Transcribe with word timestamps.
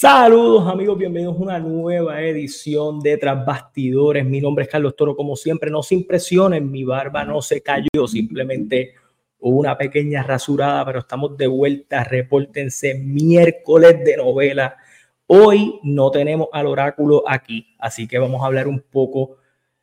Saludos 0.00 0.66
amigos, 0.66 0.96
bienvenidos 0.96 1.36
a 1.36 1.42
una 1.42 1.58
nueva 1.58 2.22
edición 2.22 3.00
de 3.00 3.18
Tras 3.18 3.44
Bastidores. 3.44 4.24
Mi 4.24 4.40
nombre 4.40 4.64
es 4.64 4.70
Carlos 4.70 4.96
Toro, 4.96 5.14
como 5.14 5.36
siempre, 5.36 5.70
no 5.70 5.82
se 5.82 5.94
impresionen, 5.94 6.70
mi 6.70 6.84
barba 6.84 7.22
no 7.26 7.42
se 7.42 7.60
cayó, 7.60 8.08
simplemente 8.08 8.94
una 9.40 9.76
pequeña 9.76 10.22
rasurada, 10.22 10.86
pero 10.86 11.00
estamos 11.00 11.36
de 11.36 11.48
vuelta, 11.48 12.02
repórtense 12.02 12.94
miércoles 12.94 14.02
de 14.02 14.16
novela. 14.16 14.78
Hoy 15.26 15.78
no 15.82 16.10
tenemos 16.10 16.48
al 16.50 16.68
oráculo 16.68 17.22
aquí, 17.28 17.66
así 17.78 18.08
que 18.08 18.18
vamos 18.18 18.42
a 18.42 18.46
hablar 18.46 18.68
un 18.68 18.80
poco, 18.80 19.36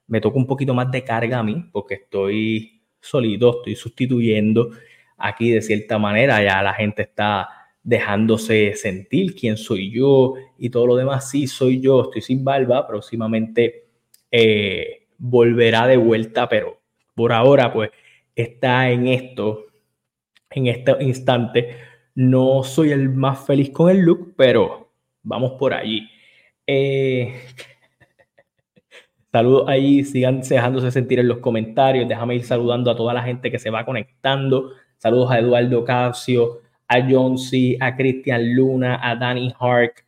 me 0.08 0.19
toca 0.19 0.39
un 0.39 0.47
poquito 0.47 0.73
más 0.73 0.89
de 0.89 1.03
carga 1.03 1.38
a 1.38 1.44
mí, 1.44 1.69
porque 1.72 1.94
estoy 1.94 2.81
solito, 3.00 3.58
estoy 3.58 3.75
sustituyendo 3.75 4.72
aquí 5.16 5.52
de 5.52 5.61
cierta 5.61 6.00
manera, 6.00 6.44
ya 6.44 6.63
la 6.63 6.73
gente 6.73 7.03
está 7.03 7.66
dejándose 7.88 8.75
sentir 8.75 9.33
quién 9.33 9.55
soy 9.55 9.89
yo 9.91 10.33
y 10.57 10.69
todo 10.69 10.88
lo 10.88 10.97
demás. 10.97 11.30
Sí, 11.30 11.47
soy 11.47 11.80
yo, 11.80 12.03
estoy 12.03 12.21
sin 12.21 12.44
barba, 12.44 12.85
próximamente 12.85 13.85
eh, 14.29 15.07
volverá 15.17 15.88
de 15.88 15.95
vuelta, 15.95 16.49
pero 16.49 16.81
por 17.16 17.31
ahora 17.31 17.71
pues 17.71 17.91
está 18.35 18.89
en 18.91 19.07
esto, 19.07 19.67
en 20.49 20.67
este 20.67 21.02
instante. 21.02 21.77
No 22.13 22.61
soy 22.61 22.91
el 22.91 23.07
más 23.07 23.45
feliz 23.45 23.69
con 23.69 23.89
el 23.89 23.99
look, 23.99 24.33
pero 24.35 24.91
vamos 25.23 25.53
por 25.53 25.73
allí. 25.73 26.09
Eh, 26.67 27.39
saludos 29.31 29.69
ahí, 29.69 30.03
sigan 30.03 30.41
dejándose 30.41 30.91
sentir 30.91 31.19
en 31.19 31.29
los 31.29 31.38
comentarios. 31.38 32.05
Déjame 32.05 32.35
ir 32.35 32.44
saludando 32.44 32.91
a 32.91 32.97
toda 32.97 33.13
la 33.13 33.23
gente 33.23 33.49
que 33.49 33.59
se 33.59 33.69
va 33.69 33.85
conectando. 33.85 34.73
Saludos 34.97 35.31
a 35.31 35.39
Eduardo 35.39 35.85
Casio, 35.85 36.66
a 36.88 37.07
John 37.09 37.38
C., 37.38 37.77
a 37.80 37.95
Cristian 37.95 38.55
Luna, 38.55 38.99
a 39.02 39.16
Danny 39.16 39.53
Hark, 39.59 40.05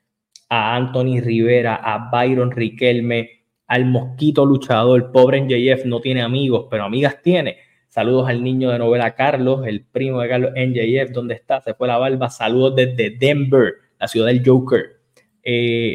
a 0.49 0.75
Anthony 0.75 1.21
Rivera, 1.21 1.75
a 1.75 2.09
Byron 2.09 2.51
Riquelme, 2.51 3.29
al 3.67 3.85
Mosquito 3.85 4.45
Luchador. 4.45 5.11
Pobre 5.11 5.41
NJF 5.41 5.85
no 5.85 5.99
tiene 5.99 6.21
amigos, 6.21 6.67
pero 6.69 6.83
amigas 6.83 7.21
tiene. 7.21 7.57
Saludos 7.89 8.29
al 8.29 8.43
niño 8.43 8.69
de 8.69 8.79
novela 8.79 9.15
Carlos, 9.15 9.65
el 9.65 9.83
primo 9.83 10.21
de 10.21 10.29
Carlos 10.29 10.51
NJF, 10.55 11.11
¿dónde 11.11 11.35
está? 11.35 11.61
Se 11.61 11.73
fue 11.73 11.87
la 11.87 11.97
barba. 11.97 12.29
Saludos 12.29 12.75
desde 12.75 13.11
Denver, 13.11 13.73
la 13.99 14.07
ciudad 14.07 14.27
del 14.27 14.43
Joker. 14.45 14.99
Eh, 15.43 15.93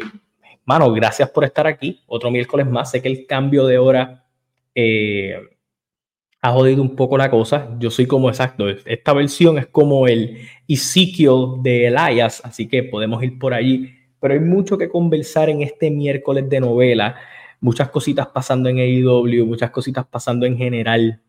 gracias 0.95 1.29
por 1.29 1.43
estar 1.43 1.67
aquí. 1.67 2.01
Otro 2.07 2.31
miércoles 2.31 2.67
más. 2.67 2.91
Sé 2.91 3.01
que 3.01 3.07
el 3.07 3.25
cambio 3.25 3.65
de 3.65 3.77
hora 3.77 4.25
eh, 4.73 5.39
ha 6.45 6.51
jodido 6.51 6.83
un 6.83 6.95
poco 6.95 7.17
la 7.17 7.31
cosa. 7.31 7.75
Yo 7.79 7.89
soy 7.89 8.05
como 8.05 8.29
exacto. 8.29 8.69
Esta 8.69 9.13
versión 9.13 9.57
es 9.57 9.65
como 9.65 10.07
el 10.07 10.47
Ezekiel 10.67 11.63
de 11.63 11.87
Elias, 11.87 12.39
así 12.45 12.67
que 12.67 12.83
podemos 12.83 13.23
ir 13.23 13.39
por 13.39 13.55
allí. 13.55 13.95
Pero 14.19 14.35
hay 14.35 14.39
mucho 14.39 14.77
que 14.77 14.87
conversar 14.87 15.49
en 15.49 15.63
este 15.63 15.89
miércoles 15.89 16.47
de 16.47 16.59
novela. 16.59 17.15
Muchas 17.61 17.89
cositas 17.89 18.27
pasando 18.27 18.69
en 18.69 18.77
AEW, 18.77 19.43
muchas 19.47 19.71
cositas 19.71 20.05
pasando 20.05 20.45
en 20.45 20.55
general 20.55 21.19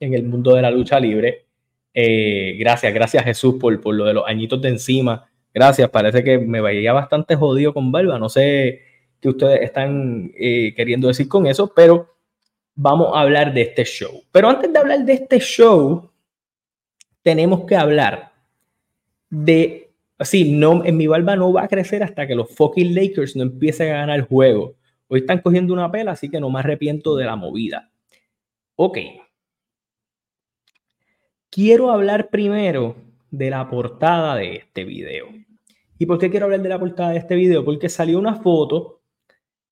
en 0.00 0.14
el 0.14 0.22
mundo 0.24 0.54
de 0.54 0.62
la 0.62 0.70
lucha 0.70 0.98
libre. 0.98 1.44
Eh, 1.92 2.56
gracias, 2.58 2.94
gracias 2.94 3.24
Jesús 3.24 3.56
por, 3.60 3.78
por 3.78 3.94
lo 3.94 4.06
de 4.06 4.14
los 4.14 4.24
añitos 4.26 4.62
de 4.62 4.70
encima. 4.70 5.28
Gracias, 5.52 5.90
parece 5.90 6.24
que 6.24 6.38
me 6.38 6.62
veía 6.62 6.94
bastante 6.94 7.36
jodido 7.36 7.74
con 7.74 7.92
barba. 7.92 8.18
No 8.18 8.30
sé 8.30 8.80
qué 9.20 9.28
ustedes 9.28 9.60
están 9.60 10.32
eh, 10.38 10.72
queriendo 10.74 11.08
decir 11.08 11.28
con 11.28 11.46
eso, 11.46 11.72
pero 11.76 12.17
vamos 12.80 13.10
a 13.12 13.22
hablar 13.22 13.52
de 13.52 13.62
este 13.62 13.84
show. 13.84 14.22
Pero 14.30 14.48
antes 14.48 14.72
de 14.72 14.78
hablar 14.78 15.04
de 15.04 15.12
este 15.14 15.40
show, 15.40 16.08
tenemos 17.22 17.64
que 17.64 17.74
hablar 17.74 18.32
de, 19.28 19.90
así, 20.16 20.52
no, 20.52 20.84
en 20.84 20.96
mi 20.96 21.08
barba 21.08 21.34
no 21.34 21.52
va 21.52 21.64
a 21.64 21.68
crecer 21.68 22.04
hasta 22.04 22.26
que 22.26 22.36
los 22.36 22.54
fucking 22.54 22.94
Lakers 22.94 23.34
no 23.34 23.42
empiecen 23.42 23.88
a 23.90 23.98
ganar 23.98 24.20
el 24.20 24.26
juego. 24.26 24.76
Hoy 25.08 25.20
están 25.20 25.40
cogiendo 25.40 25.74
una 25.74 25.90
pela, 25.90 26.12
así 26.12 26.30
que 26.30 26.38
no 26.38 26.50
me 26.50 26.60
arrepiento 26.60 27.16
de 27.16 27.24
la 27.24 27.34
movida. 27.34 27.90
Ok. 28.76 28.98
Quiero 31.50 31.90
hablar 31.90 32.28
primero 32.30 32.94
de 33.32 33.50
la 33.50 33.68
portada 33.68 34.36
de 34.36 34.54
este 34.54 34.84
video. 34.84 35.26
¿Y 35.98 36.06
por 36.06 36.18
qué 36.20 36.30
quiero 36.30 36.44
hablar 36.46 36.62
de 36.62 36.68
la 36.68 36.78
portada 36.78 37.10
de 37.10 37.18
este 37.18 37.34
video? 37.34 37.64
Porque 37.64 37.88
salió 37.88 38.20
una 38.20 38.36
foto 38.36 38.97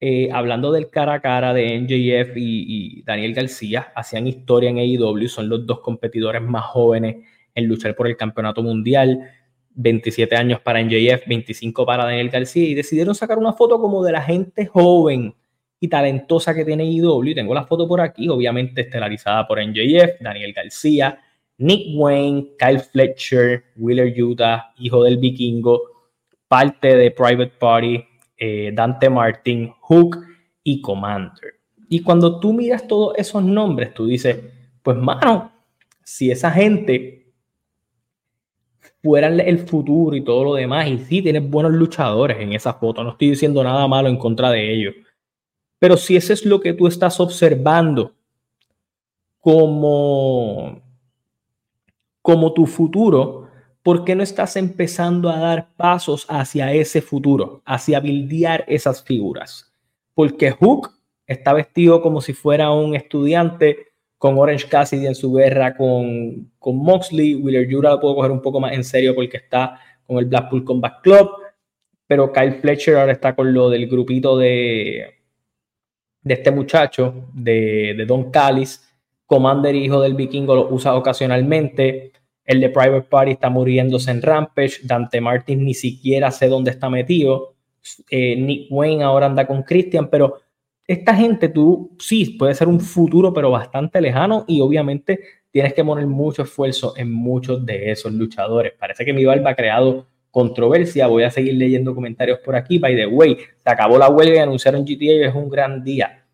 eh, 0.01 0.29
hablando 0.33 0.73
del 0.73 0.91
cara 0.91 1.15
a 1.15 1.21
cara 1.21 1.55
de 1.55 1.79
NJF 1.79 2.37
y, 2.37 3.03
Daniel 3.03 3.35
García. 3.35 3.93
Hacían 3.95 4.27
historia 4.27 4.71
en 4.71 4.79
AEW, 4.79 5.29
son 5.29 5.49
los 5.49 5.67
dos 5.67 5.81
competidores 5.81 6.43
más 6.43 6.65
jóvenes 6.65 7.17
en 7.55 7.67
luchar 7.67 7.95
por 7.95 8.07
el 8.07 8.17
campeonato 8.17 8.63
mundial. 8.63 9.31
27 9.79 10.35
años 10.37 10.61
para 10.61 10.83
NJF, 10.83 11.27
25 11.27 11.85
para 11.85 12.05
Daniel 12.05 12.31
García 12.31 12.67
y 12.67 12.75
decidieron 12.75 13.15
sacar 13.15 13.39
una 13.39 13.53
foto 13.53 13.79
como 13.79 14.03
de 14.03 14.13
la 14.13 14.23
gente 14.23 14.67
joven 14.67 15.35
y 15.79 15.89
talentosa 15.89 16.55
que 16.55 16.65
tiene 16.65 16.85
IW. 16.85 17.35
Tengo 17.35 17.55
la 17.55 17.65
foto 17.65 17.87
por 17.87 18.01
aquí, 18.01 18.29
obviamente 18.29 18.83
estelarizada 18.83 19.47
por 19.47 19.63
NJF, 19.63 20.21
Daniel 20.21 20.53
García, 20.55 21.21
Nick 21.59 21.89
Wayne, 21.95 22.53
Kyle 22.59 22.81
Fletcher, 22.81 23.65
Wheeler 23.77 24.23
Utah, 24.23 24.73
hijo 24.79 25.05
del 25.05 25.19
vikingo, 25.19 25.83
parte 26.49 26.97
de 26.97 27.11
Private 27.11 27.53
Party, 27.59 28.05
eh, 28.37 28.71
Dante 28.75 29.09
Martin, 29.09 29.73
Hook 29.81 30.19
y 30.63 30.81
Commander. 30.81 31.61
Y 31.89 32.01
cuando 32.03 32.41
tú 32.41 32.53
miras 32.53 32.87
todos 32.87 33.15
esos 33.17 33.43
nombres, 33.43 33.95
tú 33.95 34.07
dices, 34.07 34.39
pues 34.83 34.97
mano, 34.97 35.53
si 36.03 36.31
esa 36.31 36.51
gente 36.51 37.27
fuera 39.07 39.29
el 39.29 39.59
futuro 39.61 40.17
y 40.17 40.25
todo 40.25 40.43
lo 40.43 40.55
demás. 40.55 40.89
Y 40.89 40.99
sí, 40.99 41.23
tienes 41.23 41.49
buenos 41.49 41.73
luchadores 41.73 42.39
en 42.41 42.53
esa 42.53 42.75
foto. 42.75 43.05
No 43.05 43.11
estoy 43.11 43.31
diciendo 43.31 43.63
nada 43.63 43.87
malo 43.87 44.09
en 44.09 44.19
contra 44.19 44.51
de 44.51 44.73
ellos. 44.73 44.95
Pero 45.79 45.97
si 45.97 46.17
ese 46.17 46.33
es 46.33 46.45
lo 46.45 46.61
que 46.61 46.73
tú 46.73 46.89
estás 46.89 47.21
observando 47.21 48.15
como, 49.39 50.83
como 52.21 52.53
tu 52.53 52.67
futuro, 52.67 53.46
¿por 53.87 54.05
qué 54.05 54.17
no 54.17 54.25
estás 54.25 54.57
empezando 54.57 55.31
a 55.31 55.39
dar 55.39 55.69
pasos 55.77 56.27
hacia 56.29 56.73
ese 56.73 57.01
futuro, 57.01 57.63
hacia 57.65 58.01
bildear 58.01 58.65
esas 58.67 59.05
figuras? 59.05 59.73
Porque 60.13 60.51
Hook 60.51 60.91
está 61.25 61.53
vestido 61.53 62.03
como 62.03 62.21
si 62.21 62.33
fuera 62.33 62.73
un 62.73 62.97
estudiante 62.97 63.93
con 64.19 64.37
Orange 64.39 64.67
Cassidy 64.69 65.07
en 65.07 65.15
su 65.15 65.33
guerra 65.33 65.77
con, 65.77 66.51
con 66.59 66.79
Moxley. 66.79 67.37
Wheeler 67.37 67.73
Jura 67.73 67.91
lo 67.91 68.01
puedo 68.01 68.17
coger 68.17 68.33
un 68.33 68.43
poco 68.43 68.59
más 68.59 68.73
en 68.73 68.83
serio 68.83 69.15
porque 69.15 69.37
está 69.37 69.79
con 70.05 70.19
el 70.19 70.25
Blackpool 70.25 70.65
Combat 70.65 71.01
Club. 71.01 71.31
Pero 72.09 72.33
Kyle 72.33 72.55
Fletcher 72.55 72.97
ahora 72.97 73.13
está 73.13 73.37
con 73.37 73.55
lo 73.55 73.71
del 73.71 73.87
grupito 73.87 74.37
de, 74.37 75.15
de 76.23 76.35
este 76.35 76.51
muchacho, 76.51 77.29
de, 77.33 77.95
de 77.97 78.05
Don 78.05 78.33
Callis. 78.33 78.83
Commander, 79.27 79.77
hijo 79.77 80.01
del 80.01 80.15
vikingo, 80.15 80.57
lo 80.57 80.75
usa 80.75 80.97
ocasionalmente. 80.97 82.11
El 82.47 82.61
de 82.61 82.71
Private 82.71 83.09
Party 83.11 83.33
está 83.33 83.51
muriéndose 83.51 84.11
en 84.11 84.23
Rampage. 84.23 84.79
Dante 84.85 85.21
Martin 85.21 85.65
ni 85.65 85.75
siquiera 85.75 86.31
sé 86.31 86.49
dónde 86.49 86.71
está 86.71 86.89
metido. 86.89 87.55
Eh, 88.11 88.37
Nick 88.37 88.69
Wayne 88.71 89.03
ahora 89.03 89.27
anda 89.27 89.47
con 89.47 89.63
Christian, 89.63 90.09
pero 90.09 90.41
esta 90.87 91.15
gente 91.15 91.49
tú 91.49 91.97
sí 91.99 92.37
puede 92.39 92.55
ser 92.55 92.69
un 92.69 92.81
futuro, 92.81 93.33
pero 93.33 93.51
bastante 93.51 94.01
lejano 94.01 94.45
y 94.47 94.61
obviamente 94.61 95.21
tienes 95.51 95.75
que 95.75 95.85
poner 95.85 96.07
mucho 96.07 96.43
esfuerzo 96.43 96.95
en 96.97 97.13
muchos 97.13 97.65
de 97.67 97.91
esos 97.91 98.13
luchadores. 98.13 98.73
Parece 98.79 99.05
que 99.05 99.13
mi 99.13 99.25
barba 99.25 99.51
ha 99.51 99.57
creado 99.57 100.07
controversia. 100.31 101.07
Voy 101.07 101.25
a 101.25 101.31
seguir 101.31 101.55
leyendo 101.55 101.95
comentarios 101.95 102.39
por 102.41 102.55
aquí. 102.55 102.79
By 102.79 102.95
the 102.95 103.07
way, 103.07 103.37
se 103.37 103.71
acabó 103.71 103.99
la 103.99 104.09
huelga 104.09 104.37
y 104.37 104.39
anunciaron 104.39 104.85
GTA 104.85 105.05
y 105.05 105.23
es 105.23 105.35
un 105.35 105.49
gran 105.49 105.83
día. 105.83 106.25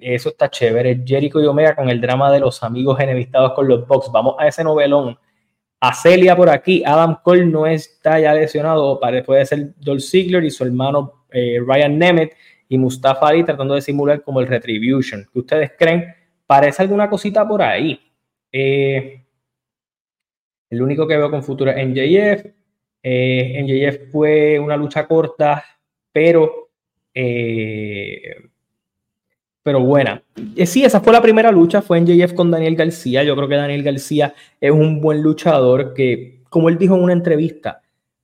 Eso 0.00 0.28
está 0.28 0.48
chévere. 0.48 1.02
Jericho 1.04 1.42
y 1.42 1.46
Omega 1.46 1.74
con 1.74 1.88
el 1.88 2.00
drama 2.00 2.30
de 2.30 2.40
los 2.40 2.62
amigos 2.62 3.00
enemistados 3.00 3.52
con 3.54 3.66
los 3.66 3.86
Bucks. 3.86 4.10
Vamos 4.12 4.36
a 4.38 4.46
ese 4.46 4.62
novelón. 4.62 5.18
A 5.86 5.92
Celia 5.92 6.34
por 6.34 6.48
aquí. 6.48 6.82
Adam 6.82 7.18
Cole 7.22 7.44
no 7.44 7.66
está 7.66 8.18
ya 8.18 8.32
lesionado. 8.32 8.98
Puede 9.26 9.44
ser 9.44 9.74
Dolph 9.76 10.00
Ziggler 10.00 10.42
y 10.42 10.50
su 10.50 10.64
hermano 10.64 11.26
eh, 11.30 11.58
Ryan 11.60 11.98
Nemeth 11.98 12.32
y 12.70 12.78
Mustafa 12.78 13.28
Ali 13.28 13.44
tratando 13.44 13.74
de 13.74 13.82
simular 13.82 14.22
como 14.22 14.40
el 14.40 14.46
Retribution. 14.46 15.28
¿Qué 15.30 15.38
ustedes 15.38 15.72
creen? 15.78 16.06
Parece 16.46 16.82
alguna 16.82 17.10
cosita 17.10 17.46
por 17.46 17.60
ahí. 17.60 18.00
Eh, 18.50 19.26
el 20.70 20.80
único 20.80 21.06
que 21.06 21.18
veo 21.18 21.30
con 21.30 21.42
futuro 21.42 21.70
es 21.70 21.76
NJF. 21.76 22.46
Eh, 23.02 23.62
NJF 23.62 24.10
fue 24.10 24.58
una 24.58 24.78
lucha 24.78 25.06
corta, 25.06 25.62
pero 26.10 26.70
eh, 27.12 28.36
pero 29.64 29.80
buena. 29.80 30.22
Eh, 30.54 30.66
sí, 30.66 30.84
esa 30.84 31.00
fue 31.00 31.12
la 31.12 31.22
primera 31.22 31.50
lucha, 31.50 31.82
fue 31.82 31.98
en 31.98 32.06
JF 32.06 32.34
con 32.34 32.50
Daniel 32.50 32.76
García. 32.76 33.24
Yo 33.24 33.34
creo 33.34 33.48
que 33.48 33.56
Daniel 33.56 33.82
García 33.82 34.34
es 34.60 34.70
un 34.70 35.00
buen 35.00 35.22
luchador 35.22 35.94
que, 35.94 36.42
como 36.50 36.68
él 36.68 36.76
dijo 36.76 36.94
en 36.94 37.02
una 37.02 37.14
entrevista, 37.14 37.80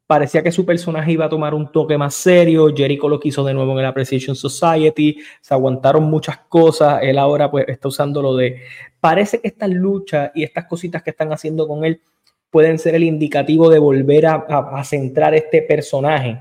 parecía 0.06 0.42
que 0.42 0.52
su 0.52 0.66
personaje 0.66 1.12
iba 1.12 1.24
a 1.24 1.28
tomar 1.30 1.54
un 1.54 1.72
toque 1.72 1.96
más 1.96 2.14
serio. 2.14 2.68
Jericho 2.76 3.08
lo 3.08 3.18
quiso 3.18 3.42
de 3.42 3.54
nuevo 3.54 3.72
en 3.72 3.78
el 3.78 3.86
Appreciation 3.86 4.36
Society. 4.36 5.16
Se 5.40 5.54
aguantaron 5.54 6.04
muchas 6.04 6.36
cosas. 6.48 6.98
Él 7.02 7.18
ahora 7.18 7.50
pues 7.50 7.66
está 7.68 7.88
usando 7.88 8.20
lo 8.20 8.36
de... 8.36 8.60
Parece 9.00 9.40
que 9.40 9.48
estas 9.48 9.70
luchas 9.70 10.30
y 10.34 10.42
estas 10.42 10.66
cositas 10.66 11.02
que 11.02 11.10
están 11.10 11.32
haciendo 11.32 11.66
con 11.66 11.86
él 11.86 12.02
pueden 12.50 12.78
ser 12.78 12.96
el 12.96 13.04
indicativo 13.04 13.70
de 13.70 13.78
volver 13.78 14.26
a, 14.26 14.84
centrar 14.84 15.34
este 15.34 15.62
personaje 15.62 16.38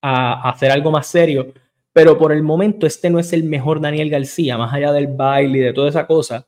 a, 0.00 0.50
hacer 0.50 0.72
algo 0.72 0.90
más 0.90 1.06
serio. 1.06 1.52
Pero 1.92 2.16
por 2.18 2.32
el 2.32 2.42
momento 2.42 2.86
este 2.86 3.10
no 3.10 3.18
es 3.18 3.32
el 3.32 3.44
mejor 3.44 3.80
Daniel 3.80 4.08
García, 4.08 4.56
más 4.56 4.72
allá 4.72 4.92
del 4.92 5.08
baile 5.08 5.58
y 5.58 5.60
de 5.60 5.72
toda 5.72 5.88
esa 5.88 6.06
cosa. 6.06 6.46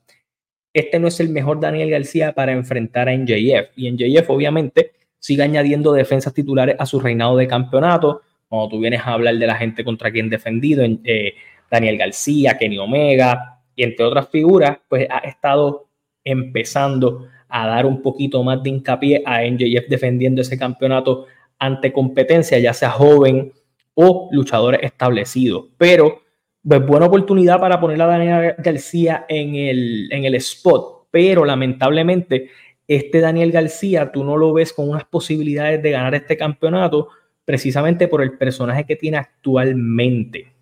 Este 0.72 0.98
no 0.98 1.08
es 1.08 1.20
el 1.20 1.28
mejor 1.28 1.60
Daniel 1.60 1.90
García 1.90 2.32
para 2.32 2.52
enfrentar 2.52 3.08
a 3.08 3.16
NJF. 3.16 3.76
Y 3.76 3.90
NJF 3.90 4.30
obviamente 4.30 4.92
sigue 5.18 5.42
añadiendo 5.42 5.92
defensas 5.92 6.34
titulares 6.34 6.76
a 6.78 6.86
su 6.86 6.98
reinado 6.98 7.36
de 7.36 7.46
campeonato. 7.46 8.22
Cuando 8.48 8.68
tú 8.70 8.80
vienes 8.80 9.00
a 9.00 9.12
hablar 9.12 9.36
de 9.36 9.46
la 9.46 9.54
gente 9.56 9.84
contra 9.84 10.10
quien 10.10 10.30
defendido, 10.30 10.84
eh, 11.04 11.34
Daniel 11.70 11.98
García, 11.98 12.56
Kenny 12.58 12.78
Omega 12.78 13.60
y 13.76 13.84
entre 13.84 14.04
otras 14.04 14.28
figuras, 14.28 14.78
pues 14.88 15.06
ha 15.10 15.18
estado 15.18 15.88
empezando 16.24 17.28
a 17.48 17.66
dar 17.66 17.86
un 17.86 18.02
poquito 18.02 18.42
más 18.42 18.62
de 18.62 18.70
hincapié 18.70 19.22
a 19.24 19.44
NJF 19.44 19.88
defendiendo 19.88 20.40
ese 20.40 20.58
campeonato 20.58 21.26
ante 21.58 21.92
competencia, 21.92 22.58
ya 22.58 22.72
sea 22.72 22.90
joven 22.90 23.52
o 23.94 24.28
luchadores 24.32 24.80
establecidos. 24.82 25.66
Pero, 25.78 26.22
pues 26.66 26.86
buena 26.86 27.06
oportunidad 27.06 27.60
para 27.60 27.80
poner 27.80 28.00
a 28.02 28.06
Daniel 28.06 28.54
García 28.58 29.26
en 29.28 29.54
el, 29.54 30.08
en 30.10 30.24
el 30.24 30.34
spot, 30.36 31.08
pero 31.10 31.44
lamentablemente 31.44 32.50
este 32.86 33.20
Daniel 33.20 33.50
García 33.50 34.12
tú 34.12 34.24
no 34.24 34.36
lo 34.36 34.52
ves 34.52 34.72
con 34.72 34.88
unas 34.88 35.04
posibilidades 35.04 35.82
de 35.82 35.90
ganar 35.90 36.14
este 36.14 36.36
campeonato 36.36 37.08
precisamente 37.44 38.08
por 38.08 38.22
el 38.22 38.36
personaje 38.36 38.84
que 38.84 38.96
tiene 38.96 39.18
actualmente. 39.18 40.52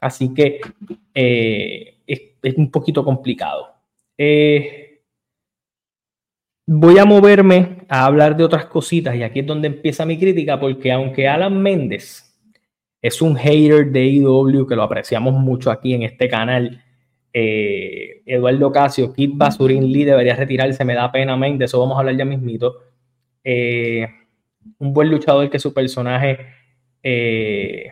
Así 0.00 0.32
que 0.32 0.60
eh, 1.14 1.98
es, 2.06 2.56
un 2.56 2.70
poquito 2.70 3.04
complicado. 3.04 3.74
Eh, 4.16 5.00
voy 6.66 6.98
a 6.98 7.04
moverme 7.04 7.78
a 7.88 8.06
hablar 8.06 8.36
de 8.36 8.44
otras 8.44 8.66
cositas 8.66 9.14
y 9.16 9.22
aquí 9.22 9.40
es 9.40 9.46
donde 9.46 9.68
empieza 9.68 10.06
mi 10.06 10.18
crítica 10.18 10.58
porque 10.58 10.92
aunque 10.92 11.26
Alan 11.26 11.60
Méndez 11.60 12.27
es 13.00 13.22
un 13.22 13.36
hater 13.36 13.90
de 13.90 14.04
IW 14.06 14.66
que 14.66 14.76
lo 14.76 14.82
apreciamos 14.82 15.34
mucho 15.34 15.70
aquí 15.70 15.94
en 15.94 16.02
este 16.02 16.28
canal, 16.28 16.82
eh, 17.32 18.22
Eduardo 18.26 18.72
Casio, 18.72 19.12
Kid 19.12 19.32
Basurin 19.34 19.90
Lee 19.90 20.04
debería 20.04 20.34
retirarse, 20.34 20.84
me 20.84 20.94
da 20.94 21.10
pena, 21.12 21.36
men, 21.36 21.58
de 21.58 21.66
eso 21.66 21.78
vamos 21.78 21.96
a 21.96 22.00
hablar 22.00 22.16
ya 22.16 22.24
mismito. 22.24 22.82
Eh, 23.44 24.06
un 24.78 24.92
buen 24.92 25.10
luchador 25.10 25.48
que 25.48 25.58
su 25.58 25.72
personaje 25.72 26.38
eh, 27.02 27.90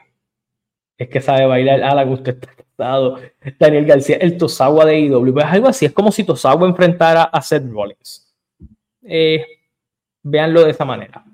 es 0.99 1.08
que 1.08 1.20
sabe 1.20 1.47
bailar, 1.47 1.82
a 1.82 1.94
la 1.94 2.05
que 2.05 2.11
usted 2.11 2.35
está 2.35 2.55
casado. 2.55 3.19
Daniel 3.58 3.87
García, 3.87 4.17
el 4.17 4.37
Tosawa 4.37 4.85
de 4.85 5.00
IW, 5.00 5.32
pues 5.32 5.47
algo 5.47 5.69
así, 5.69 5.87
es 5.87 5.93
como 5.93 6.11
si 6.11 6.25
Tosawa 6.25 6.67
enfrentara 6.67 7.25
a 7.25 7.41
Seth 7.43 7.69
Rollins 7.70 8.23
véanlo 10.26 10.64
de 10.64 10.70
esa 10.70 10.85
manera. 10.85 11.25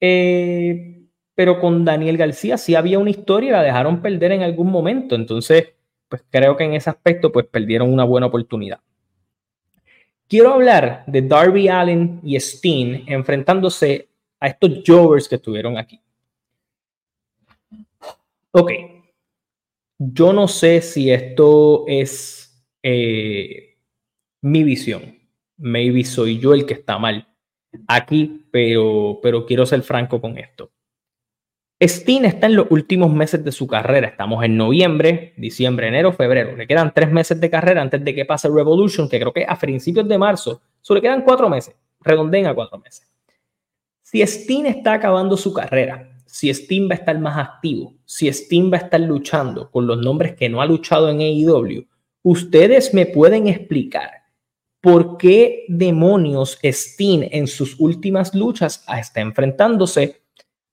Eh, 0.00 0.99
pero 1.40 1.58
con 1.58 1.86
Daniel 1.86 2.18
García 2.18 2.58
sí 2.58 2.74
había 2.74 2.98
una 2.98 3.08
historia 3.08 3.48
y 3.48 3.52
la 3.52 3.62
dejaron 3.62 4.02
perder 4.02 4.32
en 4.32 4.42
algún 4.42 4.70
momento. 4.70 5.14
Entonces, 5.14 5.72
pues 6.06 6.22
creo 6.28 6.54
que 6.54 6.64
en 6.64 6.74
ese 6.74 6.90
aspecto, 6.90 7.32
pues 7.32 7.46
perdieron 7.46 7.90
una 7.90 8.04
buena 8.04 8.26
oportunidad. 8.26 8.78
Quiero 10.28 10.52
hablar 10.52 11.02
de 11.06 11.22
Darby 11.22 11.66
Allen 11.68 12.20
y 12.22 12.38
Steen 12.38 13.04
enfrentándose 13.06 14.10
a 14.38 14.48
estos 14.48 14.82
Jovers 14.86 15.30
que 15.30 15.36
estuvieron 15.36 15.78
aquí. 15.78 15.98
Ok. 18.50 18.72
Yo 19.96 20.34
no 20.34 20.46
sé 20.46 20.82
si 20.82 21.10
esto 21.10 21.86
es 21.88 22.62
eh, 22.82 23.78
mi 24.42 24.62
visión 24.62 25.18
maybe 25.56 26.04
soy 26.04 26.38
yo 26.38 26.52
el 26.52 26.66
que 26.66 26.74
está 26.74 26.98
mal 26.98 27.26
aquí, 27.88 28.44
pero, 28.50 29.20
pero 29.22 29.46
quiero 29.46 29.64
ser 29.64 29.80
franco 29.80 30.20
con 30.20 30.36
esto. 30.36 30.70
Steen 31.82 32.26
está 32.26 32.46
en 32.46 32.56
los 32.56 32.66
últimos 32.70 33.10
meses 33.10 33.42
de 33.42 33.52
su 33.52 33.66
carrera. 33.66 34.08
Estamos 34.08 34.44
en 34.44 34.56
noviembre, 34.56 35.32
diciembre, 35.38 35.88
enero, 35.88 36.12
febrero. 36.12 36.54
Le 36.54 36.66
quedan 36.66 36.92
tres 36.94 37.10
meses 37.10 37.40
de 37.40 37.48
carrera 37.48 37.80
antes 37.80 38.04
de 38.04 38.14
que 38.14 38.26
pase 38.26 38.48
Revolution, 38.48 39.08
que 39.08 39.18
creo 39.18 39.32
que 39.32 39.46
a 39.48 39.58
principios 39.58 40.06
de 40.06 40.18
marzo. 40.18 40.60
Solo 40.82 40.98
le 40.98 41.02
quedan 41.02 41.22
cuatro 41.22 41.48
meses. 41.48 41.74
Redondeen 42.00 42.46
a 42.46 42.54
cuatro 42.54 42.78
meses. 42.78 43.10
Si 44.02 44.26
Steen 44.26 44.66
está 44.66 44.94
acabando 44.94 45.36
su 45.38 45.54
carrera, 45.54 46.10
si 46.26 46.52
Steen 46.52 46.86
va 46.86 46.92
a 46.92 46.98
estar 46.98 47.18
más 47.18 47.38
activo, 47.38 47.94
si 48.04 48.30
Steen 48.30 48.70
va 48.70 48.76
a 48.76 48.80
estar 48.80 49.00
luchando 49.00 49.70
con 49.70 49.86
los 49.86 49.98
nombres 49.98 50.34
que 50.34 50.48
no 50.48 50.60
ha 50.60 50.66
luchado 50.66 51.08
en 51.08 51.20
AEW, 51.20 51.86
ustedes 52.22 52.92
me 52.92 53.06
pueden 53.06 53.46
explicar 53.46 54.20
¿por 54.80 55.16
qué 55.16 55.64
demonios 55.68 56.58
Steen 56.62 57.28
en 57.30 57.46
sus 57.46 57.78
últimas 57.78 58.34
luchas 58.34 58.84
está 58.98 59.20
enfrentándose 59.20 60.19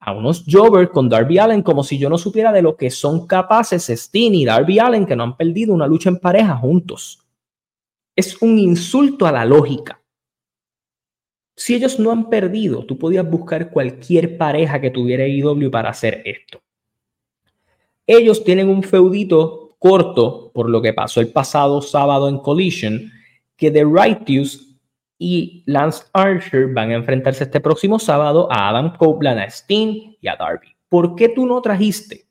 a 0.07 0.13
unos 0.13 0.45
Jovers 0.49 0.89
con 0.91 1.09
Darby 1.09 1.37
Allen 1.37 1.61
como 1.61 1.83
si 1.83 1.97
yo 1.97 2.09
no 2.09 2.17
supiera 2.17 2.53
de 2.53 2.61
lo 2.61 2.77
que 2.77 2.89
son 2.89 3.27
capaces 3.27 3.87
Steen 3.89 4.35
y 4.35 4.45
Darby 4.45 4.79
Allen 4.79 5.05
que 5.05 5.17
no 5.17 5.23
han 5.23 5.35
perdido 5.35 5.73
una 5.73 5.85
lucha 5.85 6.07
en 6.07 6.17
pareja 6.17 6.55
juntos? 6.55 7.19
Es 8.15 8.41
un 8.41 8.57
insulto 8.57 9.27
a 9.27 9.33
la 9.33 9.43
lógica. 9.43 10.01
Si 11.57 11.75
ellos 11.75 11.99
no 11.99 12.11
han 12.11 12.29
perdido, 12.29 12.85
tú 12.85 12.97
podías 12.97 13.29
buscar 13.29 13.69
cualquier 13.69 14.37
pareja 14.37 14.79
que 14.79 14.91
tuviera 14.91 15.27
IW 15.27 15.69
para 15.69 15.89
hacer 15.89 16.21
esto. 16.23 16.61
Ellos 18.05 18.45
tienen 18.45 18.69
un 18.69 18.83
feudito 18.83 19.75
corto 19.77 20.51
por 20.53 20.69
lo 20.69 20.81
que 20.81 20.93
pasó 20.93 21.19
el 21.19 21.33
pasado 21.33 21.81
sábado 21.81 22.29
en 22.29 22.37
Collision, 22.37 23.11
que 23.57 23.71
The 23.71 23.83
Righteous 23.83 24.66
y 25.17 25.63
Lance 25.65 26.03
Archer 26.13 26.67
van 26.73 26.91
a 26.91 26.95
enfrentarse 26.95 27.43
este 27.43 27.59
próximo 27.59 27.99
sábado 27.99 28.47
a 28.51 28.69
Adam 28.69 28.95
Copeland, 28.95 29.39
a 29.39 29.49
Steen 29.49 30.15
y 30.21 30.27
a 30.27 30.35
Darby. 30.35 30.67
¿Por 30.89 31.15
qué 31.15 31.29
tú 31.29 31.45
no 31.45 31.61
trajiste, 31.61 32.25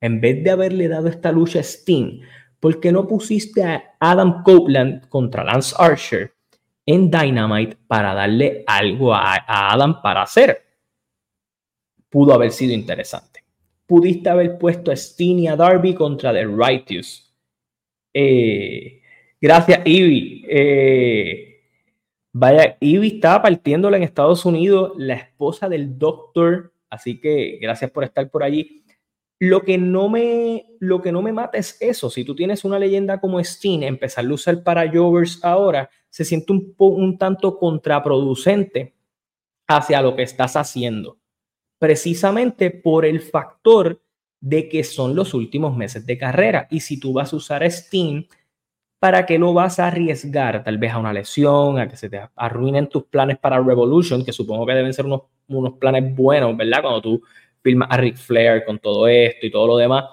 en 0.00 0.20
vez 0.20 0.42
de 0.42 0.50
haberle 0.50 0.88
dado 0.88 1.08
esta 1.08 1.30
lucha 1.30 1.60
a 1.60 1.62
Steen, 1.62 2.22
por 2.58 2.80
qué 2.80 2.92
no 2.92 3.06
pusiste 3.06 3.62
a 3.62 3.96
Adam 4.00 4.42
Copeland 4.42 5.08
contra 5.08 5.44
Lance 5.44 5.74
Archer 5.78 6.32
en 6.86 7.10
Dynamite 7.10 7.76
para 7.86 8.14
darle 8.14 8.64
algo 8.66 9.14
a, 9.14 9.36
Adam 9.46 10.00
para 10.00 10.22
hacer? 10.22 10.62
Pudo 12.08 12.34
haber 12.34 12.50
sido 12.50 12.72
interesante. 12.72 13.44
Pudiste 13.86 14.28
haber 14.30 14.58
puesto 14.58 14.90
a 14.90 14.96
Steen 14.96 15.40
y 15.40 15.48
a 15.48 15.56
Darby 15.56 15.94
contra 15.94 16.32
The 16.32 16.46
Righteous. 16.46 17.34
Eh, 18.14 19.02
Gracias, 19.42 19.80
Ivy. 19.84 20.46
Eh, 20.48 21.51
vaya, 22.32 22.76
Ivy 22.80 23.16
estaba 23.16 23.42
partiéndola 23.42 23.96
en 23.96 24.02
Estados 24.02 24.44
Unidos, 24.44 24.92
la 24.96 25.14
esposa 25.14 25.68
del 25.68 25.98
doctor, 25.98 26.72
así 26.90 27.20
que 27.20 27.58
gracias 27.60 27.90
por 27.90 28.04
estar 28.04 28.30
por 28.30 28.42
allí. 28.42 28.84
Lo 29.38 29.62
que 29.62 29.76
no 29.76 30.08
me, 30.08 30.66
lo 30.78 31.02
que 31.02 31.10
no 31.10 31.20
me 31.20 31.32
mata 31.32 31.58
es 31.58 31.76
eso. 31.80 32.10
Si 32.10 32.24
tú 32.24 32.34
tienes 32.34 32.64
una 32.64 32.78
leyenda 32.78 33.20
como 33.20 33.42
Steen, 33.42 33.82
empezar 33.82 34.24
a 34.24 34.32
usar 34.32 34.62
para 34.62 34.88
Jovers 34.90 35.44
ahora, 35.44 35.90
se 36.10 36.24
siente 36.24 36.52
un, 36.52 36.74
un 36.78 37.18
tanto 37.18 37.58
contraproducente 37.58 38.94
hacia 39.66 40.00
lo 40.00 40.14
que 40.14 40.22
estás 40.22 40.54
haciendo. 40.56 41.18
Precisamente 41.78 42.70
por 42.70 43.04
el 43.04 43.20
factor 43.20 44.00
de 44.40 44.68
que 44.68 44.84
son 44.84 45.14
los 45.14 45.34
últimos 45.34 45.76
meses 45.76 46.04
de 46.04 46.18
carrera. 46.18 46.66
Y 46.70 46.80
si 46.80 46.98
tú 47.00 47.12
vas 47.12 47.32
a 47.32 47.36
usar 47.36 47.62
a 47.62 47.70
Steen, 47.70 48.26
¿para 49.02 49.26
qué 49.26 49.36
lo 49.36 49.52
vas 49.52 49.80
a 49.80 49.88
arriesgar? 49.88 50.62
Tal 50.62 50.78
vez 50.78 50.92
a 50.92 50.98
una 50.98 51.12
lesión, 51.12 51.76
a 51.76 51.88
que 51.88 51.96
se 51.96 52.08
te 52.08 52.20
arruinen 52.36 52.88
tus 52.88 53.02
planes 53.02 53.36
para 53.36 53.60
Revolution, 53.60 54.24
que 54.24 54.32
supongo 54.32 54.64
que 54.64 54.74
deben 54.74 54.94
ser 54.94 55.06
unos, 55.06 55.22
unos 55.48 55.72
planes 55.72 56.14
buenos, 56.14 56.56
¿verdad? 56.56 56.82
Cuando 56.82 57.02
tú 57.02 57.22
filmas 57.64 57.88
a 57.90 57.96
Ric 57.96 58.16
Flair 58.16 58.64
con 58.64 58.78
todo 58.78 59.08
esto 59.08 59.44
y 59.44 59.50
todo 59.50 59.66
lo 59.66 59.76
demás, 59.76 60.04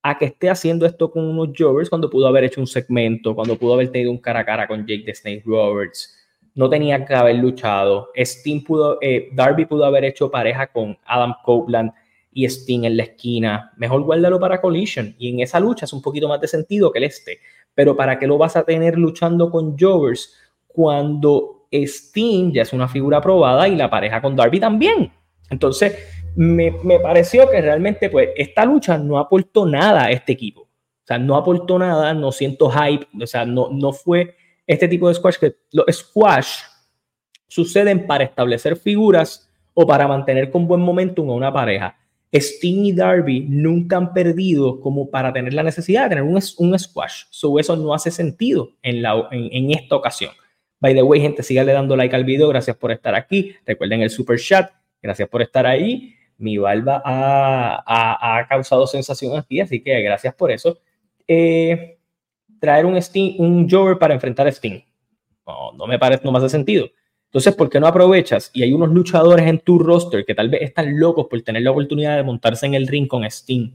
a 0.00 0.16
que 0.16 0.26
esté 0.26 0.48
haciendo 0.48 0.86
esto 0.86 1.10
con 1.10 1.24
unos 1.24 1.48
Jovers 1.58 1.90
cuando 1.90 2.08
pudo 2.08 2.28
haber 2.28 2.44
hecho 2.44 2.60
un 2.60 2.68
segmento, 2.68 3.34
cuando 3.34 3.58
pudo 3.58 3.74
haber 3.74 3.90
tenido 3.90 4.12
un 4.12 4.18
cara 4.18 4.38
a 4.38 4.44
cara 4.44 4.68
con 4.68 4.86
Jake 4.86 5.02
the 5.04 5.12
Snake 5.12 5.42
Roberts. 5.44 6.16
No 6.54 6.70
tenía 6.70 7.04
que 7.04 7.14
haber 7.14 7.34
luchado. 7.34 8.10
Sting 8.14 8.62
pudo, 8.62 8.98
eh, 9.00 9.30
Darby 9.32 9.66
pudo 9.66 9.84
haber 9.84 10.04
hecho 10.04 10.30
pareja 10.30 10.68
con 10.68 10.96
Adam 11.04 11.34
Copeland 11.42 11.90
y 12.32 12.44
Sting 12.44 12.84
en 12.84 12.96
la 12.96 13.04
esquina. 13.04 13.72
Mejor 13.76 14.02
guárdalo 14.02 14.38
para 14.38 14.60
Collision. 14.60 15.14
Y 15.18 15.30
en 15.30 15.40
esa 15.40 15.60
lucha 15.60 15.84
es 15.84 15.92
un 15.92 16.02
poquito 16.02 16.28
más 16.28 16.40
de 16.40 16.48
sentido 16.48 16.92
que 16.92 16.98
el 16.98 17.04
este 17.04 17.40
pero 17.74 17.96
¿para 17.96 18.18
qué 18.18 18.26
lo 18.26 18.38
vas 18.38 18.56
a 18.56 18.64
tener 18.64 18.98
luchando 18.98 19.50
con 19.50 19.78
Jovers 19.78 20.34
cuando 20.66 21.66
Sting 21.70 22.52
ya 22.52 22.62
es 22.62 22.72
una 22.72 22.88
figura 22.88 23.20
probada 23.20 23.68
y 23.68 23.76
la 23.76 23.88
pareja 23.88 24.20
con 24.20 24.36
Darby 24.36 24.60
también? 24.60 25.12
Entonces, 25.48 25.96
me, 26.36 26.72
pareció 27.02 27.48
que 27.50 27.60
realmente 27.60 28.08
pues 28.10 28.30
esta 28.36 28.64
lucha 28.64 28.98
no 28.98 29.18
aportó 29.18 29.66
nada 29.66 30.04
a 30.04 30.10
este 30.10 30.32
equipo. 30.32 30.62
O 30.62 31.06
sea, 31.06 31.18
no 31.18 31.36
aportó 31.36 31.78
nada, 31.78 32.14
no 32.14 32.30
siento 32.30 32.70
hype, 32.70 33.06
o 33.20 33.26
sea, 33.26 33.44
no, 33.44 33.68
no 33.70 33.92
fue 33.92 34.36
este 34.66 34.86
tipo 34.86 35.08
de 35.08 35.14
squash 35.14 35.38
que 35.38 35.56
los 35.72 35.86
squash 35.90 36.60
suceden 37.48 38.06
para 38.06 38.24
establecer 38.24 38.76
figuras 38.76 39.50
o 39.74 39.84
para 39.86 40.06
mantener 40.06 40.50
con 40.50 40.68
buen 40.68 40.80
momentum 40.80 41.30
a 41.30 41.34
una 41.34 41.52
pareja. 41.52 41.96
Sting 42.32 42.84
y 42.84 42.92
Darby 42.92 43.46
nunca 43.48 43.96
han 43.96 44.12
perdido 44.12 44.80
como 44.80 45.10
para 45.10 45.32
tener 45.32 45.52
la 45.52 45.62
necesidad 45.62 46.04
de 46.04 46.10
tener 46.10 46.24
un, 46.24 46.78
squash. 46.78 47.24
So, 47.30 47.58
eso 47.58 47.76
no 47.76 47.92
hace 47.92 48.10
sentido 48.10 48.70
en, 48.82 49.02
la, 49.02 49.28
en, 49.32 49.70
esta 49.72 49.96
ocasión. 49.96 50.32
By 50.78 50.94
the 50.94 51.02
way, 51.02 51.20
gente, 51.20 51.42
síganle 51.42 51.72
dando 51.72 51.96
like 51.96 52.14
al 52.14 52.24
video. 52.24 52.48
Gracias 52.48 52.76
por 52.76 52.92
estar 52.92 53.14
aquí. 53.14 53.54
Recuerden 53.66 54.02
el 54.02 54.10
super 54.10 54.38
chat. 54.38 54.70
Gracias 55.02 55.28
por 55.28 55.42
estar 55.42 55.66
ahí. 55.66 56.14
Mi 56.38 56.56
barba 56.56 57.02
ha, 57.04 58.38
ha, 58.38 58.48
causado 58.48 58.86
sensación 58.86 59.36
aquí, 59.36 59.60
así 59.60 59.82
que 59.82 60.00
gracias 60.00 60.34
por 60.34 60.50
eso. 60.50 60.78
Eh, 61.26 61.98
traer 62.60 62.86
un 62.86 62.96
Sting, 62.96 63.34
un 63.38 63.68
Jover 63.68 63.98
para 63.98 64.14
enfrentar 64.14 64.46
a 64.46 64.50
Sting. 64.50 64.80
No, 65.46 65.72
no 65.72 65.86
me 65.86 65.98
parece, 65.98 66.24
no 66.24 66.32
me 66.32 66.38
hace 66.38 66.48
sentido. 66.48 66.88
Entonces, 67.30 67.54
¿por 67.54 67.70
qué 67.70 67.78
no 67.78 67.86
aprovechas? 67.86 68.50
Y 68.52 68.64
hay 68.64 68.72
unos 68.72 68.90
luchadores 68.90 69.46
en 69.46 69.60
tu 69.60 69.78
roster 69.78 70.24
que 70.24 70.34
tal 70.34 70.48
vez 70.48 70.62
están 70.62 70.98
locos 70.98 71.28
por 71.30 71.40
tener 71.42 71.62
la 71.62 71.70
oportunidad 71.70 72.16
de 72.16 72.24
montarse 72.24 72.66
en 72.66 72.74
el 72.74 72.88
ring 72.88 73.06
con 73.06 73.28
Steam, 73.30 73.72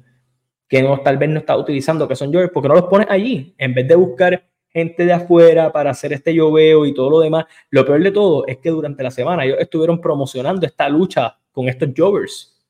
que 0.68 0.84
no, 0.84 1.00
tal 1.00 1.18
vez 1.18 1.30
no 1.30 1.40
está 1.40 1.56
utilizando, 1.56 2.06
que 2.06 2.18
son 2.18 2.34
Jovers, 2.34 2.52
porque 2.54 2.68
no 2.68 2.76
los 2.76 2.84
pones 2.84 3.08
allí? 3.10 3.56
En 3.58 3.74
vez 3.74 3.88
de 3.88 3.96
buscar 3.96 4.44
gente 4.76 5.06
de 5.06 5.14
afuera 5.14 5.72
para 5.72 5.92
hacer 5.92 6.12
este 6.12 6.34
lloveo 6.34 6.86
y 6.86 6.94
todo 6.94 7.10
lo 7.10 7.20
demás. 7.22 7.46
Lo 7.70 7.86
peor 7.86 8.04
de 8.04 8.12
todo 8.12 8.46
es 8.46 8.58
que 8.58 8.70
durante 8.72 9.04
la 9.04 9.10
semana 9.10 9.46
ellos 9.46 9.58
estuvieron 9.58 10.02
promocionando 10.02 10.66
esta 10.66 10.90
lucha 10.90 11.40
con 11.54 11.70
estos 11.70 11.92
Jovers. 11.96 12.62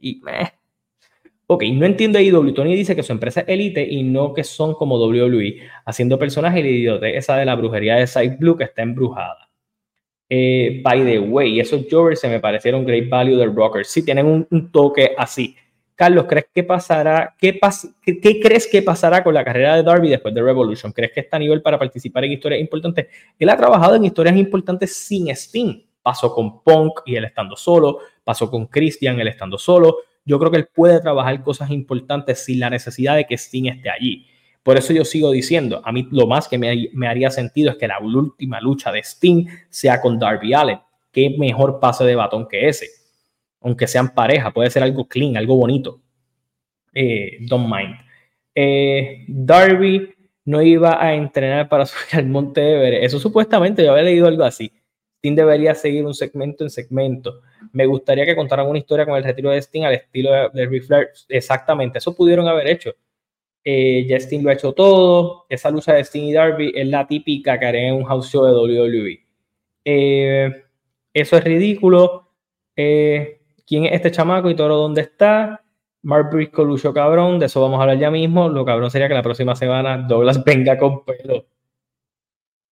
Y 0.00 0.20
meh. 0.24 0.52
Ok, 1.46 1.62
no 1.72 1.86
entiendo 1.86 2.18
ahí. 2.18 2.30
W. 2.30 2.52
Tony 2.52 2.74
dice 2.74 2.96
que 2.96 3.04
su 3.04 3.12
empresa 3.12 3.42
es 3.42 3.48
Elite 3.48 3.86
y 3.88 4.02
no 4.02 4.34
que 4.34 4.42
son 4.42 4.74
como 4.74 4.98
WWE, 4.98 5.60
haciendo 5.84 6.18
personajes 6.18 6.64
y 6.64 6.68
idiote 6.68 7.16
esa 7.16 7.36
de 7.36 7.44
la 7.44 7.54
brujería 7.54 7.94
de 7.94 8.08
Side 8.08 8.38
Blue 8.40 8.56
que 8.56 8.64
está 8.64 8.82
embrujada. 8.82 9.48
Eh, 10.28 10.80
by 10.82 11.04
the 11.04 11.18
way, 11.20 11.60
esos 11.60 11.86
Jovers 11.90 12.20
se 12.20 12.28
me 12.28 12.40
parecieron 12.40 12.84
great 12.84 13.08
value 13.08 13.36
del 13.36 13.54
Rocker. 13.54 13.84
Sí, 13.84 14.04
tienen 14.04 14.46
un, 14.50 14.70
toque 14.70 15.14
así. 15.16 15.56
Carlos, 15.94 16.26
¿crees 16.28 16.46
que 16.52 16.62
pasará? 16.62 17.34
Qué, 17.38 17.58
qué, 18.04 18.40
crees 18.40 18.66
que 18.66 18.82
pasará 18.82 19.24
con 19.24 19.32
la 19.32 19.44
carrera 19.44 19.76
de 19.76 19.82
Darby 19.82 20.10
después 20.10 20.34
de 20.34 20.42
Revolution? 20.42 20.92
¿Crees 20.92 21.12
que 21.12 21.20
está 21.20 21.36
a 21.36 21.40
nivel 21.40 21.62
para 21.62 21.78
participar 21.78 22.24
en 22.24 22.32
historias 22.32 22.60
importantes? 22.60 23.06
Él 23.38 23.48
ha 23.48 23.56
trabajado 23.56 23.94
en 23.94 24.04
historias 24.04 24.36
importantes 24.36 24.94
sin 24.94 25.34
Steam. 25.34 25.82
Pasó 26.02 26.32
con 26.34 26.62
Punk 26.62 27.00
y 27.06 27.16
él 27.16 27.24
estando 27.24 27.56
solo. 27.56 28.00
Pasó 28.22 28.50
con 28.50 28.66
Christian, 28.66 29.18
él 29.20 29.28
estando 29.28 29.56
solo. 29.56 29.98
Yo 30.24 30.38
creo 30.38 30.50
que 30.50 30.58
él 30.58 30.68
puede 30.72 31.00
trabajar 31.00 31.42
cosas 31.42 31.70
importantes 31.70 32.44
sin 32.44 32.60
la 32.60 32.68
necesidad 32.68 33.16
de 33.16 33.24
que 33.24 33.38
Steam 33.38 33.66
esté 33.66 33.88
allí. 33.88 34.26
Por 34.66 34.76
eso 34.76 34.92
yo 34.92 35.04
sigo 35.04 35.30
diciendo, 35.30 35.80
a 35.84 35.92
mí 35.92 36.08
lo 36.10 36.26
más 36.26 36.48
que 36.48 36.58
me, 36.58 37.06
haría 37.06 37.30
sentido 37.30 37.70
es 37.70 37.76
que 37.76 37.86
la 37.86 38.00
última 38.00 38.60
lucha 38.60 38.90
de 38.90 38.98
Sting 38.98 39.46
sea 39.70 40.00
con 40.00 40.18
Darby 40.18 40.54
Allen. 40.54 40.80
Qué 41.12 41.36
mejor 41.38 41.78
pase 41.78 42.02
de 42.02 42.16
batón 42.16 42.48
que 42.48 42.68
ese. 42.68 42.88
Aunque 43.60 43.86
sean 43.86 44.12
pareja, 44.12 44.52
puede 44.52 44.68
ser 44.68 44.82
algo 44.82 45.06
clean, 45.06 45.36
algo 45.36 45.54
bonito. 45.54 46.00
Eh, 46.92 47.36
don't 47.42 47.72
mind. 47.72 47.94
Eh, 48.56 49.24
Darby 49.28 50.12
no 50.46 50.60
iba 50.60 51.00
a 51.00 51.14
entrenar 51.14 51.68
para 51.68 51.86
subir 51.86 52.16
al 52.18 52.26
Monte 52.26 52.60
Everest. 52.60 53.04
Eso 53.04 53.20
supuestamente, 53.20 53.84
yo 53.84 53.92
había 53.92 54.02
leído 54.02 54.26
algo 54.26 54.42
así. 54.42 54.72
Sting 55.18 55.36
debería 55.36 55.76
seguir 55.76 56.04
un 56.04 56.14
segmento 56.14 56.64
en 56.64 56.70
segmento. 56.70 57.40
Me 57.70 57.86
gustaría 57.86 58.26
que 58.26 58.34
contaran 58.34 58.66
una 58.66 58.80
historia 58.80 59.06
con 59.06 59.14
el 59.14 59.22
retiro 59.22 59.50
de 59.50 59.58
Sting 59.62 59.84
al 59.84 59.94
estilo 59.94 60.32
de, 60.32 60.66
de 60.66 61.08
Exactamente, 61.28 61.98
eso 61.98 62.16
pudieron 62.16 62.48
haber 62.48 62.66
hecho 62.66 62.92
eh, 63.68 64.06
Justin 64.08 64.44
lo 64.44 64.50
ha 64.50 64.52
hecho 64.52 64.72
todo. 64.72 65.46
Esa 65.48 65.72
lucha 65.72 65.92
de 65.92 66.04
Sting 66.04 66.28
y 66.28 66.32
Darby 66.32 66.72
es 66.72 66.86
la 66.86 67.04
típica 67.04 67.58
que 67.58 67.66
haré 67.66 67.88
en 67.88 67.94
un 67.96 68.04
house 68.04 68.30
show 68.30 68.44
de 68.44 68.52
WWE. 68.52 69.26
Eh, 69.84 70.52
eso 71.12 71.36
es 71.36 71.42
ridículo. 71.42 72.30
Eh, 72.76 73.40
¿Quién 73.66 73.86
es 73.86 73.94
este 73.94 74.12
chamaco 74.12 74.48
y 74.48 74.54
todo 74.54 74.68
dónde 74.68 75.00
está? 75.00 75.64
Mark 76.02 76.30
Briscoe 76.32 76.64
luchó 76.64 76.94
cabrón, 76.94 77.40
de 77.40 77.46
eso 77.46 77.60
vamos 77.60 77.80
a 77.80 77.82
hablar 77.82 77.98
ya 77.98 78.08
mismo. 78.08 78.48
Lo 78.48 78.64
cabrón 78.64 78.88
sería 78.88 79.08
que 79.08 79.14
la 79.14 79.22
próxima 79.24 79.56
semana 79.56 79.98
Douglas 79.98 80.44
venga 80.44 80.78
con 80.78 81.04
pelo. 81.04 81.46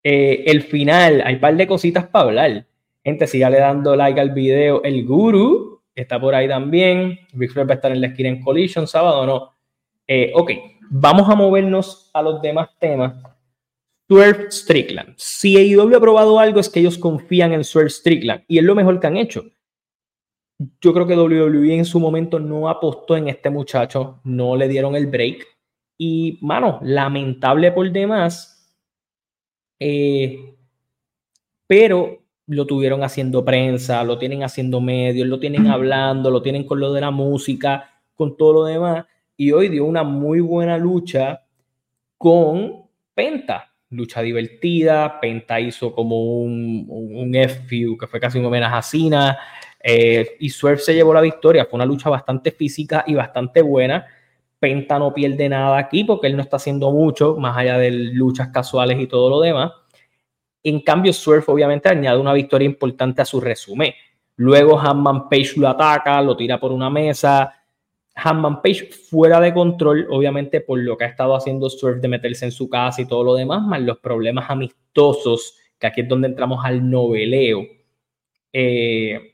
Eh, 0.00 0.44
el 0.46 0.62
final, 0.62 1.24
hay 1.26 1.34
un 1.34 1.40
par 1.40 1.56
de 1.56 1.66
cositas 1.66 2.06
para 2.06 2.26
hablar. 2.26 2.66
Gente, 3.02 3.26
sígale 3.26 3.58
dando 3.58 3.96
like 3.96 4.20
al 4.20 4.30
video. 4.30 4.80
El 4.84 5.04
Guru 5.04 5.82
está 5.92 6.20
por 6.20 6.36
ahí 6.36 6.46
también. 6.46 7.18
Big 7.32 7.50
Flair 7.50 7.68
va 7.68 7.72
a 7.72 7.76
estar 7.76 7.90
en 7.90 8.00
la 8.00 8.06
esquina 8.06 8.28
en 8.28 8.40
Collision 8.40 8.86
sábado, 8.86 9.26
¿no? 9.26 9.54
ok, 10.34 10.50
Vamos 10.90 11.28
a 11.28 11.34
movernos 11.34 12.10
a 12.12 12.22
los 12.22 12.40
demás 12.40 12.68
temas. 12.78 13.14
Swerve 14.08 14.50
Strickland. 14.50 15.14
Si 15.16 15.56
AEW 15.56 15.96
ha 15.96 16.00
probado 16.00 16.38
algo 16.38 16.60
es 16.60 16.68
que 16.68 16.80
ellos 16.80 16.98
confían 16.98 17.52
en 17.52 17.64
Swerve 17.64 17.90
Strickland 17.90 18.44
y 18.48 18.58
es 18.58 18.64
lo 18.64 18.74
mejor 18.74 19.00
que 19.00 19.06
han 19.06 19.16
hecho. 19.16 19.44
Yo 20.80 20.92
creo 20.92 21.06
que 21.06 21.16
WWE 21.16 21.74
en 21.74 21.84
su 21.84 21.98
momento 21.98 22.38
no 22.38 22.68
apostó 22.68 23.16
en 23.16 23.28
este 23.28 23.50
muchacho, 23.50 24.20
no 24.24 24.56
le 24.56 24.68
dieron 24.68 24.94
el 24.94 25.06
break. 25.06 25.46
Y, 25.98 26.38
mano, 26.42 26.78
lamentable 26.82 27.72
por 27.72 27.90
demás. 27.90 28.50
Eh, 29.80 30.54
pero 31.66 32.18
lo 32.46 32.66
tuvieron 32.66 33.02
haciendo 33.02 33.44
prensa, 33.44 34.04
lo 34.04 34.18
tienen 34.18 34.44
haciendo 34.44 34.80
medios, 34.80 35.26
lo 35.26 35.40
tienen 35.40 35.66
hablando, 35.66 36.30
lo 36.30 36.42
tienen 36.42 36.64
con 36.64 36.78
lo 36.78 36.92
de 36.92 37.00
la 37.00 37.10
música, 37.10 38.02
con 38.14 38.36
todo 38.36 38.52
lo 38.52 38.64
demás 38.64 39.06
y 39.36 39.52
hoy 39.52 39.68
dio 39.68 39.84
una 39.84 40.02
muy 40.02 40.40
buena 40.40 40.78
lucha 40.78 41.42
con 42.18 42.84
Penta. 43.14 43.70
Lucha 43.90 44.22
divertida, 44.22 45.20
Penta 45.20 45.60
hizo 45.60 45.94
como 45.94 46.40
un, 46.42 46.86
un, 46.88 47.32
que 47.32 48.06
fue 48.08 48.18
casi 48.18 48.38
un 48.38 48.46
homenaje 48.46 48.76
a 48.76 48.82
Cena, 48.82 49.38
eh, 49.78 50.36
y 50.40 50.48
Swerve 50.48 50.80
se 50.80 50.94
llevó 50.94 51.12
la 51.12 51.20
victoria. 51.20 51.66
Fue 51.66 51.76
una 51.76 51.86
lucha 51.86 52.08
bastante 52.08 52.50
física 52.50 53.04
y 53.06 53.14
bastante 53.14 53.62
buena. 53.62 54.06
Penta 54.58 54.98
no 54.98 55.12
pierde 55.12 55.48
nada 55.48 55.76
aquí 55.76 56.04
porque 56.04 56.26
él 56.26 56.36
no 56.36 56.42
está 56.42 56.56
haciendo 56.56 56.90
mucho, 56.90 57.36
más 57.36 57.56
allá 57.56 57.76
de 57.78 57.90
luchas 57.90 58.48
casuales 58.48 58.98
y 58.98 59.06
todo 59.06 59.28
lo 59.28 59.40
demás. 59.40 59.72
En 60.62 60.80
cambio, 60.80 61.12
Swerve 61.12 61.44
obviamente 61.48 61.90
añade 61.90 62.18
una 62.18 62.32
victoria 62.32 62.64
importante 62.64 63.20
a 63.20 63.26
su 63.26 63.40
resumen. 63.40 63.92
Luego 64.36 64.80
Hanman 64.80 65.28
Page 65.28 65.52
lo 65.56 65.68
ataca, 65.68 66.20
lo 66.22 66.34
tira 66.34 66.58
por 66.58 66.72
una 66.72 66.88
mesa, 66.88 67.52
Hanman 68.14 68.62
Page 68.62 68.90
fuera 68.92 69.40
de 69.40 69.52
control, 69.52 70.06
obviamente 70.10 70.60
por 70.60 70.78
lo 70.78 70.96
que 70.96 71.04
ha 71.04 71.08
estado 71.08 71.34
haciendo 71.34 71.68
Swerve 71.68 72.00
de 72.00 72.08
meterse 72.08 72.44
en 72.44 72.52
su 72.52 72.68
casa 72.68 73.02
y 73.02 73.06
todo 73.06 73.24
lo 73.24 73.34
demás, 73.34 73.62
más 73.62 73.80
los 73.80 73.98
problemas 73.98 74.48
amistosos, 74.48 75.58
que 75.78 75.86
aquí 75.86 76.02
es 76.02 76.08
donde 76.08 76.28
entramos 76.28 76.64
al 76.64 76.88
noveleo. 76.88 77.62
Eh, 78.52 79.32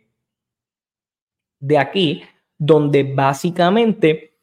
de 1.58 1.78
aquí, 1.78 2.22
donde 2.56 3.02
básicamente 3.02 4.38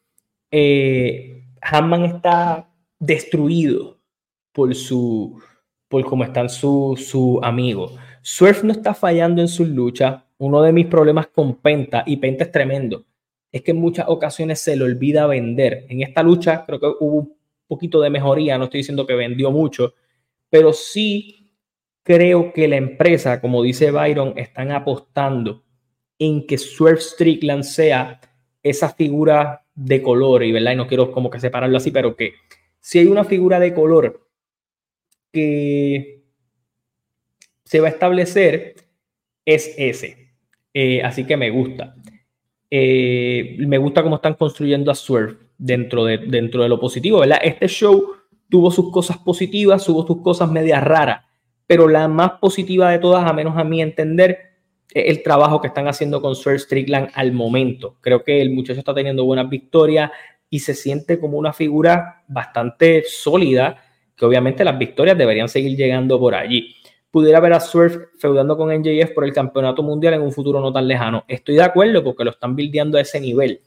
eh, 0.50 1.44
está 1.60 2.68
destruido 2.98 3.98
por 4.52 4.74
su 4.74 5.40
por 5.88 6.04
cómo 6.04 6.24
están 6.24 6.48
su, 6.48 6.96
su 7.02 7.40
amigo. 7.42 7.92
Swerve 8.22 8.60
no 8.64 8.72
está 8.72 8.92
fallando 8.94 9.40
en 9.40 9.48
sus 9.48 9.68
luchas. 9.68 10.22
Uno 10.36 10.62
de 10.62 10.72
mis 10.72 10.86
problemas 10.86 11.28
con 11.28 11.56
Penta, 11.56 12.04
y 12.06 12.18
Penta 12.18 12.44
es 12.44 12.52
tremendo, 12.52 13.04
es 13.50 13.62
que 13.62 13.70
en 13.70 13.78
muchas 13.78 14.06
ocasiones 14.08 14.60
se 14.60 14.76
le 14.76 14.84
olvida 14.84 15.26
vender. 15.26 15.86
En 15.88 16.02
esta 16.02 16.22
lucha 16.22 16.64
creo 16.66 16.80
que 16.80 16.86
hubo 17.00 17.16
un 17.18 17.36
poquito 17.66 18.00
de 18.00 18.10
mejoría, 18.10 18.58
no 18.58 18.64
estoy 18.64 18.78
diciendo 18.78 19.06
que 19.06 19.14
vendió 19.14 19.50
mucho, 19.50 19.94
pero 20.50 20.72
sí 20.72 21.54
creo 22.02 22.52
que 22.52 22.68
la 22.68 22.76
empresa, 22.76 23.40
como 23.40 23.62
dice 23.62 23.90
Byron, 23.90 24.34
están 24.36 24.72
apostando 24.72 25.64
en 26.18 26.46
que 26.46 26.58
Swerve 26.58 27.00
Strickland 27.00 27.64
sea 27.64 28.20
esa 28.62 28.90
figura 28.90 29.64
de 29.74 30.02
color, 30.02 30.42
y 30.42 30.52
verdad, 30.52 30.72
y 30.72 30.76
no 30.76 30.86
quiero 30.86 31.12
como 31.12 31.30
que 31.30 31.38
separarlo 31.38 31.76
así, 31.76 31.90
pero 31.90 32.16
que 32.16 32.34
si 32.80 32.98
hay 32.98 33.06
una 33.06 33.24
figura 33.24 33.60
de 33.60 33.74
color 33.74 34.26
que 35.32 36.24
se 37.64 37.80
va 37.80 37.88
a 37.88 37.90
establecer, 37.90 38.74
es 39.44 39.74
ese. 39.76 40.32
Eh, 40.72 41.02
así 41.02 41.24
que 41.24 41.36
me 41.36 41.50
gusta. 41.50 41.94
Eh, 42.70 43.56
me 43.60 43.78
gusta 43.78 44.02
cómo 44.02 44.16
están 44.16 44.34
construyendo 44.34 44.90
a 44.90 44.94
Swerve 44.94 45.36
dentro 45.56 46.04
de, 46.04 46.18
dentro 46.18 46.62
de 46.62 46.68
lo 46.68 46.78
positivo, 46.78 47.20
¿verdad? 47.20 47.38
Este 47.42 47.66
show 47.66 48.12
tuvo 48.48 48.70
sus 48.70 48.90
cosas 48.92 49.18
positivas, 49.18 49.84
tuvo 49.84 50.06
sus 50.06 50.22
cosas 50.22 50.50
medias 50.50 50.82
raras, 50.82 51.24
pero 51.66 51.88
la 51.88 52.08
más 52.08 52.32
positiva 52.40 52.90
de 52.90 52.98
todas, 52.98 53.28
a 53.28 53.32
menos 53.32 53.56
a 53.56 53.64
mi 53.64 53.80
entender, 53.80 54.38
es 54.92 55.04
el 55.16 55.22
trabajo 55.22 55.60
que 55.60 55.68
están 55.68 55.88
haciendo 55.88 56.20
con 56.20 56.34
Swerve 56.34 56.60
Strickland 56.60 57.10
al 57.14 57.32
momento. 57.32 57.96
Creo 58.00 58.24
que 58.24 58.40
el 58.40 58.50
muchacho 58.50 58.78
está 58.78 58.94
teniendo 58.94 59.24
buenas 59.24 59.48
victorias 59.48 60.10
y 60.50 60.60
se 60.60 60.74
siente 60.74 61.18
como 61.18 61.38
una 61.38 61.52
figura 61.52 62.24
bastante 62.28 63.04
sólida, 63.06 63.82
que 64.16 64.24
obviamente 64.24 64.64
las 64.64 64.78
victorias 64.78 65.16
deberían 65.16 65.48
seguir 65.48 65.76
llegando 65.76 66.18
por 66.18 66.34
allí 66.34 66.74
pudiera 67.10 67.40
ver 67.40 67.52
a 67.54 67.60
Swerve 67.60 68.08
feudando 68.18 68.56
con 68.56 68.70
NJF 68.70 69.12
por 69.14 69.24
el 69.24 69.32
campeonato 69.32 69.82
mundial 69.82 70.14
en 70.14 70.22
un 70.22 70.32
futuro 70.32 70.60
no 70.60 70.72
tan 70.72 70.86
lejano. 70.86 71.24
Estoy 71.28 71.56
de 71.56 71.62
acuerdo 71.62 72.04
porque 72.04 72.24
lo 72.24 72.30
están 72.30 72.54
bildeando 72.54 72.98
a 72.98 73.00
ese 73.00 73.20
nivel. 73.20 73.60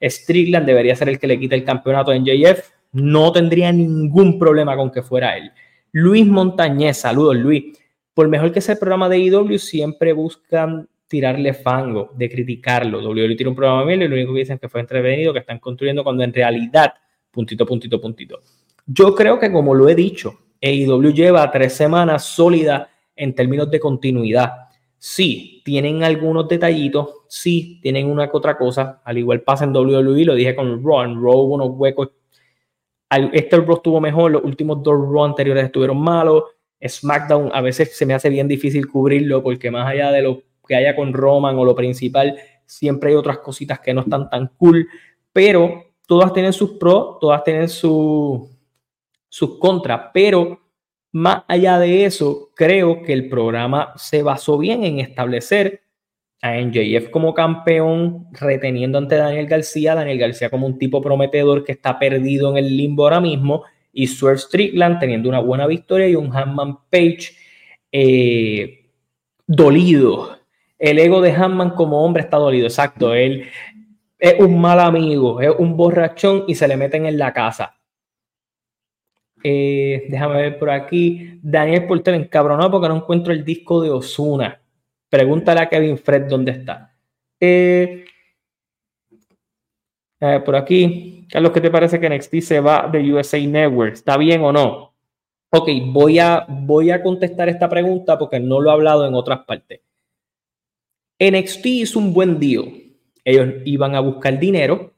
Strickland 0.00 0.66
debería 0.66 0.96
ser 0.96 1.08
el 1.08 1.18
que 1.18 1.26
le 1.26 1.38
quite 1.38 1.54
el 1.54 1.64
campeonato 1.64 2.10
a 2.10 2.18
NJF. 2.18 2.70
No 2.92 3.32
tendría 3.32 3.72
ningún 3.72 4.38
problema 4.38 4.76
con 4.76 4.90
que 4.90 5.02
fuera 5.02 5.36
él. 5.36 5.52
Luis 5.92 6.26
Montañez, 6.26 6.98
saludos 6.98 7.36
Luis. 7.36 7.78
Por 8.14 8.28
mejor 8.28 8.52
que 8.52 8.60
sea 8.60 8.74
el 8.74 8.78
programa 8.78 9.08
de 9.08 9.18
IW, 9.18 9.58
siempre 9.58 10.12
buscan 10.12 10.88
tirarle 11.06 11.54
fango, 11.54 12.10
de 12.16 12.28
criticarlo. 12.28 13.00
WWE 13.00 13.36
tiene 13.36 13.50
un 13.50 13.56
programa 13.56 13.84
bien 13.84 14.02
y 14.02 14.08
lo 14.08 14.14
único 14.14 14.34
que 14.34 14.40
dicen 14.40 14.58
que 14.58 14.68
fue 14.68 14.80
entretenido, 14.80 15.32
que 15.32 15.38
están 15.38 15.58
construyendo 15.58 16.04
cuando 16.04 16.22
en 16.22 16.32
realidad, 16.32 16.94
puntito, 17.30 17.64
puntito, 17.64 18.00
puntito. 18.00 18.40
Yo 18.86 19.14
creo 19.14 19.38
que 19.38 19.50
como 19.50 19.74
lo 19.74 19.88
he 19.88 19.94
dicho, 19.94 20.38
AEW 20.60 21.12
lleva 21.12 21.50
tres 21.50 21.74
semanas 21.74 22.24
sólidas 22.24 22.88
en 23.14 23.34
términos 23.34 23.70
de 23.70 23.80
continuidad. 23.80 24.52
Sí, 24.98 25.62
tienen 25.64 26.02
algunos 26.02 26.48
detallitos, 26.48 27.08
sí, 27.28 27.78
tienen 27.82 28.10
una 28.10 28.28
otra 28.32 28.56
cosa, 28.58 29.00
al 29.04 29.18
igual 29.18 29.42
pasa 29.42 29.64
en 29.64 29.76
WWE, 29.76 30.24
lo 30.24 30.34
dije 30.34 30.56
con 30.56 30.82
Raw, 30.84 31.02
en 31.02 31.14
Raw 31.14 31.38
hubo 31.38 31.54
unos 31.54 31.70
huecos, 31.70 32.10
este 33.32 33.56
Raw 33.56 33.76
estuvo 33.76 34.00
mejor, 34.00 34.32
los 34.32 34.44
últimos 34.44 34.82
dos 34.82 34.94
Raw 34.94 35.24
anteriores 35.24 35.66
estuvieron 35.66 35.98
malos, 35.98 36.44
SmackDown 36.84 37.50
a 37.52 37.60
veces 37.60 37.96
se 37.96 38.06
me 38.06 38.14
hace 38.14 38.28
bien 38.28 38.48
difícil 38.48 38.88
cubrirlo 38.88 39.42
porque 39.42 39.70
más 39.70 39.88
allá 39.88 40.10
de 40.10 40.22
lo 40.22 40.42
que 40.66 40.74
haya 40.74 40.96
con 40.96 41.12
Roman 41.12 41.56
o 41.58 41.64
lo 41.64 41.74
principal, 41.76 42.36
siempre 42.66 43.10
hay 43.10 43.16
otras 43.16 43.38
cositas 43.38 43.78
que 43.80 43.94
no 43.94 44.00
están 44.00 44.28
tan 44.28 44.48
cool, 44.56 44.88
pero 45.32 45.84
todas 46.06 46.32
tienen 46.32 46.52
sus 46.52 46.72
pros, 46.72 47.18
todas 47.20 47.44
tienen 47.44 47.68
sus 49.28 49.58
contras, 49.58 50.10
pero 50.12 50.60
más 51.12 51.42
allá 51.48 51.78
de 51.78 52.04
eso, 52.04 52.50
creo 52.54 53.02
que 53.02 53.12
el 53.12 53.28
programa 53.28 53.92
se 53.96 54.22
basó 54.22 54.58
bien 54.58 54.84
en 54.84 54.98
establecer 54.98 55.82
a 56.40 56.56
NJF 56.60 57.10
como 57.10 57.34
campeón, 57.34 58.28
reteniendo 58.32 58.98
ante 58.98 59.16
Daniel 59.16 59.46
García, 59.46 59.94
Daniel 59.94 60.18
García 60.18 60.50
como 60.50 60.66
un 60.66 60.78
tipo 60.78 61.00
prometedor 61.00 61.64
que 61.64 61.72
está 61.72 61.98
perdido 61.98 62.50
en 62.50 62.58
el 62.58 62.76
limbo 62.76 63.04
ahora 63.04 63.20
mismo, 63.20 63.64
y 63.92 64.06
Swerve 64.06 64.38
Strickland 64.38 65.00
teniendo 65.00 65.28
una 65.28 65.40
buena 65.40 65.66
victoria 65.66 66.08
y 66.08 66.14
un 66.14 66.34
Hanman 66.34 66.78
Page 66.90 67.32
eh, 67.90 68.90
dolido. 69.46 70.38
El 70.78 70.98
ego 71.00 71.20
de 71.20 71.32
Hanman 71.32 71.70
como 71.70 72.04
hombre 72.04 72.22
está 72.22 72.36
dolido, 72.36 72.66
exacto. 72.66 73.14
Él 73.14 73.48
es 74.18 74.38
un 74.38 74.60
mal 74.60 74.78
amigo, 74.78 75.40
es 75.40 75.50
un 75.58 75.76
borrachón 75.76 76.44
y 76.46 76.54
se 76.54 76.68
le 76.68 76.76
meten 76.76 77.06
en 77.06 77.18
la 77.18 77.32
casa. 77.32 77.77
Eh, 79.42 80.06
déjame 80.08 80.42
ver 80.42 80.58
por 80.58 80.70
aquí. 80.70 81.38
Daniel 81.42 81.86
Porter 81.86 82.14
encabronado 82.14 82.70
porque 82.70 82.88
no 82.88 82.96
encuentro 82.96 83.32
el 83.32 83.44
disco 83.44 83.82
de 83.82 83.90
Osuna. 83.90 84.60
Pregúntale 85.08 85.60
a 85.60 85.68
Kevin 85.68 85.98
Fred 85.98 86.28
dónde 86.28 86.52
está. 86.52 86.94
Eh, 87.40 88.04
por 90.44 90.56
aquí, 90.56 91.26
Carlos, 91.30 91.52
¿qué 91.52 91.60
te 91.60 91.70
parece 91.70 92.00
que 92.00 92.10
NXT 92.10 92.40
se 92.40 92.60
va 92.60 92.88
de 92.90 93.12
USA 93.12 93.38
Network? 93.38 93.92
¿Está 93.92 94.16
bien 94.16 94.42
o 94.42 94.52
no? 94.52 94.94
Ok, 95.50 95.68
voy 95.86 96.18
a, 96.18 96.44
voy 96.48 96.90
a 96.90 97.02
contestar 97.02 97.48
esta 97.48 97.68
pregunta 97.68 98.18
porque 98.18 98.40
no 98.40 98.60
lo 98.60 98.70
he 98.70 98.72
hablado 98.72 99.06
en 99.06 99.14
otras 99.14 99.40
partes. 99.46 99.80
NXT 101.18 101.66
hizo 101.66 101.98
un 101.98 102.12
buen 102.12 102.38
deal. 102.38 102.66
Ellos 103.24 103.54
iban 103.64 103.94
a 103.94 104.00
buscar 104.00 104.38
dinero. 104.38 104.92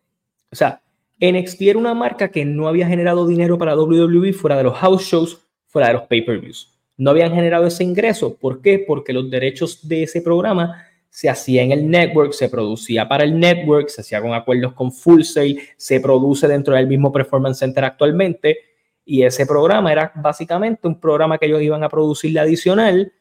O 0.50 0.57
sea, 0.57 0.83
NXT 1.20 1.62
era 1.62 1.78
una 1.78 1.94
marca 1.94 2.30
que 2.30 2.44
no 2.44 2.66
había 2.66 2.87
generado 2.87 3.26
dinero 3.26 3.59
para 3.59 3.76
WWE 3.76 4.33
fuera 4.33 4.56
de 4.56 4.64
los 4.64 4.76
house 4.78 5.02
shows, 5.02 5.38
fuera 5.66 5.88
de 5.88 5.94
los 5.94 6.02
pay-per-views. 6.04 6.72
No 6.96 7.11
habían 7.11 7.35
generado 7.35 7.66
ese 7.66 7.85
ingreso. 7.85 8.37
¿Por 8.37 8.62
qué? 8.62 8.78
Porque 8.78 9.12
los 9.12 9.30
derechos 9.30 9.87
de 9.87 10.04
ese 10.04 10.22
programa 10.22 10.87
se 11.11 11.28
hacía 11.28 11.62
en 11.62 11.72
el 11.72 11.90
network, 11.90 12.33
se 12.33 12.48
producía 12.48 13.06
para 13.06 13.24
el 13.24 13.38
network, 13.38 13.88
se 13.88 14.00
hacía 14.00 14.22
con 14.22 14.33
acuerdos 14.33 14.72
con 14.72 14.92
Full 14.92 15.22
Sail, 15.22 15.61
se 15.76 16.00
produce 16.00 16.48
dentro 16.48 16.74
del 16.74 16.87
mismo 16.87 17.12
Performance 17.12 17.59
Center 17.59 17.85
actualmente. 17.85 18.59
Y 19.04 19.22
ese 19.22 19.44
programa 19.44 19.92
era 19.92 20.12
básicamente 20.14 20.87
un 20.88 20.98
programa 20.98 21.37
que 21.37 21.46
ellos 21.46 21.61
iban 21.61 21.83
a 21.85 21.88
producir 21.88 22.38
adicional 22.38 23.12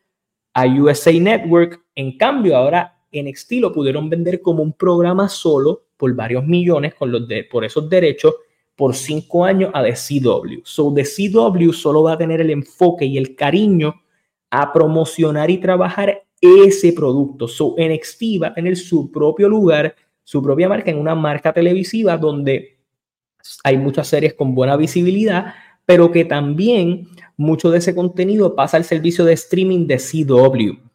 a 0.54 0.66
USA 0.66 1.12
Network. 1.12 1.84
En 1.96 2.18
cambio, 2.18 2.56
ahora 2.56 2.96
NXT 3.12 3.54
lo 3.54 3.74
pudieron 3.74 4.10
vender 4.10 4.42
como 4.42 4.64
un 4.64 4.72
programa 4.72 5.28
solo 5.28 5.89
por 6.00 6.16
varios 6.16 6.48
millones 6.48 6.96
con 6.96 7.12
los 7.12 7.28
de, 7.28 7.44
por 7.44 7.66
esos 7.66 7.90
derechos 7.90 8.34
por 8.74 8.96
cinco 8.96 9.44
años 9.44 9.72
a 9.74 9.84
The 9.84 9.92
CW. 9.92 10.62
So 10.64 10.94
The 10.94 11.04
solo 11.74 12.04
va 12.04 12.14
a 12.14 12.18
tener 12.18 12.40
el 12.40 12.50
enfoque 12.50 13.04
y 13.04 13.18
el 13.18 13.36
cariño 13.36 14.02
a 14.50 14.72
promocionar 14.72 15.52
y 15.52 15.58
trabajar 15.58 16.24
ese 16.40 16.94
producto. 16.94 17.50
So 17.50 17.76
NXT 17.78 18.42
va 18.42 18.48
a 18.48 18.54
tener 18.54 18.78
su 18.78 19.12
propio 19.12 19.50
lugar, 19.50 19.94
su 20.24 20.42
propia 20.42 20.70
marca 20.70 20.90
en 20.90 20.98
una 20.98 21.14
marca 21.14 21.52
televisiva 21.52 22.16
donde 22.16 22.80
hay 23.66 23.78
muchas 23.78 24.08
series 24.08 24.34
con 24.34 24.56
buena 24.56 24.78
visibilidad, 24.78 25.54
pero 25.86 26.10
que 26.10 26.24
también 26.24 27.10
mucho 27.36 27.72
de 27.72 27.80
ese 27.80 27.94
contenido 27.94 28.56
pasa 28.56 28.78
al 28.78 28.86
servicio 28.86 29.26
de 29.26 29.34
streaming 29.34 29.88
de 29.88 29.98
CW. 29.98 30.89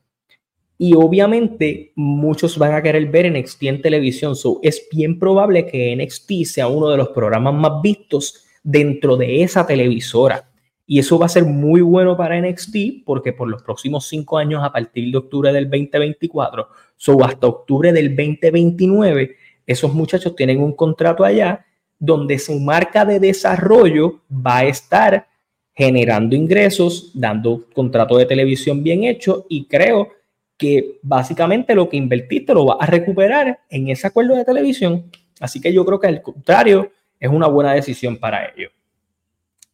Y 0.76 0.94
obviamente 0.94 1.92
muchos 1.94 2.58
van 2.58 2.74
a 2.74 2.82
querer 2.82 3.06
ver 3.10 3.30
NXT 3.30 3.62
en 3.64 3.82
televisión. 3.82 4.34
So, 4.34 4.58
es 4.62 4.88
bien 4.90 5.18
probable 5.18 5.66
que 5.66 5.94
NXT 5.94 6.44
sea 6.44 6.68
uno 6.68 6.88
de 6.88 6.96
los 6.96 7.08
programas 7.08 7.54
más 7.54 7.80
vistos 7.82 8.44
dentro 8.62 9.16
de 9.16 9.42
esa 9.42 9.66
televisora. 9.66 10.50
Y 10.87 10.98
eso 10.98 11.18
va 11.18 11.26
a 11.26 11.30
ser 11.30 11.44
muy 11.44 11.80
bueno 11.80 12.16
para 12.16 12.40
NXT 12.40 13.04
porque 13.06 13.32
por 13.32 13.48
los 13.48 13.62
próximos 13.62 14.06
cinco 14.06 14.37
años, 14.37 14.62
a 14.62 14.72
partir 14.72 15.10
de 15.10 15.18
octubre 15.18 15.52
del 15.52 15.70
2024, 15.70 16.68
so 16.96 17.24
hasta 17.24 17.46
octubre 17.46 17.92
del 17.92 18.14
2029, 18.14 19.37
esos 19.66 19.94
muchachos 19.94 20.37
tienen 20.37 20.60
un 20.60 20.72
contrato 20.72 21.24
allá 21.24 21.64
donde 21.98 22.38
su 22.38 22.58
marca 22.60 23.04
de 23.04 23.18
desarrollo 23.18 24.20
va 24.30 24.58
a 24.58 24.64
estar 24.66 25.26
generando 25.74 26.37
ingresos, 26.37 27.10
dando 27.14 27.66
contrato 27.72 28.18
de 28.18 28.26
televisión 28.26 28.82
bien 28.82 29.04
hecho 29.04 29.46
y 29.48 29.66
creo 29.66 30.10
que 30.56 30.98
básicamente 31.02 31.74
lo 31.74 31.88
que 31.88 31.96
invertiste 31.96 32.54
lo 32.54 32.66
vas 32.66 32.76
a 32.80 32.86
recuperar 32.86 33.60
en 33.68 33.88
ese 33.88 34.06
acuerdo 34.06 34.36
de 34.36 34.44
televisión. 34.44 35.10
Así 35.40 35.60
que 35.60 35.72
yo 35.72 35.84
creo 35.84 35.98
que 35.98 36.06
al 36.06 36.22
contrario 36.22 36.92
es 37.18 37.28
una 37.28 37.46
buena 37.46 37.72
decisión 37.72 38.16
para 38.16 38.46
ellos. 38.46 38.72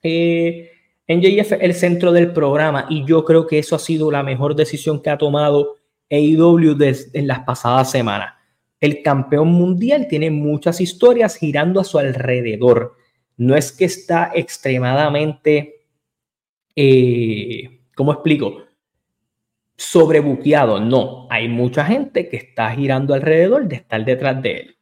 Eh, 0.02 0.70
NJF 1.06 1.52
el 1.60 1.74
centro 1.74 2.12
del 2.12 2.32
programa 2.32 2.86
y 2.88 3.04
yo 3.04 3.24
creo 3.24 3.46
que 3.46 3.58
eso 3.58 3.76
ha 3.76 3.80
sido 3.80 4.10
la 4.10 4.22
mejor 4.22 4.54
decisión 4.54 5.02
que 5.02 5.10
ha 5.10 5.18
tomado 5.18 5.76
AEW 6.08 6.76
en 7.12 7.26
las 7.26 7.40
pasadas 7.40 7.90
semanas. 7.90 8.34
El 8.80 9.02
campeón 9.02 9.48
mundial 9.48 10.06
tiene 10.08 10.30
muchas 10.30 10.80
historias 10.80 11.36
girando 11.36 11.80
a 11.80 11.84
su 11.84 11.98
alrededor. 11.98 12.96
No 13.36 13.54
es 13.54 13.72
que 13.72 13.84
está 13.84 14.30
extremadamente, 14.34 15.82
eh, 16.74 17.80
¿cómo 17.94 18.12
explico? 18.12 18.62
Sobrebuqueado. 19.80 20.78
No, 20.78 21.26
hay 21.30 21.48
mucha 21.48 21.86
gente 21.86 22.28
que 22.28 22.36
está 22.36 22.70
girando 22.72 23.14
alrededor 23.14 23.66
de 23.66 23.76
estar 23.76 24.04
detrás 24.04 24.42
de 24.42 24.56
él. 24.56 24.76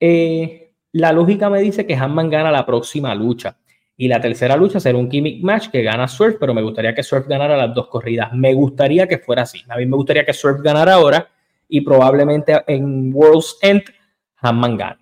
Eh, 0.00 0.72
la 0.92 1.12
lógica 1.12 1.48
me 1.48 1.62
dice 1.62 1.86
que 1.86 1.96
Hanman 1.96 2.28
gana 2.28 2.52
la 2.52 2.66
próxima 2.66 3.14
lucha. 3.14 3.56
Y 3.96 4.06
la 4.06 4.20
tercera 4.20 4.54
lucha 4.54 4.78
será 4.80 4.98
un 4.98 5.10
gimmick 5.10 5.42
match 5.42 5.68
que 5.68 5.82
gana 5.82 6.06
Surf, 6.06 6.36
pero 6.38 6.52
me 6.52 6.62
gustaría 6.62 6.94
que 6.94 7.02
Surf 7.02 7.26
ganara 7.26 7.56
las 7.56 7.74
dos 7.74 7.88
corridas. 7.88 8.32
Me 8.34 8.52
gustaría 8.52 9.08
que 9.08 9.18
fuera 9.18 9.42
así. 9.42 9.62
A 9.66 9.76
mí 9.78 9.86
me 9.86 9.96
gustaría 9.96 10.26
que 10.26 10.34
Surf 10.34 10.60
ganara 10.60 10.94
ahora 10.94 11.26
y 11.66 11.80
probablemente 11.80 12.62
en 12.66 13.10
World's 13.12 13.58
End 13.62 13.84
Hanman 14.36 14.76
gane. 14.76 15.00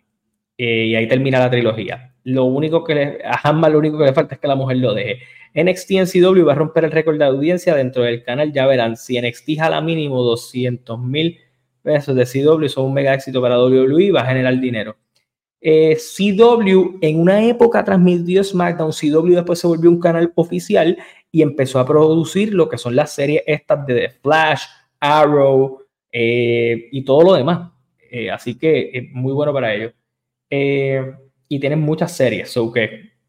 Eh, 0.56 0.86
y 0.86 0.94
ahí 0.94 1.08
termina 1.08 1.40
la 1.40 1.50
trilogía. 1.50 2.14
Lo 2.22 2.44
único 2.44 2.84
que 2.84 2.94
le, 2.94 3.18
a 3.24 3.40
Hanman 3.42 3.72
lo 3.72 3.80
único 3.80 3.98
que 3.98 4.04
le 4.04 4.12
falta 4.12 4.36
es 4.36 4.40
que 4.40 4.48
la 4.48 4.54
mujer 4.54 4.76
lo 4.76 4.94
deje. 4.94 5.18
NXT 5.57 5.90
en 5.92 6.07
CW 6.07 6.45
va 6.45 6.53
a 6.53 6.57
romper 6.57 6.85
el 6.85 6.92
récord 6.92 7.19
de 7.19 7.25
audiencia 7.25 7.75
dentro 7.75 8.03
del 8.03 8.23
canal. 8.23 8.53
Ya 8.53 8.66
verán, 8.66 8.97
si 8.97 9.21
NXT 9.21 9.57
jala 9.59 9.81
mínimo 9.81 10.23
200 10.23 11.01
mil 11.01 11.38
pesos 11.83 12.14
de 12.14 12.27
CW, 12.27 12.69
son 12.69 12.87
un 12.87 12.95
mega 12.95 13.14
éxito 13.14 13.40
para 13.40 13.59
WWE, 13.59 14.12
va 14.12 14.21
a 14.21 14.27
generar 14.27 14.59
dinero. 14.61 14.97
Eh, 15.61 15.97
CW 15.97 16.99
en 17.01 17.19
una 17.21 17.42
época 17.45 17.83
transmitió 17.83 18.45
SmackDown, 18.45 18.92
CW 18.92 19.35
después 19.35 19.59
se 19.59 19.66
volvió 19.66 19.90
un 19.90 19.99
canal 19.99 20.31
oficial 20.35 20.99
y 21.33 21.42
empezó 21.42 21.81
a 21.81 21.87
producir 21.87 22.53
lo 22.53 22.69
que 22.69 22.77
son 22.77 22.95
las 22.95 23.14
series 23.14 23.42
estas 23.47 23.87
de 23.87 23.95
The 23.95 24.11
Flash, 24.11 24.62
Arrow 25.01 25.81
eh, 26.12 26.88
y 26.92 27.03
todo 27.05 27.23
lo 27.23 27.35
demás. 27.35 27.71
Eh, 28.11 28.31
así 28.31 28.57
que 28.59 28.90
es 28.92 29.12
muy 29.12 29.33
bueno 29.33 29.53
para 29.53 29.75
ellos. 29.75 29.92
y 31.49 31.61
tienen 31.61 31.81
muchas 31.81 32.16
series, 32.16 32.51
so 32.51 32.73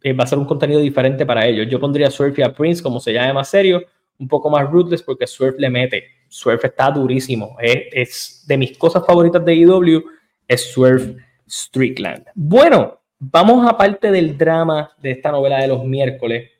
eh, 0.01 0.13
va 0.13 0.23
a 0.23 0.27
ser 0.27 0.37
un 0.37 0.45
contenido 0.45 0.79
diferente 0.79 1.25
para 1.25 1.45
ellos. 1.45 1.67
Yo 1.69 1.79
pondría 1.79 2.09
Surf 2.09 2.37
y 2.39 2.41
a 2.41 2.53
Prince 2.53 2.83
como 2.83 2.99
se 2.99 3.13
llame 3.13 3.33
más 3.33 3.49
serio, 3.49 3.83
un 4.19 4.27
poco 4.27 4.49
más 4.49 4.69
ruthless 4.69 5.01
porque 5.01 5.27
Surf 5.27 5.55
le 5.57 5.69
mete. 5.69 6.03
Surf 6.27 6.63
está 6.65 6.91
durísimo. 6.91 7.55
Es, 7.59 8.43
de 8.47 8.57
mis 8.57 8.77
cosas 8.77 9.05
favoritas 9.05 9.43
de 9.43 9.53
EW, 9.53 10.03
es 10.47 10.71
Surf 10.71 11.15
Strickland. 11.47 12.25
Bueno, 12.35 12.99
vamos 13.19 13.67
a 13.67 13.77
parte 13.77 14.11
del 14.11 14.37
drama 14.37 14.91
de 15.01 15.11
esta 15.11 15.31
novela 15.31 15.59
de 15.61 15.67
los 15.67 15.83
miércoles. 15.83 16.51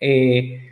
Eh, 0.00 0.68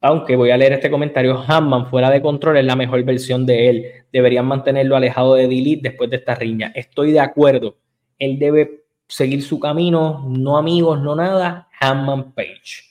aunque 0.00 0.36
voy 0.36 0.50
a 0.50 0.56
leer 0.56 0.74
este 0.74 0.90
comentario, 0.90 1.42
Hanman 1.46 1.88
fuera 1.88 2.10
de 2.10 2.20
control 2.20 2.58
es 2.58 2.64
la 2.64 2.76
mejor 2.76 3.02
versión 3.04 3.46
de 3.46 3.68
él. 3.68 3.86
Deberían 4.12 4.46
mantenerlo 4.46 4.96
alejado 4.96 5.34
de 5.34 5.48
Delete 5.48 5.88
después 5.88 6.10
de 6.10 6.16
esta 6.16 6.34
riña. 6.34 6.72
Estoy 6.74 7.12
de 7.12 7.20
acuerdo. 7.20 7.76
Él 8.18 8.38
debe 8.38 8.85
seguir 9.08 9.42
su 9.42 9.60
camino, 9.60 10.24
no 10.28 10.56
amigos, 10.56 11.00
no 11.00 11.14
nada, 11.14 11.68
Hanman 11.80 12.32
Page. 12.32 12.82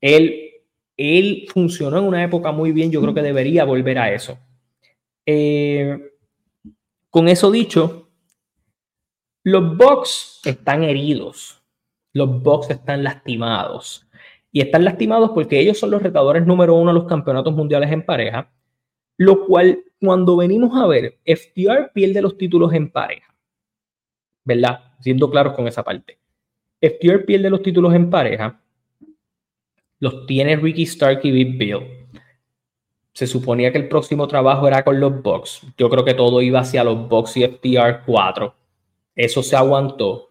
Él, 0.00 0.50
él 0.96 1.46
funcionó 1.52 1.98
en 1.98 2.04
una 2.04 2.24
época 2.24 2.52
muy 2.52 2.72
bien, 2.72 2.90
yo 2.90 3.00
creo 3.00 3.14
que 3.14 3.22
debería 3.22 3.64
volver 3.64 3.98
a 3.98 4.12
eso. 4.12 4.38
Eh, 5.26 6.12
con 7.10 7.28
eso 7.28 7.50
dicho, 7.50 8.08
los 9.42 9.76
Bucks 9.76 10.40
están 10.44 10.84
heridos, 10.84 11.62
los 12.12 12.42
Bucks 12.42 12.70
están 12.70 13.02
lastimados. 13.02 14.06
Y 14.52 14.60
están 14.60 14.84
lastimados 14.84 15.30
porque 15.30 15.60
ellos 15.60 15.78
son 15.78 15.92
los 15.92 16.02
retadores 16.02 16.44
número 16.44 16.74
uno 16.74 16.90
a 16.90 16.94
los 16.94 17.06
campeonatos 17.06 17.54
mundiales 17.54 17.90
en 17.92 18.04
pareja, 18.04 18.50
lo 19.16 19.46
cual 19.46 19.84
cuando 20.00 20.36
venimos 20.36 20.76
a 20.80 20.86
ver, 20.86 21.18
FTR 21.24 21.92
pierde 21.92 22.22
los 22.22 22.36
títulos 22.36 22.72
en 22.72 22.90
pareja, 22.90 23.29
¿verdad? 24.44 24.80
Siendo 25.00 25.30
claros 25.30 25.54
con 25.54 25.66
esa 25.66 25.82
parte. 25.82 26.18
FTR 26.80 27.24
pierde 27.24 27.50
los 27.50 27.62
títulos 27.62 27.94
en 27.94 28.08
pareja, 28.08 28.60
los 29.98 30.26
tiene 30.26 30.56
Ricky 30.56 30.84
Stark 30.84 31.20
y 31.24 31.30
Big 31.30 31.58
Bill. 31.58 32.00
Se 33.12 33.26
suponía 33.26 33.70
que 33.70 33.78
el 33.78 33.88
próximo 33.88 34.26
trabajo 34.26 34.66
era 34.66 34.82
con 34.82 34.98
los 34.98 35.22
Bucks. 35.22 35.60
Yo 35.76 35.90
creo 35.90 36.04
que 36.04 36.14
todo 36.14 36.40
iba 36.40 36.60
hacia 36.60 36.82
los 36.82 37.06
Bucks 37.06 37.36
y 37.36 37.44
FTR 37.44 38.02
4. 38.06 38.54
Eso 39.14 39.42
se 39.42 39.56
aguantó. 39.56 40.30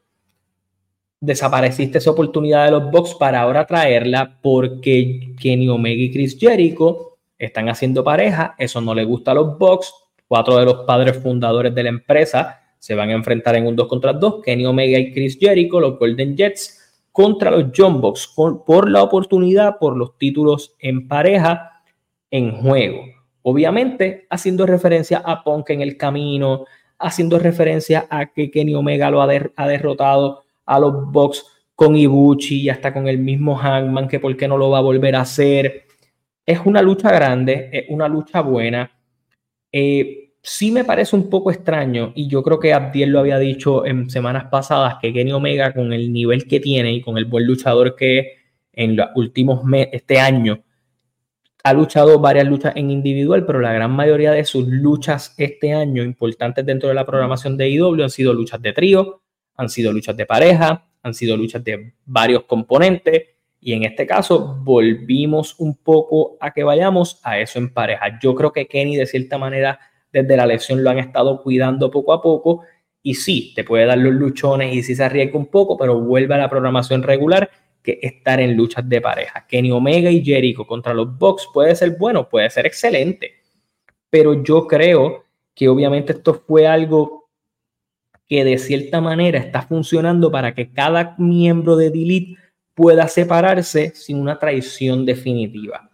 Desapareciste 1.20 2.00
esa 2.00 2.12
oportunidad 2.12 2.66
de 2.66 2.72
los 2.72 2.90
Bucks 2.90 3.14
para 3.14 3.42
ahora 3.42 3.68
traerla 3.68 4.40
porque 4.42 5.36
Kenny 5.40 5.70
Omega 5.70 6.02
y 6.02 6.12
Chris 6.12 6.36
Jericho 6.40 7.18
están 7.38 7.70
haciendo 7.70 8.04
pareja. 8.04 8.56
Eso 8.58 8.82
no 8.82 8.96
le 8.96 9.04
gusta 9.04 9.32
a 9.32 9.36
los 9.36 9.58
Bucks. 9.60 9.94
Cuatro 10.28 10.58
de 10.58 10.66
los 10.66 10.86
padres 10.86 11.22
fundadores 11.22 11.76
de 11.76 11.84
la 11.84 11.90
empresa 11.90 12.59
se 12.80 12.96
van 12.96 13.10
a 13.10 13.14
enfrentar 13.14 13.56
en 13.56 13.68
un 13.68 13.76
2 13.76 13.88
contra 13.88 14.14
2. 14.14 14.42
Kenny 14.44 14.66
Omega 14.66 14.98
y 14.98 15.14
Chris 15.14 15.38
Jericho, 15.40 15.80
los 15.80 16.00
Golden 16.00 16.36
Jets 16.36 16.78
contra 17.12 17.52
los 17.52 17.66
John 17.76 18.00
Box 18.02 18.34
por 18.36 18.90
la 18.90 19.04
oportunidad, 19.04 19.78
por 19.78 19.98
los 19.98 20.18
títulos 20.18 20.76
en 20.80 21.08
pareja 21.08 21.84
en 22.32 22.52
juego. 22.62 23.04
Obviamente 23.42 24.28
haciendo 24.30 24.66
referencia 24.66 25.22
a 25.26 25.44
Punk 25.44 25.72
en 25.72 25.82
el 25.82 25.98
camino, 25.98 26.66
haciendo 26.98 27.40
referencia 27.40 28.08
a 28.10 28.28
que 28.28 28.52
Kenny 28.52 28.76
Omega 28.76 29.10
lo 29.10 29.22
ha, 29.22 29.28
derrotado 29.28 30.44
a 30.66 30.80
los 30.80 31.12
Box 31.12 31.46
con 31.76 31.96
Ibuchi 31.96 32.62
y 32.62 32.70
hasta 32.70 32.94
con 32.94 33.08
el 33.08 33.18
mismo 33.18 33.56
Hangman, 33.56 34.08
que 34.08 34.20
por 34.20 34.36
qué 34.36 34.48
no 34.48 34.58
lo 34.58 34.70
va 34.70 34.80
a 34.80 34.82
volver 34.82 35.16
a 35.16 35.22
hacer. 35.22 35.86
Es 36.46 36.60
una 36.66 36.82
lucha 36.82 37.12
grande, 37.12 37.70
es 37.72 37.86
una 37.90 38.08
lucha 38.08 38.42
buena. 38.42 38.92
Eh, 39.72 40.29
sí 40.42 40.72
me 40.72 40.84
parece 40.84 41.16
un 41.16 41.30
poco 41.30 41.52
extraño, 41.52 42.12
y 42.16 42.28
yo 42.28 42.42
creo 42.44 42.60
que 42.60 42.74
Abdiel 42.74 43.12
lo 43.12 43.20
había 43.20 43.38
dicho 43.38 43.86
en 43.86 44.10
semanas 44.10 44.46
pasadas, 44.46 44.96
que 45.02 45.14
Kenny 45.14 45.32
Omega, 45.32 45.74
con 45.74 45.94
el 45.94 46.12
nivel 46.12 46.48
que 46.48 46.60
tiene 46.60 46.94
y 46.94 47.02
con 47.02 47.18
el 47.18 47.26
buen 47.26 47.46
luchador 47.46 47.96
que 47.96 48.40
en 48.74 48.96
los 48.96 49.08
últimos 49.16 49.64
meses, 49.64 49.90
este 49.94 50.20
año, 50.20 50.64
ha 51.64 51.74
luchado 51.74 52.20
varias 52.20 52.48
luchas 52.48 52.74
en 52.78 52.90
individual, 52.90 53.46
pero 53.46 53.60
la 53.60 53.74
gran 53.74 53.92
mayoría 53.92 54.32
de 54.32 54.46
sus 54.46 54.66
luchas 54.68 55.36
este 55.38 55.74
año, 55.74 56.04
importantes 56.04 56.66
dentro 56.66 56.88
de 56.88 56.96
la 56.96 57.06
programación 57.06 57.58
de 57.58 57.70
IW, 57.70 58.04
han 58.04 58.10
sido 58.10 58.34
luchas 58.34 58.62
de 58.62 58.72
trío, 58.72 59.22
han 59.56 59.70
sido 59.70 59.92
luchas 59.92 60.16
de 60.16 60.26
pareja, 60.26 60.88
han 61.04 61.14
sido 61.14 61.36
luchas 61.36 61.64
de 61.64 61.94
varios 62.06 62.44
componentes, 62.44 63.24
y 63.60 63.74
en 63.74 63.84
este 63.84 64.08
caso 64.08 64.58
volvimos 64.64 65.60
un 65.60 65.76
poco 65.76 66.38
a 66.40 66.54
que 66.54 66.64
vayamos 66.64 67.20
a 67.24 67.40
eso 67.40 67.60
en 67.60 67.74
pareja. 67.74 68.18
Yo 68.22 68.34
creo 68.34 68.54
que 68.54 68.68
Kenny 68.68 68.96
de 68.96 69.06
cierta 69.06 69.38
manera 69.38 69.80
desde 70.12 70.38
la 70.38 70.46
lesión 70.46 70.84
lo 70.84 70.90
han 70.90 71.00
estado 71.00 71.42
cuidando 71.42 71.92
poco 71.92 72.14
a 72.14 72.22
poco. 72.22 72.64
Y 73.02 73.16
sí, 73.16 73.54
te 73.56 73.64
puede 73.64 73.86
dar 73.86 73.98
los 73.98 74.14
luchones 74.14 74.74
y 74.74 74.84
sí 74.84 74.96
se 74.96 75.04
arriesga 75.04 75.38
un 75.38 75.48
poco, 75.48 75.78
pero 75.78 76.00
vuelve 76.00 76.36
a 76.36 76.38
la 76.38 76.50
programación 76.50 77.02
regular, 77.04 77.50
que 77.82 78.00
estar 78.02 78.40
en 78.40 78.56
luchas 78.56 78.88
de 78.88 79.00
pareja. 79.00 79.46
Kenny 79.48 79.72
Omega 79.72 80.12
y 80.12 80.24
Jericho 80.24 80.68
contra 80.68 80.94
los 80.94 81.18
Bucks 81.18 81.48
puede 81.54 81.76
ser 81.76 81.98
bueno, 81.98 82.28
puede 82.28 82.50
ser 82.50 82.66
excelente. 82.66 83.36
Pero 84.10 84.44
yo 84.44 84.68
creo 84.68 85.24
que 85.56 85.70
obviamente 85.70 86.14
esto 86.14 86.34
fue 86.46 86.68
algo 86.68 87.30
que 88.28 88.44
de 88.44 88.58
cierta 88.58 89.02
manera 89.02 89.40
está 89.40 89.64
funcionando 89.64 90.32
para 90.32 90.54
que 90.54 90.72
cada 90.72 91.16
miembro 91.18 91.76
de 91.76 91.90
Delete 91.90 92.36
pueda 92.76 93.08
separarse 93.08 93.92
sin 93.96 94.18
una 94.18 94.38
traición 94.38 95.06
definitiva. 95.06 95.89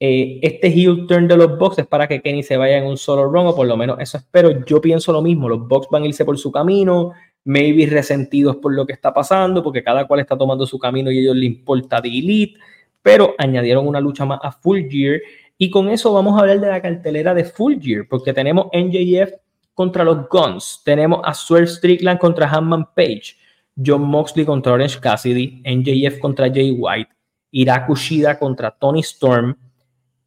Eh, 0.00 0.38
este 0.42 0.68
heel 0.68 1.06
turn 1.08 1.26
de 1.26 1.36
los 1.36 1.58
Bucks 1.58 1.80
es 1.80 1.86
para 1.86 2.06
que 2.06 2.22
Kenny 2.22 2.44
se 2.44 2.56
vaya 2.56 2.78
en 2.78 2.84
un 2.84 2.96
solo 2.96 3.24
run, 3.24 3.48
o 3.48 3.56
por 3.56 3.66
lo 3.66 3.76
menos 3.76 3.98
eso 4.00 4.18
espero. 4.18 4.64
Yo 4.64 4.80
pienso 4.80 5.12
lo 5.12 5.22
mismo, 5.22 5.48
los 5.48 5.66
Bucks 5.66 5.88
van 5.90 6.04
a 6.04 6.06
irse 6.06 6.24
por 6.24 6.38
su 6.38 6.52
camino, 6.52 7.12
maybe 7.44 7.86
resentidos 7.86 8.56
por 8.56 8.74
lo 8.74 8.86
que 8.86 8.92
está 8.92 9.12
pasando, 9.12 9.62
porque 9.62 9.82
cada 9.82 10.06
cual 10.06 10.20
está 10.20 10.38
tomando 10.38 10.66
su 10.66 10.78
camino 10.78 11.10
y 11.10 11.18
a 11.18 11.20
ellos 11.22 11.36
les 11.36 11.46
importa 11.46 12.00
de 12.00 12.08
Elite, 12.08 12.58
pero 13.02 13.34
añadieron 13.38 13.86
una 13.88 14.00
lucha 14.00 14.24
más 14.24 14.38
a 14.42 14.52
Full 14.52 14.88
Gear. 14.88 15.20
Y 15.56 15.70
con 15.70 15.88
eso 15.88 16.12
vamos 16.12 16.36
a 16.36 16.42
hablar 16.42 16.60
de 16.60 16.68
la 16.68 16.80
cartelera 16.80 17.34
de 17.34 17.44
Full 17.44 17.80
Gear, 17.80 18.06
porque 18.08 18.32
tenemos 18.32 18.66
NJF 18.72 19.32
contra 19.74 20.04
los 20.04 20.28
Guns, 20.28 20.82
tenemos 20.84 21.20
a 21.24 21.34
Swerve 21.34 21.66
Strickland 21.66 22.20
contra 22.20 22.48
Hanman 22.48 22.86
Page, 22.94 23.36
John 23.84 24.02
Moxley 24.02 24.44
contra 24.44 24.72
Orange 24.72 25.00
Cassidy, 25.00 25.62
NJF 25.64 26.18
contra 26.18 26.48
Jay 26.48 26.70
White, 26.70 27.10
Ira 27.50 27.86
Kushida 27.86 28.38
contra 28.38 28.70
Tony 28.72 29.00
Storm, 29.00 29.56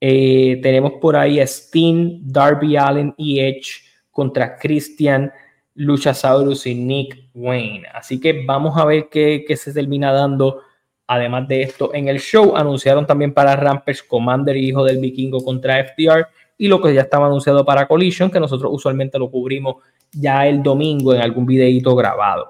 eh, 0.03 0.59
tenemos 0.63 0.93
por 0.93 1.15
ahí 1.15 1.39
a 1.39 1.45
Steen, 1.45 2.21
Darby 2.23 2.75
Allen 2.75 3.13
y 3.17 3.39
Edge 3.39 3.83
contra 4.09 4.57
Christian, 4.57 5.31
Luchasaurus 5.75 6.65
y 6.65 6.73
Nick 6.73 7.29
Wayne. 7.35 7.87
Así 7.93 8.19
que 8.19 8.43
vamos 8.43 8.75
a 8.77 8.85
ver 8.85 9.09
qué, 9.09 9.45
se 9.55 9.71
termina 9.71 10.11
dando. 10.11 10.61
Además 11.05 11.47
de 11.47 11.61
esto, 11.61 11.93
en 11.93 12.07
el 12.07 12.19
show 12.19 12.55
anunciaron 12.55 13.05
también 13.05 13.33
para 13.33 13.55
Rampage 13.55 14.07
Commander 14.07 14.57
y 14.57 14.69
Hijo 14.69 14.83
del 14.83 14.97
Vikingo 14.97 15.43
contra 15.43 15.83
FTR 15.83 16.27
y 16.57 16.67
lo 16.67 16.81
que 16.81 16.93
ya 16.93 17.01
estaba 17.01 17.27
anunciado 17.27 17.63
para 17.63 17.87
Collision, 17.87 18.31
que 18.31 18.39
nosotros 18.39 18.71
usualmente 18.73 19.19
lo 19.19 19.29
cubrimos 19.29 19.75
ya 20.11 20.47
el 20.47 20.63
domingo 20.63 21.13
en 21.13 21.21
algún 21.21 21.45
videito 21.45 21.95
grabado. 21.95 22.47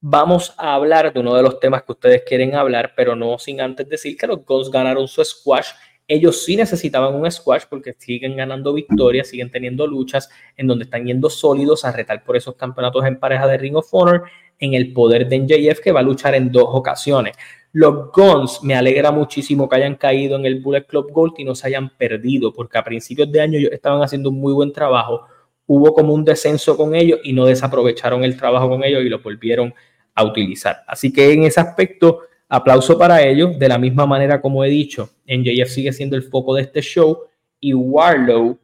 Vamos 0.00 0.54
a 0.56 0.74
hablar 0.74 1.12
de 1.12 1.20
uno 1.20 1.34
de 1.34 1.42
los 1.42 1.60
temas 1.60 1.82
que 1.82 1.92
ustedes 1.92 2.22
quieren 2.26 2.54
hablar, 2.54 2.92
pero 2.96 3.14
no 3.14 3.38
sin 3.38 3.60
antes 3.60 3.88
decir 3.88 4.16
que 4.16 4.26
los 4.26 4.44
Guns 4.44 4.70
ganaron 4.70 5.06
su 5.06 5.24
squash 5.24 5.68
ellos 6.06 6.44
sí 6.44 6.56
necesitaban 6.56 7.14
un 7.14 7.30
squash 7.30 7.62
porque 7.68 7.94
siguen 7.98 8.36
ganando 8.36 8.74
victorias, 8.74 9.28
siguen 9.28 9.50
teniendo 9.50 9.86
luchas 9.86 10.28
en 10.56 10.66
donde 10.66 10.84
están 10.84 11.06
yendo 11.06 11.30
sólidos 11.30 11.84
a 11.84 11.92
retar 11.92 12.22
por 12.24 12.36
esos 12.36 12.54
campeonatos 12.56 13.04
en 13.06 13.18
pareja 13.18 13.46
de 13.46 13.56
Ring 13.56 13.76
of 13.76 13.88
Honor 13.92 14.24
en 14.58 14.74
el 14.74 14.92
poder 14.92 15.28
de 15.28 15.38
NJF 15.38 15.80
que 15.80 15.92
va 15.92 16.00
a 16.00 16.02
luchar 16.02 16.34
en 16.34 16.52
dos 16.52 16.66
ocasiones. 16.68 17.34
Los 17.72 18.12
Guns 18.12 18.62
me 18.62 18.74
alegra 18.74 19.10
muchísimo 19.10 19.68
que 19.68 19.76
hayan 19.76 19.96
caído 19.96 20.36
en 20.36 20.46
el 20.46 20.60
Bullet 20.60 20.86
Club 20.86 21.10
Gold 21.10 21.34
y 21.38 21.44
no 21.44 21.54
se 21.54 21.66
hayan 21.66 21.90
perdido 21.96 22.52
porque 22.52 22.78
a 22.78 22.84
principios 22.84 23.32
de 23.32 23.40
año 23.40 23.58
ellos 23.58 23.72
estaban 23.72 24.02
haciendo 24.02 24.30
un 24.30 24.40
muy 24.40 24.52
buen 24.52 24.72
trabajo. 24.72 25.26
Hubo 25.66 25.94
como 25.94 26.12
un 26.12 26.24
descenso 26.24 26.76
con 26.76 26.94
ellos 26.94 27.18
y 27.24 27.32
no 27.32 27.46
desaprovecharon 27.46 28.22
el 28.22 28.36
trabajo 28.36 28.68
con 28.68 28.84
ellos 28.84 29.02
y 29.02 29.08
lo 29.08 29.18
volvieron 29.20 29.74
a 30.14 30.22
utilizar. 30.22 30.82
Así 30.86 31.12
que 31.12 31.32
en 31.32 31.44
ese 31.44 31.60
aspecto 31.60 32.20
Aplauso 32.54 32.96
para 32.96 33.20
ellos, 33.20 33.58
de 33.58 33.68
la 33.68 33.78
misma 33.78 34.06
manera 34.06 34.40
como 34.40 34.64
he 34.64 34.68
dicho, 34.68 35.10
NJF 35.26 35.68
sigue 35.68 35.92
siendo 35.92 36.14
el 36.14 36.22
foco 36.22 36.54
de 36.54 36.62
este 36.62 36.80
show 36.80 37.18
y 37.58 37.74
Warlow 37.74 38.56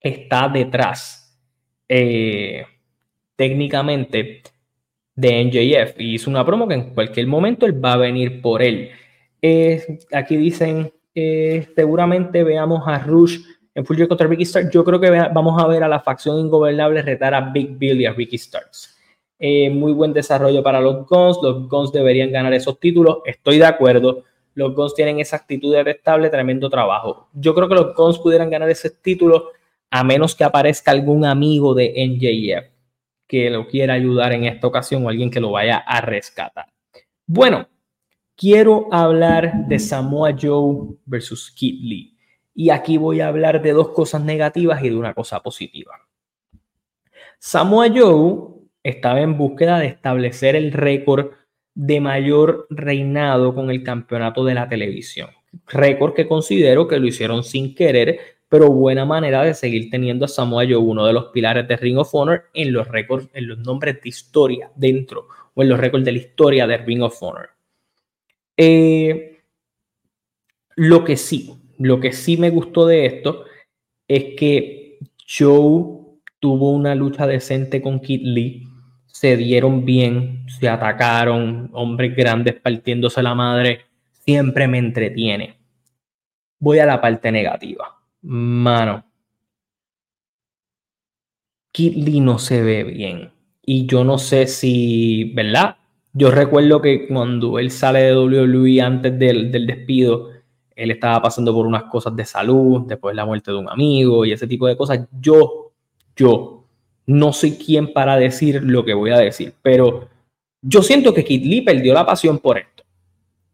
está 0.00 0.48
detrás 0.48 1.38
eh, 1.88 2.66
técnicamente 3.36 4.42
de 5.14 5.44
NJF 5.44 6.00
y 6.00 6.14
hizo 6.14 6.28
una 6.28 6.44
promo 6.44 6.66
que 6.66 6.74
en 6.74 6.92
cualquier 6.92 7.28
momento 7.28 7.64
él 7.64 7.82
va 7.82 7.92
a 7.92 7.98
venir 7.98 8.42
por 8.42 8.60
él. 8.60 8.90
Eh, 9.40 10.00
aquí 10.12 10.36
dicen, 10.36 10.92
eh, 11.14 11.68
seguramente 11.76 12.42
veamos 12.42 12.82
a 12.88 12.98
Rush 12.98 13.38
en 13.72 13.86
Full 13.86 14.04
contra 14.08 14.26
Ricky 14.26 14.46
Starks. 14.46 14.70
Yo 14.72 14.82
creo 14.82 14.98
que 14.98 15.10
vamos 15.10 15.62
a 15.62 15.68
ver 15.68 15.84
a 15.84 15.88
la 15.88 16.00
facción 16.00 16.40
ingobernable 16.40 17.02
retar 17.02 17.34
a 17.34 17.52
Big 17.52 17.78
Bill 17.78 18.00
y 18.00 18.06
a 18.06 18.12
Ricky 18.12 18.36
Starks. 18.36 18.93
Eh, 19.46 19.68
muy 19.68 19.92
buen 19.92 20.14
desarrollo 20.14 20.62
para 20.62 20.80
los 20.80 21.06
Guns. 21.06 21.36
Los 21.42 21.68
Guns 21.68 21.92
deberían 21.92 22.32
ganar 22.32 22.54
esos 22.54 22.80
títulos. 22.80 23.18
Estoy 23.26 23.58
de 23.58 23.66
acuerdo. 23.66 24.24
Los 24.54 24.74
Guns 24.74 24.94
tienen 24.94 25.20
esa 25.20 25.36
actitud 25.36 25.70
detestable, 25.70 26.30
tremendo 26.30 26.70
trabajo. 26.70 27.28
Yo 27.34 27.54
creo 27.54 27.68
que 27.68 27.74
los 27.74 27.94
Guns 27.94 28.18
pudieran 28.20 28.48
ganar 28.48 28.70
ese 28.70 28.88
título 28.88 29.50
a 29.90 30.02
menos 30.02 30.34
que 30.34 30.44
aparezca 30.44 30.92
algún 30.92 31.26
amigo 31.26 31.74
de 31.74 31.92
NJF 31.94 32.72
que 33.26 33.50
lo 33.50 33.68
quiera 33.68 33.92
ayudar 33.92 34.32
en 34.32 34.44
esta 34.44 34.66
ocasión 34.66 35.04
o 35.04 35.10
alguien 35.10 35.30
que 35.30 35.40
lo 35.40 35.50
vaya 35.50 35.76
a 35.76 36.00
rescatar. 36.00 36.72
Bueno, 37.26 37.68
quiero 38.34 38.88
hablar 38.90 39.66
de 39.68 39.78
Samoa 39.78 40.34
Joe 40.40 40.96
versus 41.04 41.50
Kid 41.50 41.82
Lee. 41.82 42.16
Y 42.54 42.70
aquí 42.70 42.96
voy 42.96 43.20
a 43.20 43.28
hablar 43.28 43.60
de 43.60 43.72
dos 43.72 43.90
cosas 43.90 44.22
negativas 44.22 44.82
y 44.82 44.88
de 44.88 44.96
una 44.96 45.12
cosa 45.12 45.42
positiva. 45.42 46.00
Samoa 47.38 47.88
Joe 47.94 48.63
estaba 48.84 49.20
en 49.22 49.36
búsqueda 49.36 49.80
de 49.80 49.86
establecer 49.86 50.54
el 50.54 50.70
récord 50.72 51.32
de 51.74 52.00
mayor 52.00 52.66
reinado 52.70 53.54
con 53.54 53.70
el 53.70 53.82
campeonato 53.82 54.44
de 54.44 54.54
la 54.54 54.68
televisión. 54.68 55.30
Récord 55.66 56.14
que 56.14 56.28
considero 56.28 56.86
que 56.86 56.98
lo 56.98 57.06
hicieron 57.06 57.42
sin 57.42 57.74
querer, 57.74 58.20
pero 58.48 58.70
buena 58.70 59.04
manera 59.04 59.42
de 59.42 59.54
seguir 59.54 59.90
teniendo 59.90 60.26
a 60.26 60.28
Samoa 60.28 60.64
Joe, 60.64 60.76
uno 60.76 61.06
de 61.06 61.12
los 61.12 61.26
pilares 61.26 61.66
de 61.66 61.76
Ring 61.76 61.98
of 61.98 62.14
Honor, 62.14 62.44
en 62.52 62.72
los 62.72 62.86
récords, 62.86 63.28
en 63.32 63.48
los 63.48 63.58
nombres 63.58 64.00
de 64.00 64.08
historia 64.08 64.70
dentro 64.76 65.26
o 65.54 65.62
en 65.62 65.70
los 65.70 65.80
récords 65.80 66.04
de 66.04 66.12
la 66.12 66.18
historia 66.18 66.66
de 66.66 66.76
Ring 66.76 67.02
of 67.02 67.20
Honor. 67.22 67.50
Eh, 68.56 69.40
lo 70.76 71.04
que 71.04 71.16
sí, 71.16 71.54
lo 71.78 72.00
que 72.00 72.12
sí 72.12 72.36
me 72.36 72.50
gustó 72.50 72.86
de 72.86 73.06
esto 73.06 73.44
es 74.06 74.36
que 74.36 74.98
Joe 75.26 76.04
tuvo 76.38 76.72
una 76.72 76.94
lucha 76.94 77.26
decente 77.26 77.80
con 77.80 78.00
Kid 78.00 78.20
Lee, 78.22 78.68
se 79.14 79.36
dieron 79.36 79.84
bien, 79.84 80.44
se 80.48 80.68
atacaron, 80.68 81.70
hombres 81.72 82.16
grandes 82.16 82.60
partiéndose 82.60 83.22
la 83.22 83.32
madre, 83.32 83.82
siempre 84.10 84.66
me 84.66 84.78
entretiene. 84.78 85.56
Voy 86.58 86.80
a 86.80 86.86
la 86.86 87.00
parte 87.00 87.30
negativa. 87.30 87.96
Mano, 88.22 89.04
Kid 91.70 91.94
Lee 91.94 92.18
no 92.18 92.40
se 92.40 92.60
ve 92.60 92.82
bien. 92.82 93.30
Y 93.64 93.86
yo 93.86 94.02
no 94.02 94.18
sé 94.18 94.48
si, 94.48 95.32
¿verdad? 95.32 95.76
Yo 96.12 96.32
recuerdo 96.32 96.82
que 96.82 97.06
cuando 97.06 97.60
él 97.60 97.70
sale 97.70 98.00
de 98.00 98.16
WWE 98.16 98.80
antes 98.80 99.16
del, 99.16 99.52
del 99.52 99.68
despido, 99.68 100.30
él 100.74 100.90
estaba 100.90 101.22
pasando 101.22 101.54
por 101.54 101.68
unas 101.68 101.84
cosas 101.84 102.16
de 102.16 102.24
salud, 102.24 102.82
después 102.88 103.12
de 103.12 103.16
la 103.16 103.26
muerte 103.26 103.52
de 103.52 103.58
un 103.58 103.68
amigo 103.68 104.24
y 104.24 104.32
ese 104.32 104.48
tipo 104.48 104.66
de 104.66 104.76
cosas. 104.76 105.06
Yo, 105.20 105.72
yo, 106.16 106.63
no 107.06 107.32
soy 107.32 107.52
quien 107.52 107.92
para 107.92 108.16
decir 108.16 108.62
lo 108.62 108.84
que 108.84 108.94
voy 108.94 109.10
a 109.10 109.18
decir, 109.18 109.54
pero 109.62 110.08
yo 110.62 110.82
siento 110.82 111.12
que 111.12 111.24
Kid 111.24 111.44
Lee 111.44 111.60
perdió 111.60 111.92
la 111.92 112.06
pasión 112.06 112.38
por 112.38 112.58
esto. 112.58 112.84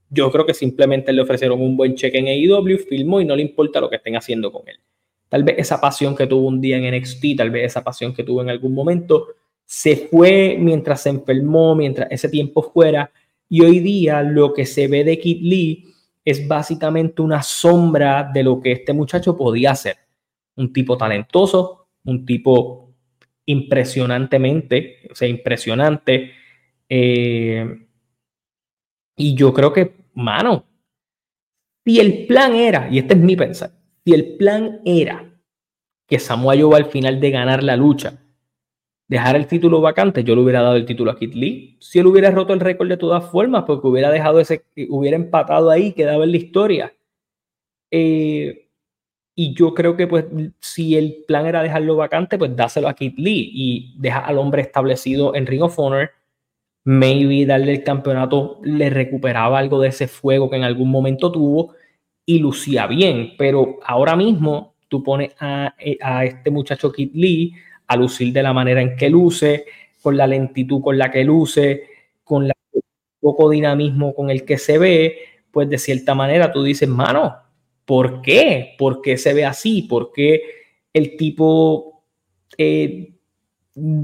Yo 0.08 0.30
creo 0.30 0.46
que 0.46 0.54
simplemente 0.54 1.12
le 1.12 1.22
ofrecieron 1.22 1.60
un 1.60 1.76
buen 1.76 1.94
cheque 1.94 2.18
en 2.18 2.26
AEW, 2.26 2.78
filmó 2.78 3.20
y 3.20 3.24
no 3.24 3.36
le 3.36 3.42
importa 3.42 3.80
lo 3.80 3.90
que 3.90 3.96
estén 3.96 4.16
haciendo 4.16 4.52
con 4.52 4.68
él. 4.68 4.76
Tal 5.28 5.44
vez 5.44 5.56
esa 5.58 5.80
pasión 5.80 6.16
que 6.16 6.26
tuvo 6.26 6.48
un 6.48 6.60
día 6.60 6.76
en 6.76 6.96
NXT, 6.96 7.36
tal 7.36 7.50
vez 7.50 7.66
esa 7.66 7.84
pasión 7.84 8.12
que 8.12 8.24
tuvo 8.24 8.42
en 8.42 8.50
algún 8.50 8.74
momento, 8.74 9.28
se 9.64 9.96
fue 9.96 10.56
mientras 10.58 11.02
se 11.02 11.10
enfermó, 11.10 11.76
mientras 11.76 12.08
ese 12.10 12.28
tiempo 12.28 12.62
fuera. 12.62 13.12
Y 13.48 13.62
hoy 13.62 13.78
día 13.78 14.22
lo 14.22 14.52
que 14.52 14.66
se 14.66 14.88
ve 14.88 15.04
de 15.04 15.18
Kid 15.18 15.42
Lee 15.42 15.84
es 16.24 16.46
básicamente 16.46 17.22
una 17.22 17.42
sombra 17.42 18.28
de 18.34 18.42
lo 18.42 18.60
que 18.60 18.72
este 18.72 18.92
muchacho 18.92 19.36
podía 19.36 19.74
ser. 19.76 19.96
Un 20.56 20.72
tipo 20.72 20.96
talentoso, 20.96 21.86
un 22.04 22.26
tipo 22.26 22.89
impresionantemente, 23.50 25.08
o 25.10 25.14
sea, 25.14 25.28
impresionante. 25.28 26.32
Eh, 26.88 27.86
y 29.16 29.34
yo 29.34 29.52
creo 29.52 29.72
que, 29.72 29.94
mano, 30.14 30.64
si 31.84 32.00
el 32.00 32.26
plan 32.26 32.54
era, 32.54 32.88
y 32.90 32.98
este 32.98 33.14
es 33.14 33.20
mi 33.20 33.36
pensar, 33.36 33.72
si 34.04 34.12
el 34.12 34.36
plan 34.36 34.80
era 34.84 35.30
que 36.06 36.18
Samoa 36.18 36.56
Joe 36.58 36.76
al 36.76 36.86
final 36.86 37.20
de 37.20 37.30
ganar 37.30 37.62
la 37.62 37.76
lucha 37.76 38.20
dejar 39.10 39.34
el 39.34 39.48
título 39.48 39.80
vacante, 39.80 40.22
yo 40.22 40.36
le 40.36 40.42
hubiera 40.42 40.62
dado 40.62 40.76
el 40.76 40.86
título 40.86 41.10
a 41.10 41.18
Kit 41.18 41.34
Lee. 41.34 41.76
Si 41.80 41.98
él 41.98 42.06
hubiera 42.06 42.30
roto 42.30 42.52
el 42.54 42.60
récord 42.60 42.88
de 42.88 42.96
todas 42.96 43.28
formas, 43.28 43.64
porque 43.66 43.88
hubiera 43.88 44.08
dejado 44.08 44.38
ese, 44.38 44.64
hubiera 44.88 45.16
empatado 45.16 45.68
ahí, 45.68 45.92
quedaba 45.92 46.22
en 46.22 46.30
la 46.30 46.36
historia. 46.36 46.94
Eh, 47.90 48.69
y 49.34 49.54
yo 49.54 49.74
creo 49.74 49.96
que, 49.96 50.06
pues, 50.06 50.26
si 50.60 50.96
el 50.96 51.24
plan 51.26 51.46
era 51.46 51.62
dejarlo 51.62 51.96
vacante, 51.96 52.36
pues 52.38 52.54
dáselo 52.54 52.88
a 52.88 52.94
Kit 52.94 53.18
Lee 53.18 53.50
y 53.54 53.94
deja 53.98 54.20
al 54.20 54.38
hombre 54.38 54.62
establecido 54.62 55.34
en 55.34 55.46
Ring 55.46 55.62
of 55.62 55.78
Honor. 55.78 56.10
Maybe 56.84 57.46
darle 57.46 57.72
el 57.72 57.84
campeonato 57.84 58.60
le 58.62 58.90
recuperaba 58.90 59.58
algo 59.58 59.80
de 59.80 59.88
ese 59.88 60.08
fuego 60.08 60.50
que 60.50 60.56
en 60.56 60.64
algún 60.64 60.90
momento 60.90 61.30
tuvo 61.30 61.74
y 62.26 62.38
lucía 62.38 62.86
bien. 62.86 63.34
Pero 63.38 63.78
ahora 63.84 64.16
mismo 64.16 64.74
tú 64.88 65.02
pones 65.02 65.34
a, 65.40 65.74
a 66.02 66.24
este 66.24 66.50
muchacho 66.50 66.92
Kit 66.92 67.14
Lee 67.14 67.54
a 67.86 67.96
lucir 67.96 68.32
de 68.32 68.42
la 68.42 68.52
manera 68.52 68.82
en 68.82 68.96
que 68.96 69.10
luce, 69.10 69.64
con 70.02 70.16
la 70.16 70.26
lentitud 70.26 70.82
con 70.82 70.98
la 70.98 71.10
que 71.10 71.24
luce, 71.24 71.84
con 72.24 72.44
el 72.44 72.52
poco 73.20 73.50
dinamismo 73.50 74.14
con 74.14 74.30
el 74.30 74.44
que 74.44 74.58
se 74.58 74.78
ve, 74.78 75.18
pues 75.50 75.68
de 75.68 75.78
cierta 75.78 76.14
manera 76.14 76.52
tú 76.52 76.62
dices, 76.62 76.88
mano, 76.88 77.36
¿por 77.90 78.22
qué? 78.22 78.76
¿Por 78.78 79.02
qué 79.02 79.16
se 79.16 79.34
ve 79.34 79.44
así? 79.44 79.82
¿Por 79.82 80.12
qué 80.12 80.42
el 80.92 81.16
tipo, 81.16 82.04
eh, 82.56 83.14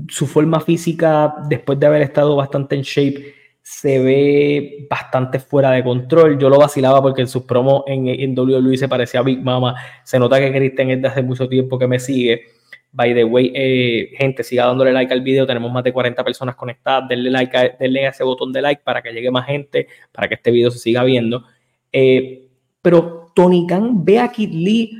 su 0.09 0.27
forma 0.27 0.59
física, 0.59 1.37
después 1.49 1.79
de 1.79 1.87
haber 1.87 2.03
estado 2.03 2.35
bastante 2.35 2.75
en 2.75 2.83
shape, 2.83 3.33
se 3.63 4.01
ve 4.01 4.89
bastante 4.91 5.39
fuera 5.39 5.71
de 5.71 5.85
control. 5.85 6.37
Yo 6.37 6.49
lo 6.49 6.59
vacilaba 6.59 7.01
porque 7.01 7.21
en 7.21 7.29
sus 7.29 7.45
promos 7.45 7.85
en, 7.87 8.09
en 8.09 8.37
WWE 8.37 8.77
se 8.77 8.89
parecía 8.89 9.21
a 9.21 9.23
Big 9.23 9.41
Mama. 9.41 9.77
Se 10.03 10.19
nota 10.19 10.41
que 10.41 10.51
Kristen 10.51 10.91
es 10.91 11.03
de 11.03 11.07
hace 11.07 11.23
mucho 11.23 11.49
tiempo 11.49 11.79
que 11.79 11.87
me 11.87 12.01
sigue. 12.01 12.43
By 12.91 13.15
the 13.15 13.23
way, 13.23 13.53
eh, 13.55 14.11
gente, 14.19 14.43
siga 14.43 14.67
dándole 14.67 14.93
like 14.93 15.13
al 15.13 15.21
video. 15.21 15.47
Tenemos 15.47 15.71
más 15.71 15.85
de 15.85 15.93
40 15.93 16.25
personas 16.25 16.57
conectadas. 16.57 17.09
Denle 17.09 17.31
like 17.31 17.57
a, 17.57 17.69
denle 17.79 18.05
a 18.07 18.11
ese 18.11 18.25
botón 18.25 18.53
de 18.53 18.63
like 18.63 18.83
para 18.85 19.01
que 19.01 19.13
llegue 19.13 19.31
más 19.31 19.47
gente, 19.47 19.87
para 20.11 20.27
que 20.27 20.35
este 20.35 20.51
video 20.51 20.73
se 20.73 20.81
siga 20.81 21.05
viendo. 21.05 21.45
Eh, 21.93 22.49
pero 22.83 23.26
Tony 23.37 23.67
Khan 23.67 24.03
ve 24.03 24.19
a 24.19 24.33
Kid 24.33 24.51
Lee 24.51 24.99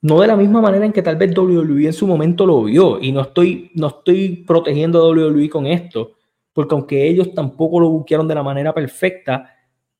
no 0.00 0.20
de 0.20 0.26
la 0.26 0.36
misma 0.36 0.62
manera 0.62 0.86
en 0.86 0.92
que 0.92 1.02
tal 1.02 1.16
vez 1.16 1.36
WWE 1.36 1.84
en 1.86 1.92
su 1.92 2.06
momento 2.06 2.46
lo 2.46 2.64
vio. 2.64 2.98
Y 2.98 3.12
no 3.12 3.20
estoy, 3.20 3.70
no 3.74 3.88
estoy 3.88 4.44
protegiendo 4.46 5.04
a 5.04 5.10
WWE 5.10 5.50
con 5.50 5.66
esto, 5.66 6.12
porque 6.54 6.74
aunque 6.74 7.06
ellos 7.06 7.34
tampoco 7.34 7.78
lo 7.78 7.90
buquearon 7.90 8.26
de 8.26 8.34
la 8.34 8.42
manera 8.42 8.72
perfecta, 8.72 9.54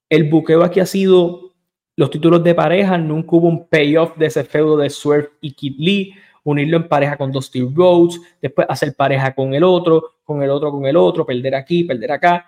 el 0.09 0.31
buqueo 0.31 0.63
aquí 0.63 0.81
ha 0.81 0.87
sido 0.87 1.53
los 1.95 2.11
títulos 2.11 2.43
de 2.43 2.55
pareja. 2.55 2.97
Nunca 2.97 3.37
hubo 3.37 3.49
un 3.49 3.69
payoff 3.69 4.17
de 4.17 4.27
ese 4.27 4.45
feudo 4.45 4.79
de 4.79 4.89
Swerve 4.89 5.29
y 5.43 5.53
Kid 5.53 5.75
Lee 5.79 6.15
unirlo 6.45 6.79
en 6.79 6.89
pareja 6.89 7.19
con 7.19 7.31
Dusty 7.31 7.61
Rhodes, 7.61 8.19
después 8.41 8.67
hacer 8.71 8.95
pareja 8.95 9.35
con 9.35 9.53
el 9.53 9.63
otro, 9.63 10.15
con 10.25 10.43
el 10.43 10.49
otro, 10.49 10.71
con 10.71 10.87
el 10.87 10.97
otro, 10.97 11.27
perder 11.27 11.55
aquí, 11.55 11.85
perder 11.85 12.13
acá. 12.13 12.47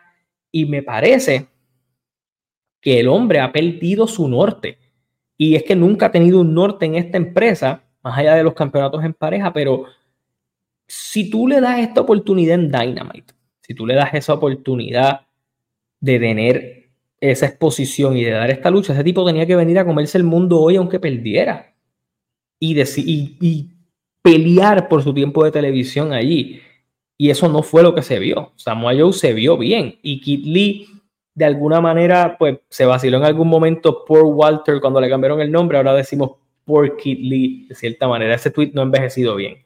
Y 0.50 0.64
me 0.64 0.83
parece 0.83 1.46
que 2.80 3.00
el 3.00 3.09
hombre 3.09 3.40
ha 3.40 3.52
perdido 3.52 4.06
su 4.06 4.26
norte. 4.26 4.78
Y 5.42 5.57
es 5.57 5.62
que 5.62 5.74
nunca 5.74 6.05
ha 6.05 6.12
tenido 6.12 6.38
un 6.42 6.53
norte 6.53 6.85
en 6.85 6.96
esta 6.96 7.16
empresa, 7.16 7.83
más 8.03 8.18
allá 8.18 8.35
de 8.35 8.42
los 8.42 8.53
campeonatos 8.53 9.03
en 9.03 9.14
pareja, 9.14 9.55
pero 9.55 9.87
si 10.87 11.31
tú 11.31 11.48
le 11.48 11.62
das 11.62 11.79
esta 11.79 12.03
oportunidad 12.03 12.57
en 12.57 12.70
Dynamite, 12.70 13.33
si 13.62 13.72
tú 13.72 13.87
le 13.87 13.94
das 13.94 14.12
esa 14.12 14.35
oportunidad 14.35 15.22
de 15.98 16.18
tener 16.18 16.90
esa 17.18 17.46
exposición 17.46 18.18
y 18.18 18.24
de 18.24 18.33
dar 18.33 18.50
esta 18.50 18.70
lucha, 18.70 18.92
ese 18.92 19.03
tipo 19.03 19.24
tenía 19.24 19.46
que 19.46 19.57
venir 19.57 19.79
a 19.79 19.87
comerse 19.87 20.18
el 20.18 20.24
mundo 20.24 20.61
hoy 20.61 20.76
aunque 20.76 21.00
perdiera. 21.00 21.74
Y, 22.59 22.79
y, 22.79 23.38
y 23.40 23.70
pelear 24.20 24.88
por 24.88 25.03
su 25.03 25.14
tiempo 25.14 25.42
de 25.42 25.53
televisión 25.53 26.12
allí. 26.12 26.61
Y 27.16 27.31
eso 27.31 27.48
no 27.48 27.62
fue 27.62 27.83
lo 27.83 27.94
que 27.94 28.03
se 28.03 28.18
vio. 28.18 28.53
Samoa 28.57 28.92
Joe 28.94 29.14
se 29.14 29.33
vio 29.33 29.57
bien. 29.57 29.98
Y 30.03 30.20
Kit 30.20 30.44
Lee, 30.44 30.87
de 31.35 31.45
alguna 31.45 31.81
manera, 31.81 32.37
pues 32.38 32.59
se 32.69 32.85
vaciló 32.85 33.19
en 33.19 33.25
algún 33.25 33.49
momento 33.49 34.05
por 34.05 34.25
Walter 34.25 34.81
cuando 34.81 35.01
le 35.01 35.09
cambiaron 35.09 35.40
el 35.40 35.51
nombre. 35.51 35.79
Ahora 35.79 35.95
decimos 35.95 36.33
por 36.64 36.97
Kit 36.97 37.21
Lee, 37.21 37.66
de 37.69 37.75
cierta 37.75 38.09
manera. 38.09 38.35
Ese 38.35 38.51
tweet 38.51 38.73
no 38.75 38.81
ha 38.83 38.85
envejecido 38.85 39.37
bien. 39.37 39.64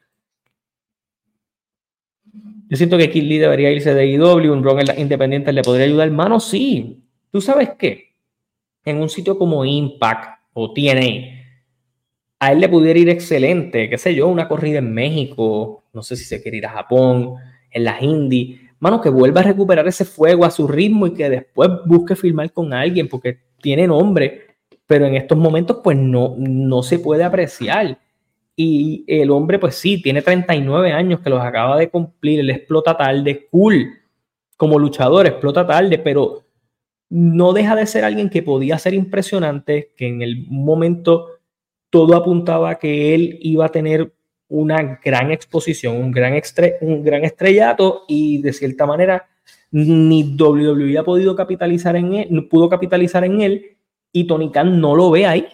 Yo 2.69 2.77
siento 2.77 2.97
que 2.97 3.11
Kid 3.11 3.25
Lee 3.25 3.39
debería 3.39 3.71
irse 3.71 3.95
de 3.95 4.07
IW, 4.07 4.53
un 4.53 4.65
rol 4.65 4.81
en 4.81 4.87
las 4.87 4.99
independientes 4.99 5.55
le 5.55 5.63
podría 5.63 5.87
ayudar. 5.87 6.11
Mano, 6.11 6.41
sí. 6.41 7.05
¿Tú 7.31 7.41
sabes 7.41 7.71
qué? 7.79 8.15
En 8.85 9.01
un 9.01 9.09
sitio 9.09 9.39
como 9.39 9.65
Impact 9.65 10.41
o 10.53 10.73
TNA, 10.73 11.45
a 12.39 12.53
él 12.53 12.61
le 12.61 12.69
pudiera 12.69 12.99
ir 12.99 13.09
excelente, 13.09 13.89
qué 13.89 13.99
sé 13.99 14.15
yo, 14.15 14.29
una 14.29 14.49
corrida 14.49 14.79
en 14.79 14.93
México, 14.93 15.85
no 15.93 16.03
sé 16.03 16.17
si 16.17 16.25
se 16.25 16.43
quiere 16.43 16.59
ir 16.59 16.67
a 16.67 16.71
Japón, 16.71 17.37
en 17.71 17.85
las 17.85 18.03
Indies, 18.03 18.61
mano, 18.85 19.01
que 19.01 19.09
vuelva 19.09 19.41
a 19.41 19.45
recuperar 19.45 19.89
ese 19.89 20.05
fuego 20.05 20.45
a 20.45 20.51
su 20.51 20.69
ritmo 20.69 21.07
y 21.07 21.15
que 21.15 21.31
después 21.31 21.71
busque 21.87 22.15
filmar 22.15 22.53
con 22.53 22.75
alguien, 22.75 23.09
porque 23.09 23.39
tiene 23.63 23.87
nombre, 23.87 24.59
pero 24.87 25.07
en 25.07 25.15
estos 25.15 25.39
momentos 25.39 25.79
pues 25.83 25.97
no, 25.97 26.35
no 26.37 26.83
se 26.83 26.99
puede 26.99 27.25
apreciar. 27.25 27.99
Y 28.55 29.03
el 29.09 29.31
hombre 29.31 29.59
pues 29.59 29.77
sí, 29.77 30.03
tiene 30.03 30.21
39 30.21 30.93
años 30.93 31.21
que 31.21 31.31
los 31.31 31.41
acaba 31.41 31.79
de 31.79 31.89
cumplir, 31.89 32.41
él 32.41 32.51
explota 32.51 32.95
tarde, 32.95 33.49
cool, 33.51 33.89
como 34.59 34.79
luchador 34.79 35.27
explota 35.27 35.67
tarde, 35.67 35.97
pero 35.97 36.45
no 37.09 37.55
deja 37.55 37.75
de 37.77 37.87
ser 37.87 38.05
alguien 38.05 38.29
que 38.29 38.43
podía 38.43 38.79
ser 38.79 38.93
impresionante, 38.93 39.95
que 39.97 40.09
en 40.09 40.21
el 40.21 40.45
momento 40.47 41.29
todo 41.89 42.15
apuntaba 42.17 42.69
a 42.69 42.79
que 42.79 43.15
él 43.15 43.39
iba 43.41 43.65
a 43.65 43.71
tener 43.71 44.13
una 44.49 45.01
gran 45.03 45.33
exposición, 45.33 45.97
un 45.97 46.11
gran, 46.11 46.41
un 46.81 47.03
gran 47.03 47.25
estrellato 47.25 48.05
y 48.09 48.41
de 48.43 48.53
cierta 48.53 48.87
manera 48.87 49.29
ni 49.71 50.37
WWE 50.39 50.99
ha 50.99 51.05
podido 51.05 51.35
capitalizar 51.35 51.97
en 51.97 52.15
él, 52.15 52.49
pudo 52.49 52.69
capitalizar 52.69 53.25
en 53.25 53.41
él 53.41 53.77
y 54.13 54.27
Tony 54.27 54.51
Khan 54.51 54.81
no 54.81 54.95
lo 54.95 55.11
ve 55.11 55.27
ahí. 55.27 55.49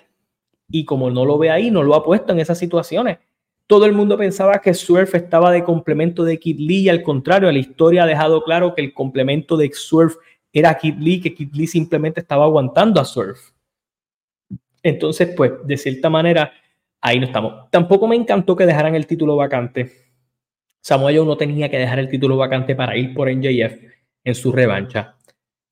Y 0.69 0.85
como 0.85 1.11
no 1.11 1.25
lo 1.25 1.39
ve 1.39 1.51
ahí, 1.51 1.71
no 1.71 1.83
lo 1.83 1.95
ha 1.95 2.05
puesto 2.05 2.33
en 2.33 2.39
esas 2.39 2.59
situaciones. 2.59 3.19
Todo 3.67 3.87
el 3.87 3.93
mundo 3.93 4.19
pensaba 4.19 4.61
que 4.61 4.75
Swerve 4.75 5.17
estaba 5.17 5.51
de 5.51 5.65
complemento 5.65 6.23
de 6.23 6.39
Kid 6.39 6.59
Lee 6.59 6.83
y 6.83 6.89
al 6.89 7.03
contrario, 7.03 7.51
la 7.51 7.59
historia 7.59 8.03
ha 8.03 8.07
dejado 8.07 8.43
claro 8.45 8.75
que 8.75 8.83
el 8.83 8.93
complemento 8.93 9.57
de 9.57 9.71
Swerve 9.73 10.15
era 10.53 10.77
Kid 10.77 10.97
Lee, 10.99 11.21
que 11.21 11.35
Kid 11.35 11.55
Lee 11.55 11.67
simplemente 11.67 12.21
estaba 12.21 12.45
aguantando 12.45 13.01
a 13.01 13.05
Swerve. 13.05 13.39
Entonces, 14.83 15.33
pues, 15.37 15.53
de 15.65 15.77
cierta 15.77 16.11
manera, 16.11 16.53
ahí 17.01 17.19
no 17.19 17.27
estamos. 17.27 17.71
Tampoco 17.71 18.07
me 18.07 18.17
encantó 18.17 18.57
que 18.57 18.67
dejaran 18.67 18.95
el 18.95 19.07
título 19.07 19.37
vacante. 19.37 19.91
Samoa 20.81 21.13
Joe 21.15 21.27
no 21.27 21.37
tenía 21.37 21.69
que 21.69 21.79
dejar 21.79 21.99
el 21.99 22.09
título 22.09 22.37
vacante 22.37 22.75
para 22.75 22.97
ir 22.97 23.15
por 23.15 23.31
NJF 23.31 23.85
en 24.25 24.35
su 24.35 24.53
revancha. 24.53 25.17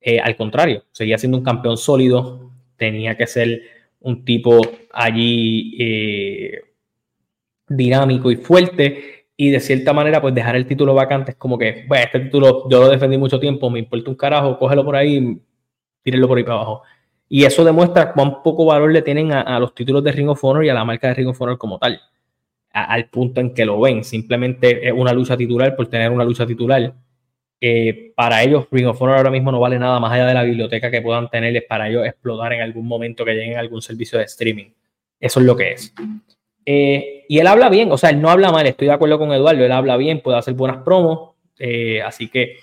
Eh, 0.01 0.21
al 0.21 0.37
contrario, 0.37 0.85
seguía 0.93 1.19
siendo 1.19 1.39
un 1.39 1.45
campeón 1.45 1.77
sólido, 1.77 2.53
tenía 2.77 3.17
que 3.17 3.27
ser 3.27 3.63
un 4.01 4.25
tipo 4.25 4.61
allí 4.93 5.77
eh, 5.79 6.61
dinámico 7.69 8.31
y 8.31 8.37
fuerte 8.37 9.27
y 9.37 9.51
de 9.51 9.61
cierta 9.61 9.93
manera 9.93 10.21
pues 10.21 10.35
dejar 10.35 10.57
el 10.57 10.67
título 10.67 10.95
vacante 10.95 11.33
es 11.33 11.37
como 11.37 11.59
que, 11.59 11.85
bueno, 11.89 12.05
este 12.05 12.21
título 12.21 12.69
yo 12.69 12.81
lo 12.81 12.89
defendí 12.89 13.19
mucho 13.19 13.41
tiempo, 13.41 13.71
me 13.71 13.79
importa 13.79 14.11
un 14.11 14.17
carajo, 14.17 14.59
cógelo 14.59 14.85
por 14.85 14.97
ahí, 14.97 15.41
tírenlo 16.03 16.29
por 16.29 16.39
ahí 16.39 16.45
para 16.45 16.57
abajo. 16.57 16.83
Y 17.29 17.45
eso 17.45 17.65
demuestra 17.65 18.13
cuán 18.13 18.43
poco 18.43 18.65
valor 18.65 18.91
le 18.91 19.03
tienen 19.03 19.33
a, 19.33 19.59
los 19.59 19.75
títulos 19.75 20.03
de 20.03 20.13
Ring 20.13 20.29
of 20.29 20.43
Honor 20.43 20.65
y 20.65 20.69
a 20.71 20.75
la 20.75 20.85
marca 20.85 21.09
de 21.09 21.15
Ring 21.15 21.29
of 21.29 21.41
Honor 21.41 21.59
como 21.59 21.79
tal, 21.79 22.01
al 22.73 23.09
punto 23.11 23.41
en 23.41 23.53
que 23.53 23.67
lo 23.67 23.81
ven, 23.81 24.03
simplemente 24.05 24.87
es 24.87 24.95
una 24.95 25.13
lucha 25.13 25.37
titular 25.37 25.77
por 25.77 25.89
tener 25.89 26.11
una 26.11 26.25
lucha 26.25 26.47
titular 26.47 26.95
eh, 27.61 28.13
para 28.15 28.41
ellos 28.45 28.69
Ring 28.71 28.87
of 28.87 29.03
Honor 29.03 29.17
ahora 29.17 29.31
mismo 29.31 29.51
no 29.51 29.59
vale 29.59 29.81
nada 29.81 29.99
más 29.99 30.13
allá 30.13 30.27
de 30.27 30.35
la 30.35 30.45
biblioteca 30.45 30.93
que 30.93 31.03
puedan 31.03 31.29
tenerles 31.29 31.65
para 31.69 31.89
ellos 31.89 32.07
explotar 32.07 32.53
en 32.53 32.61
algún 32.61 32.87
momento 32.87 33.25
que 33.25 33.35
lleguen 33.35 33.57
a 33.57 33.61
algún 33.61 33.83
servicio 33.83 34.19
de 34.19 34.25
streaming. 34.25 34.71
Eso 35.19 35.41
es 35.41 35.47
lo 35.47 35.57
que 35.57 35.73
es. 35.73 35.93
Eh, 36.65 37.25
y 37.29 37.39
él 37.39 37.47
habla 37.47 37.69
bien, 37.69 37.91
o 37.91 37.99
sea, 37.99 38.11
él 38.11 38.21
no 38.21 38.31
habla 38.31 38.53
mal, 38.53 38.67
estoy 38.67 38.87
de 38.89 38.93
acuerdo 38.93 39.19
con 39.19 39.33
Eduardo, 39.33 39.65
él 39.65 39.73
habla 39.73 39.97
bien, 39.97 40.21
puede 40.21 40.39
hacer 40.39 40.55
buenas 40.55 40.83
promos, 40.85 41.31
eh, 41.59 42.01
así 42.03 42.29
que 42.29 42.59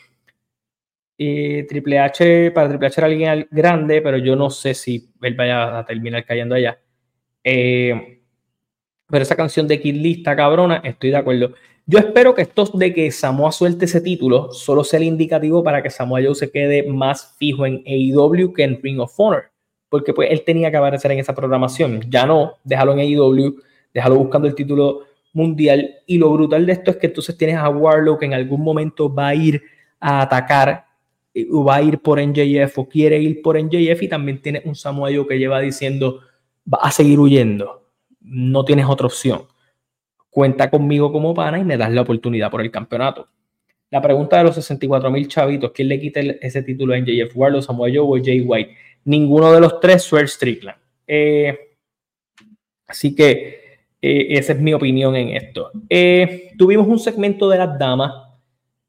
Triple 1.18 2.00
H, 2.00 2.52
para 2.52 2.68
Triple 2.68 2.88
H 2.88 3.00
era 3.00 3.08
alguien 3.08 3.48
grande, 3.52 4.02
pero 4.02 4.18
yo 4.18 4.36
no 4.36 4.50
sé 4.50 4.74
si 4.74 5.10
él 5.22 5.34
vaya 5.34 5.80
a 5.80 5.86
terminar 5.86 6.26
cayendo 6.26 6.56
allá. 6.56 6.80
pero 7.44 9.24
esa 9.24 9.36
canción 9.36 9.68
de 9.68 9.80
Kid 9.80 10.18
está 10.18 10.36
cabrona, 10.36 10.82
estoy 10.84 11.12
de 11.12 11.18
acuerdo. 11.18 11.54
Yo 11.88 12.00
espero 12.00 12.34
que 12.34 12.42
esto 12.42 12.66
de 12.74 12.92
que 12.94 13.12
Samoa 13.12 13.52
suelte 13.52 13.86
ese 13.86 14.02
título 14.02 14.52
solo 14.52 14.84
sea 14.84 14.98
el 14.98 15.06
indicativo 15.06 15.64
para 15.64 15.84
que 15.84 15.92
Samoa 15.92 16.20
Joe 16.24 16.34
se 16.34 16.50
quede 16.50 16.82
más 16.82 17.36
fijo 17.38 17.64
en 17.68 17.84
AEW 17.86 18.54
que 18.54 18.64
en 18.64 18.82
Ring 18.82 19.00
of 19.00 19.14
Honor, 19.18 19.52
porque 19.88 20.12
pues 20.12 20.32
él 20.32 20.44
tenía 20.44 20.72
que 20.72 20.78
aparecer 20.78 21.12
en 21.12 21.20
esa 21.20 21.36
programación. 21.36 22.02
Ya 22.10 22.26
no, 22.26 22.54
déjalo 22.64 22.94
en 22.94 23.00
AEW, 23.00 23.62
déjalo 23.94 24.16
buscando 24.16 24.48
el 24.48 24.56
título 24.56 25.02
mundial. 25.34 25.98
Y 26.08 26.18
lo 26.18 26.34
brutal 26.34 26.66
de 26.66 26.72
esto 26.72 26.90
es 26.90 26.98
que 26.98 27.06
entonces 27.06 27.38
tienes 27.38 27.58
a 27.58 27.70
Warlock 27.70 28.22
que 28.22 28.26
en 28.26 28.34
algún 28.34 28.62
momento 28.62 29.14
va 29.14 29.28
a 29.28 29.36
ir 29.36 29.62
a 30.00 30.24
atacar 30.24 30.70
eh, 30.70 30.85
va 31.36 31.76
a 31.76 31.82
ir 31.82 32.00
por 32.00 32.20
NJF 32.20 32.78
o 32.80 32.88
quiere 32.88 33.20
ir 33.20 33.42
por 33.42 33.62
NJF 33.62 34.04
y 34.04 34.08
también 34.08 34.42
tiene 34.42 34.62
un 34.66 34.76
Joe 34.76 35.28
que 35.28 35.38
lleva 35.38 35.60
diciendo 35.60 36.22
va 36.72 36.80
a 36.82 36.92
seguir 36.92 37.20
huyendo. 37.20 37.90
No 38.22 38.64
tienes 38.66 38.86
otra 38.88 39.08
opción 39.08 39.48
cuenta 40.36 40.70
conmigo 40.70 41.14
como 41.14 41.34
pana 41.34 41.60
y 41.60 41.64
me 41.64 41.78
das 41.78 41.90
la 41.94 42.02
oportunidad 42.02 42.52
por 42.52 42.60
el 42.60 42.70
campeonato. 42.70 43.30
La 43.90 44.02
pregunta 44.02 44.38
de 44.38 44.44
los 44.44 44.56
64 44.56 45.10
mil 45.10 45.30
chavitos, 45.30 45.72
¿quién 45.72 45.88
le 45.88 45.98
quita 45.98 46.20
ese 46.20 46.62
título 46.62 46.94
a 46.94 46.98
JF 46.98 47.32
Warlock, 47.34 47.64
Samoa 47.64 47.88
Joe 47.88 48.20
o 48.20 48.22
Jay 48.22 48.42
White? 48.42 48.76
Ninguno 49.06 49.54
de 49.54 49.62
los 49.62 49.80
tres, 49.80 50.04
Swerve 50.04 50.28
Strickland. 50.28 50.78
Eh, 51.08 51.58
así 52.86 53.16
que 53.16 53.78
eh, 54.02 54.28
esa 54.32 54.52
es 54.52 54.60
mi 54.60 54.74
opinión 54.74 55.16
en 55.16 55.30
esto. 55.30 55.72
Eh, 55.90 56.52
tuvimos 56.58 56.86
un 56.86 57.00
segmento 57.00 57.48
de 57.48 57.58
las 57.58 57.80
damas. 57.80 58.12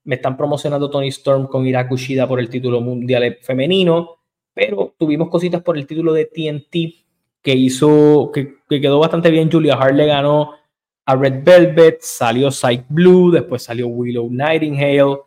Me 0.06 0.16
están 0.16 0.36
promocionando 0.36 0.90
Tony 0.90 1.08
Storm 1.08 1.46
con 1.46 1.66
Irakushida 1.66 2.26
por 2.26 2.40
el 2.40 2.48
título 2.48 2.80
mundial 2.80 3.38
femenino, 3.42 4.16
pero 4.54 4.94
tuvimos 4.98 5.28
cositas 5.28 5.62
por 5.62 5.76
el 5.76 5.86
título 5.86 6.12
de 6.12 6.24
TNT 6.24 7.04
que 7.42 7.54
hizo, 7.54 8.30
que, 8.32 8.56
que 8.68 8.80
quedó 8.80 8.98
bastante 8.98 9.30
bien. 9.30 9.50
Julia 9.50 9.74
Hart 9.74 9.94
le 9.94 10.06
ganó 10.06 10.54
a 11.04 11.14
Red 11.14 11.44
Velvet, 11.44 11.98
salió 12.00 12.50
Psych 12.50 12.84
Blue, 12.88 13.30
después 13.30 13.62
salió 13.62 13.86
Willow 13.86 14.28
Nightingale 14.28 15.18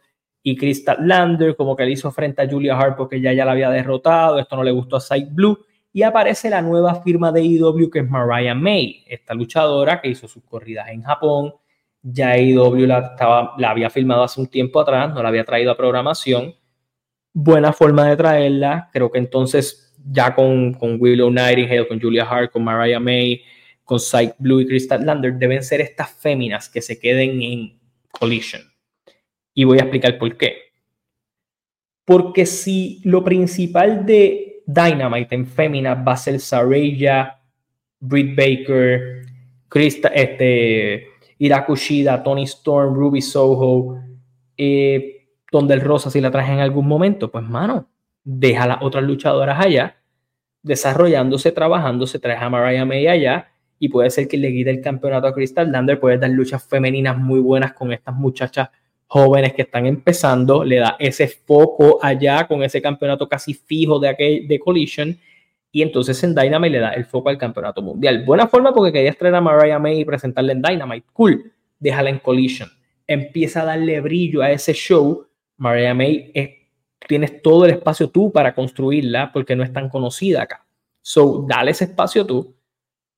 y 0.43 0.55
Crystal 0.55 0.97
Lander, 1.07 1.55
como 1.55 1.75
que 1.75 1.85
le 1.85 1.91
hizo 1.91 2.11
frente 2.11 2.41
a 2.41 2.49
Julia 2.49 2.77
Hart 2.77 2.97
porque 2.97 3.21
ya, 3.21 3.33
ya 3.33 3.45
la 3.45 3.53
había 3.53 3.69
derrotado, 3.69 4.39
esto 4.39 4.55
no 4.55 4.63
le 4.63 4.71
gustó 4.71 4.97
a 4.97 5.01
Psych 5.01 5.29
Blue, 5.31 5.57
y 5.91 6.03
aparece 6.03 6.49
la 6.49 6.61
nueva 6.61 6.95
firma 6.95 7.31
de 7.31 7.43
IW 7.43 7.89
que 7.89 7.99
es 7.99 8.09
Mariah 8.09 8.55
May, 8.55 9.03
esta 9.07 9.33
luchadora 9.33 10.01
que 10.01 10.09
hizo 10.09 10.27
sus 10.27 10.43
corridas 10.43 10.89
en 10.89 11.01
Japón, 11.01 11.53
ya 12.01 12.37
IW 12.37 12.85
la, 12.85 12.99
estaba, 12.99 13.53
la 13.57 13.71
había 13.71 13.89
filmado 13.89 14.23
hace 14.23 14.39
un 14.39 14.47
tiempo 14.47 14.79
atrás, 14.79 15.13
no 15.13 15.21
la 15.21 15.29
había 15.29 15.43
traído 15.43 15.71
a 15.71 15.77
programación, 15.77 16.55
buena 17.33 17.73
forma 17.73 18.07
de 18.09 18.17
traerla, 18.17 18.89
creo 18.91 19.11
que 19.11 19.19
entonces 19.19 19.93
ya 20.11 20.33
con, 20.33 20.73
con 20.73 20.97
Willow 20.99 21.29
Nightingale, 21.29 21.87
con 21.87 21.99
Julia 21.99 22.25
Hart, 22.25 22.51
con 22.51 22.63
Mariah 22.63 22.99
May, 22.99 23.41
con 23.83 23.99
Psych 23.99 24.35
Blue 24.37 24.61
y 24.61 24.67
Crystal 24.67 25.03
Lander 25.05 25.33
deben 25.33 25.63
ser 25.63 25.81
estas 25.81 26.11
féminas 26.11 26.69
que 26.69 26.81
se 26.81 26.99
queden 26.99 27.41
en 27.41 27.79
Collision. 28.11 28.61
Y 29.53 29.63
voy 29.63 29.79
a 29.79 29.81
explicar 29.81 30.17
por 30.17 30.37
qué. 30.37 30.57
Porque 32.05 32.45
si 32.45 33.01
lo 33.03 33.23
principal 33.23 34.05
de 34.05 34.61
Dynamite 34.65 35.33
en 35.35 35.47
fémina 35.47 35.95
va 35.95 36.13
a 36.13 36.17
ser 36.17 36.39
Saraya, 36.39 37.39
Britt 37.99 38.35
Baker, 38.35 39.25
Krista, 39.67 40.09
este, 40.09 41.07
Irakushida, 41.39 42.21
Tony 42.21 42.43
Storm, 42.43 42.93
Ruby 42.93 43.21
Soho, 43.21 43.97
eh, 44.57 45.27
donde 45.51 45.73
el 45.73 45.81
Rosa 45.81 46.11
si 46.11 46.21
la 46.21 46.29
traje 46.29 46.53
en 46.53 46.59
algún 46.59 46.87
momento, 46.87 47.31
pues 47.31 47.43
mano, 47.43 47.87
deja 48.23 48.63
a 48.63 48.67
las 48.67 48.77
otras 48.81 49.03
luchadoras 49.03 49.59
allá, 49.59 49.97
desarrollándose, 50.61 51.51
trabajándose, 51.51 52.19
trae 52.19 52.37
a 52.37 52.49
Mariah 52.49 52.85
May 52.85 53.07
allá 53.07 53.47
y 53.79 53.87
puede 53.87 54.09
ser 54.09 54.27
que 54.27 54.37
le 54.37 54.51
quite 54.51 54.69
el 54.69 54.81
campeonato 54.81 55.27
a 55.27 55.33
Crystal 55.33 55.71
Lander, 55.71 55.99
puede 55.99 56.17
dar 56.17 56.29
luchas 56.29 56.63
femeninas 56.63 57.17
muy 57.17 57.39
buenas 57.39 57.73
con 57.73 57.93
estas 57.93 58.13
muchachas 58.13 58.69
jóvenes 59.07 59.53
que 59.53 59.63
están 59.63 59.85
empezando, 59.85 60.63
le 60.63 60.75
da 60.75 60.97
ese 60.99 61.27
foco 61.27 61.97
allá 62.01 62.45
con 62.47 62.61
ese 62.61 62.81
campeonato 62.81 63.27
casi 63.27 63.53
fijo 63.53 63.97
de, 63.97 64.09
aquel, 64.09 64.47
de 64.47 64.59
Collision 64.59 65.17
y 65.71 65.81
entonces 65.81 66.23
en 66.23 66.33
Dynamite 66.33 66.71
le 66.71 66.79
da 66.79 66.91
el 66.91 67.05
foco 67.05 67.29
al 67.29 67.37
campeonato 67.37 67.81
mundial. 67.81 68.23
Buena 68.25 68.47
forma 68.47 68.73
porque 68.73 68.91
quería 68.91 69.13
traer 69.13 69.35
a 69.35 69.41
Mariah 69.41 69.79
May 69.79 70.01
y 70.01 70.05
presentarle 70.05 70.53
en 70.53 70.61
Dynamite. 70.61 71.07
Cool, 71.13 71.51
déjala 71.79 72.09
en 72.09 72.19
Collision. 72.19 72.69
Empieza 73.05 73.61
a 73.61 73.65
darle 73.65 74.01
brillo 74.01 74.41
a 74.41 74.51
ese 74.51 74.73
show. 74.73 75.27
Mariah 75.57 75.93
May, 75.93 76.31
tienes 77.07 77.41
todo 77.41 77.65
el 77.65 77.71
espacio 77.71 78.09
tú 78.09 78.31
para 78.31 78.55
construirla 78.55 79.31
porque 79.31 79.55
no 79.55 79.63
es 79.63 79.71
tan 79.71 79.89
conocida 79.89 80.43
acá. 80.43 80.65
So, 81.01 81.45
dale 81.47 81.71
ese 81.71 81.85
espacio 81.85 82.25
tú 82.25 82.55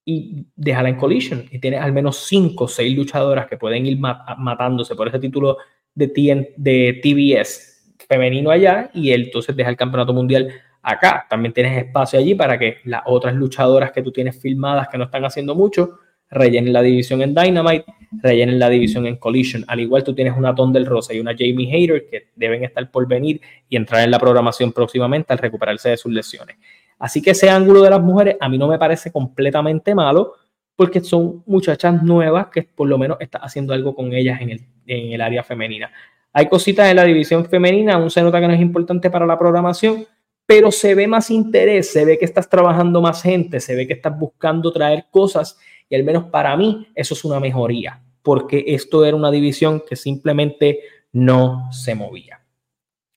y 0.06 0.48
déjala 0.56 0.90
en 0.90 0.98
collision 0.98 1.46
y 1.52 1.60
tienes 1.60 1.82
al 1.82 1.94
menos 1.94 2.18
5 2.28 2.64
o 2.64 2.68
6 2.68 2.98
luchadoras 2.98 3.48
que 3.48 3.58
pueden 3.58 3.86
ir 3.86 3.98
matándose 4.00 4.96
por 4.96 5.08
ese 5.08 5.20
título 5.20 5.58
de, 5.94 6.54
de 6.58 7.00
TBS 7.04 7.72
femenino 8.08 8.50
allá 8.50 8.90
y 8.94 9.12
él 9.12 9.26
entonces 9.26 9.56
deja 9.56 9.70
el 9.70 9.78
campeonato 9.78 10.14
mundial 10.14 10.52
acá. 10.82 11.26
También 11.30 11.54
tienes 11.54 11.78
espacio 11.78 12.20
allí 12.20 12.36
para 12.36 12.58
que 12.58 12.78
las 12.86 13.02
otras 13.06 13.36
luchadoras 13.36 13.92
que 13.92 14.02
tú 14.02 14.12
tienes 14.12 14.40
filmadas 14.40 14.88
que 14.90 14.98
no 14.98 15.06
están 15.06 15.26
haciendo 15.26 15.56
mucho 15.56 16.00
rellenen 16.32 16.72
la 16.72 16.82
división 16.82 17.22
en 17.22 17.36
Dynamite, 17.36 17.86
rellenen 18.24 18.58
la 18.58 18.70
división 18.70 19.06
en 19.06 19.18
Collision. 19.18 19.66
Al 19.68 19.82
igual 19.82 20.04
tú 20.04 20.16
tienes 20.16 20.36
una 20.36 20.56
Ton 20.56 20.72
del 20.72 20.86
Rosa 20.86 21.14
y 21.14 21.20
una 21.20 21.34
Jamie 21.38 21.72
Hayter 21.72 22.08
que 22.10 22.30
deben 22.36 22.64
estar 22.64 22.90
por 22.90 23.08
venir 23.08 23.42
y 23.68 23.76
entrar 23.76 24.04
en 24.04 24.12
la 24.12 24.20
programación 24.20 24.72
próximamente 24.72 25.34
al 25.34 25.40
recuperarse 25.40 25.90
de 25.90 25.98
sus 25.98 26.12
lesiones. 26.12 26.56
Así 26.98 27.22
que 27.22 27.32
ese 27.32 27.50
ángulo 27.50 27.82
de 27.82 27.90
las 27.90 28.02
mujeres 28.02 28.38
a 28.40 28.48
mí 28.48 28.58
no 28.58 28.68
me 28.68 28.80
parece 28.80 29.12
completamente 29.12 29.94
malo 29.94 30.34
porque 30.76 31.02
son 31.02 31.44
muchachas 31.46 32.02
nuevas 32.02 32.48
que 32.48 32.64
por 32.64 32.88
lo 32.88 32.98
menos 32.98 33.18
está 33.20 33.40
haciendo 33.40 33.74
algo 33.74 33.94
con 33.94 34.14
ellas 34.14 34.40
en 34.42 34.52
el, 34.52 34.62
en 34.88 35.12
el 35.12 35.22
área 35.22 35.44
femenina. 35.44 35.92
Hay 36.34 36.48
cositas 36.48 36.90
en 36.90 36.96
la 36.96 37.04
división 37.04 37.46
femenina, 37.46 37.96
aún 37.96 38.10
se 38.10 38.22
nota 38.22 38.40
que 38.40 38.48
no 38.48 38.54
es 38.54 38.62
importante 38.62 39.10
para 39.10 39.26
la 39.26 39.38
programación, 39.38 40.06
pero 40.52 40.70
se 40.70 40.96
ve 40.96 41.08
más 41.08 41.32
interés, 41.32 41.94
se 41.94 42.04
ve 42.04 42.20
que 42.20 42.26
estás 42.26 42.50
trabajando 42.50 43.02
más 43.02 43.22
gente, 43.22 43.62
se 43.62 43.74
ve 43.74 43.88
que 43.88 43.94
estás 43.94 44.20
buscando 44.20 44.74
traer 44.74 45.06
cosas 45.10 45.58
y 45.88 45.96
al 45.96 46.04
menos 46.04 46.26
para 46.26 46.58
mí 46.58 46.90
eso 46.94 47.14
es 47.14 47.24
una 47.24 47.40
mejoría, 47.40 48.04
porque 48.22 48.66
esto 48.68 49.06
era 49.06 49.16
una 49.16 49.32
división 49.32 49.82
que 49.88 49.96
simplemente 49.96 50.82
no 51.14 51.70
se 51.72 51.96
movía. 51.96 52.42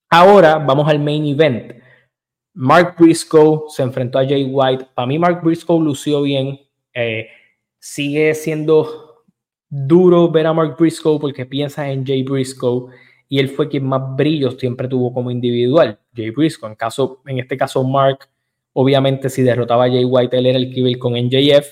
Ahora 0.08 0.58
vamos 0.58 0.88
al 0.88 1.00
main 1.00 1.26
event. 1.26 1.72
Mark 2.52 2.94
Briscoe 2.96 3.64
se 3.66 3.82
enfrentó 3.82 4.20
a 4.20 4.24
Jay 4.24 4.44
White. 4.44 4.86
Para 4.94 5.06
mí, 5.06 5.18
Mark 5.18 5.42
Briscoe 5.42 5.82
lució 5.82 6.22
bien. 6.22 6.60
Eh, 6.92 7.26
sigue 7.80 8.32
siendo 8.36 9.24
duro 9.68 10.30
ver 10.30 10.46
a 10.46 10.52
Mark 10.52 10.76
Briscoe 10.78 11.18
porque 11.18 11.46
piensa 11.46 11.90
en 11.90 12.06
Jay 12.06 12.22
Briscoe 12.22 12.90
y 13.28 13.38
él 13.38 13.48
fue 13.48 13.68
quien 13.68 13.84
más 13.84 14.16
brillos 14.16 14.56
siempre 14.58 14.88
tuvo 14.88 15.12
como 15.12 15.30
individual. 15.30 15.98
Jay 16.14 16.30
Briscoe, 16.30 16.68
en, 16.68 16.74
caso, 16.74 17.20
en 17.26 17.38
este 17.38 17.56
caso, 17.56 17.82
Mark, 17.84 18.28
obviamente, 18.72 19.30
si 19.30 19.42
derrotaba 19.42 19.84
a 19.84 19.88
Jay 19.88 20.04
White, 20.04 20.36
él 20.36 20.46
era 20.46 20.58
el 20.58 20.72
que 20.72 20.80
iba 20.80 20.98
con 20.98 21.14
NJF. 21.14 21.66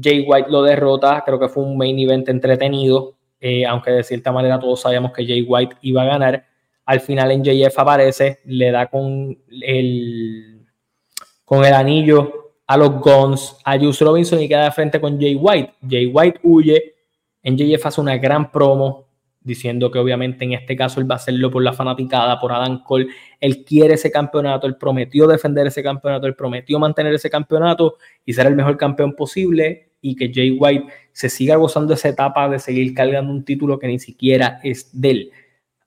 Jay 0.00 0.24
White 0.26 0.50
lo 0.50 0.62
derrota, 0.62 1.22
creo 1.24 1.38
que 1.38 1.48
fue 1.48 1.64
un 1.64 1.76
main 1.76 1.98
event 1.98 2.28
entretenido, 2.28 3.16
eh, 3.40 3.64
aunque 3.66 3.90
de 3.90 4.04
cierta 4.04 4.32
manera 4.32 4.58
todos 4.58 4.80
sabíamos 4.80 5.12
que 5.12 5.26
Jay 5.26 5.42
White 5.42 5.76
iba 5.82 6.02
a 6.02 6.06
ganar. 6.06 6.44
Al 6.84 7.00
final 7.00 7.30
en 7.30 7.44
JF 7.44 7.78
aparece, 7.78 8.40
le 8.44 8.70
da 8.70 8.86
con 8.86 9.38
el, 9.48 10.66
con 11.44 11.64
el 11.64 11.74
anillo 11.74 12.52
a 12.66 12.76
los 12.76 13.00
Guns, 13.00 13.56
a 13.64 13.78
Juice 13.78 14.04
Robinson 14.04 14.40
y 14.40 14.48
queda 14.48 14.64
de 14.64 14.70
frente 14.72 15.00
con 15.00 15.18
Jay 15.18 15.34
White. 15.34 15.74
Jay 15.88 16.06
White 16.06 16.40
huye, 16.42 16.94
NJF 17.42 17.86
hace 17.86 18.00
una 18.00 18.18
gran 18.18 18.50
promo 18.52 19.07
diciendo 19.48 19.90
que 19.90 19.98
obviamente 19.98 20.44
en 20.44 20.52
este 20.52 20.76
caso 20.76 21.00
él 21.00 21.10
va 21.10 21.16
a 21.16 21.16
hacerlo 21.16 21.50
por 21.50 21.64
la 21.64 21.72
fanaticada, 21.72 22.38
por 22.38 22.52
Adam 22.52 22.84
Cole. 22.84 23.08
Él 23.40 23.64
quiere 23.64 23.94
ese 23.94 24.12
campeonato, 24.12 24.68
él 24.68 24.76
prometió 24.76 25.26
defender 25.26 25.66
ese 25.66 25.82
campeonato, 25.82 26.28
él 26.28 26.36
prometió 26.36 26.78
mantener 26.78 27.12
ese 27.14 27.28
campeonato 27.28 27.96
y 28.24 28.32
ser 28.32 28.46
el 28.46 28.54
mejor 28.54 28.76
campeón 28.76 29.14
posible 29.14 29.88
y 30.00 30.14
que 30.14 30.32
Jay 30.32 30.52
White 30.52 30.86
se 31.10 31.28
siga 31.28 31.56
gozando 31.56 31.94
esa 31.94 32.08
etapa 32.08 32.48
de 32.48 32.60
seguir 32.60 32.94
cargando 32.94 33.32
un 33.32 33.44
título 33.44 33.80
que 33.80 33.88
ni 33.88 33.98
siquiera 33.98 34.60
es 34.62 34.88
de 34.92 35.10
él. 35.10 35.30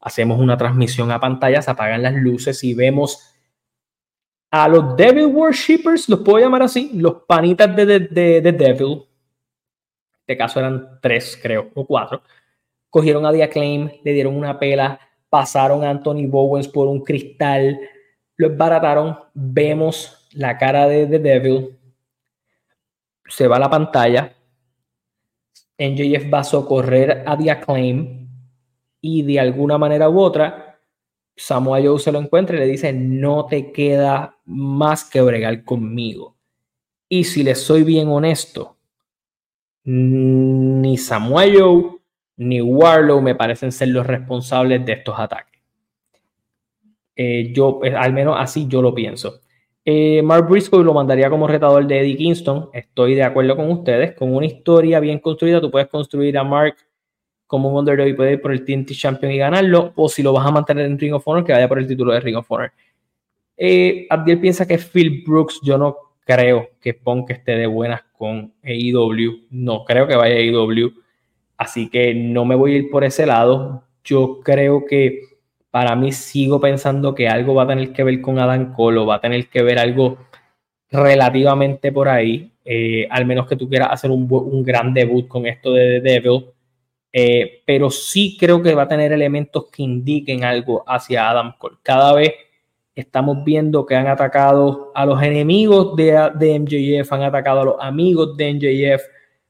Hacemos 0.01 0.39
una 0.39 0.57
transmisión 0.57 1.12
a 1.12 1.20
pantalla, 1.20 1.62
se 1.62 1.72
apagan 1.72 2.01
las 2.01 2.16
luces 2.16 2.64
y 2.64 2.74
vemos 2.74 3.32
a 4.51 4.68
los 4.68 4.97
Devil 4.97 5.28
Worshippers, 5.28 6.09
los 6.09 6.20
puedo 6.20 6.39
llamar 6.39 6.64
así, 6.64 6.91
los 6.93 7.24
panitas 7.26 7.74
de, 7.74 7.86
de, 7.86 8.41
de, 8.41 8.51
Devil, 8.51 8.91
en 8.91 10.20
este 10.20 10.38
caso 10.38 10.59
eran 10.59 10.99
tres, 11.01 11.39
creo, 11.41 11.70
o 11.74 11.88
cuatro, 11.88 12.22
cogieron 12.92 13.26
a 13.26 13.32
The 13.32 13.44
Acclaim, 13.44 13.89
le 14.04 14.14
dieron 14.14 14.36
una 14.36 14.60
pela, 14.60 15.00
pasaron 15.30 15.84
a 15.84 15.89
Anthony 15.89 16.28
Bowens 16.28 16.68
por 16.68 16.88
un 16.88 17.04
cristal, 17.04 17.80
lo 18.36 18.48
esbarataron, 18.48 19.18
vemos 19.34 20.28
la 20.34 20.58
cara 20.58 20.88
de 20.88 21.08
The 21.08 21.20
Devil, 21.20 21.80
se 23.28 23.48
va 23.48 23.56
a 23.56 23.60
la 23.60 23.70
pantalla, 23.70 24.36
NJF 25.80 26.32
va 26.32 26.39
a 26.39 26.44
socorrer 26.44 27.24
a 27.26 27.36
The 27.36 27.50
Acclaim 27.50 28.30
y 29.00 29.24
de 29.24 29.39
alguna 29.39 29.80
manera 29.80 30.10
u 30.10 30.20
otra 30.20 30.72
Samoa 31.36 31.82
Joe 31.82 31.98
se 31.98 32.12
lo 32.12 32.20
encuentra 32.20 32.58
y 32.58 32.60
le 32.60 32.66
dice, 32.68 32.94
no 32.94 33.46
te 33.46 33.72
queda 33.72 34.38
más 34.46 35.06
que 35.06 35.22
bregar 35.22 35.64
conmigo. 35.64 36.36
Y 37.10 37.24
si 37.24 37.42
le 37.42 37.56
soy 37.56 37.84
bien 37.84 38.10
honesto, 38.10 38.78
ni 39.84 40.98
Samoa 40.98 41.46
Joe 41.52 42.01
ni 42.38 42.62
Warlow 42.62 43.22
me 43.22 43.36
parecen 43.36 43.72
ser 43.72 43.90
los 43.90 44.06
responsables 44.06 44.86
de 44.86 44.94
estos 44.94 45.18
ataques. 45.18 45.62
Eh, 47.16 47.52
yo, 47.54 47.82
eh, 47.84 47.94
al 47.96 48.14
menos 48.14 48.36
así 48.40 48.68
yo 48.68 48.82
lo 48.82 48.94
pienso. 48.94 49.42
Eh, 49.84 50.22
Mark 50.22 50.48
Briscoe 50.50 50.84
lo 50.84 50.94
mandaría 50.94 51.30
como 51.30 51.48
retador 51.48 51.86
de 51.86 52.00
Eddie 52.00 52.18
Kingston. 52.18 52.70
Estoy 52.74 53.16
de 53.16 53.24
acuerdo 53.24 53.56
con 53.56 53.70
ustedes. 53.70 54.16
Con 54.16 54.34
una 54.34 54.46
historia 54.46 55.00
bien 55.00 55.20
construida, 55.20 55.62
tú 55.62 55.70
puedes 55.70 55.88
construir 55.88 56.38
a 56.38 56.44
Mark 56.44 56.76
como 57.48 57.70
un 57.70 57.78
underdog 57.78 58.08
y 58.08 58.14
puede 58.14 58.34
ir 58.34 58.42
por 58.42 58.52
el 58.54 58.64
TNT 58.64 58.92
Champion 58.94 59.32
y 59.32 59.38
ganarlo, 59.38 59.92
o 59.96 60.08
si 60.08 60.24
lo 60.24 60.32
vas 60.32 60.48
a 60.48 60.52
mantener 60.52 60.86
en 60.86 60.98
Ring 60.98 61.14
of 61.14 61.28
Honor, 61.28 61.44
que 61.44 61.52
vaya 61.52 61.68
por 61.68 61.80
el 61.80 61.88
título 61.88 62.14
de 62.14 62.22
Ring 62.22 62.38
of 62.38 62.50
Honor. 62.50 62.72
Abdiel 64.10 64.40
piensa 64.40 64.66
que 64.66 64.78
Phil 64.78 65.24
Brooks, 65.28 65.60
yo 65.62 65.78
no 65.78 65.98
creo 66.26 66.70
que 66.80 66.94
Punk 66.94 67.30
esté 67.32 67.58
de 67.58 67.68
buenas 67.68 68.04
con 68.18 68.54
AEW, 68.64 69.48
no 69.50 69.84
creo 69.84 70.08
que 70.08 70.16
vaya 70.16 70.36
a 70.36 70.38
AEW, 70.38 70.94
así 71.62 71.89
que 71.89 72.14
no 72.14 72.45
me 72.45 72.55
voy 72.55 72.74
a 72.74 72.78
ir 72.78 72.89
por 72.89 73.03
ese 73.03 73.26
lado. 73.26 73.84
Yo 74.03 74.39
creo 74.43 74.86
que 74.86 75.22
para 75.72 75.95
mí 75.95 76.12
sigo 76.12 76.59
pensando 76.59 77.16
que 77.16 77.28
algo 77.28 77.55
va 77.55 77.64
a 77.64 77.68
tener 77.68 77.93
que 77.93 78.03
ver 78.03 78.22
con 78.22 78.39
Adam 78.39 78.74
Cole, 78.74 79.05
va 79.05 79.16
a 79.16 79.22
tener 79.22 79.47
que 79.47 79.64
ver 79.64 79.80
algo 79.80 80.18
relativamente 80.89 81.91
por 81.91 82.09
ahí, 82.09 82.51
eh, 82.66 83.07
al 83.09 83.26
menos 83.26 83.47
que 83.47 83.55
tú 83.55 83.70
quieras 83.70 83.89
hacer 83.91 84.12
un, 84.12 84.28
un 84.30 84.64
gran 84.64 84.93
debut 84.93 85.28
con 85.28 85.45
esto 85.45 85.72
de 85.74 86.01
The 86.01 86.09
Devil 86.09 86.45
eh, 87.14 87.64
pero 87.66 87.89
sí 87.89 88.38
creo 88.39 88.62
que 88.62 88.74
va 88.74 88.84
a 88.84 88.88
tener 88.88 89.12
elementos 89.12 89.66
que 89.72 89.84
indiquen 89.84 90.43
algo 90.43 90.84
hacia 90.88 91.30
Adam 91.30 91.53
Cole. 91.57 91.78
Cada 91.84 92.14
vez 92.14 92.32
estamos 92.95 93.43
viendo 93.43 93.86
que 93.86 93.95
han 93.95 94.07
atacado 94.07 94.91
a 94.95 95.05
los 95.05 95.22
enemigos 95.22 95.95
de, 95.95 96.32
de 96.36 96.59
MJF, 96.59 97.12
han 97.12 97.24
atacado 97.24 97.62
a 97.62 97.66
los 97.66 97.76
amigos 97.80 98.38
de 98.38 98.53
MJF. 98.53 99.01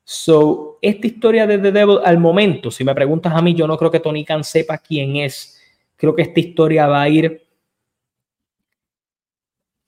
So, 0.04 0.78
esta 0.82 1.08
historia 1.08 1.48
de 1.48 1.58
The 1.58 1.72
Devil 1.72 2.00
al 2.04 2.18
momento, 2.18 2.72
si 2.72 2.84
me 2.84 2.96
preguntas 2.96 3.34
a 3.34 3.42
mí, 3.42 3.54
yo 3.54 3.68
no 3.68 3.78
creo 3.78 3.92
que 3.92 4.00
Tony 4.00 4.26
Khan 4.26 4.44
sepa 4.44 4.78
quién 4.78 5.16
es. 5.18 5.60
Creo 5.96 6.16
que 6.16 6.24
esta 6.24 6.40
historia 6.40 6.88
va 6.88 7.02
a 7.02 7.10
ir 7.10 7.48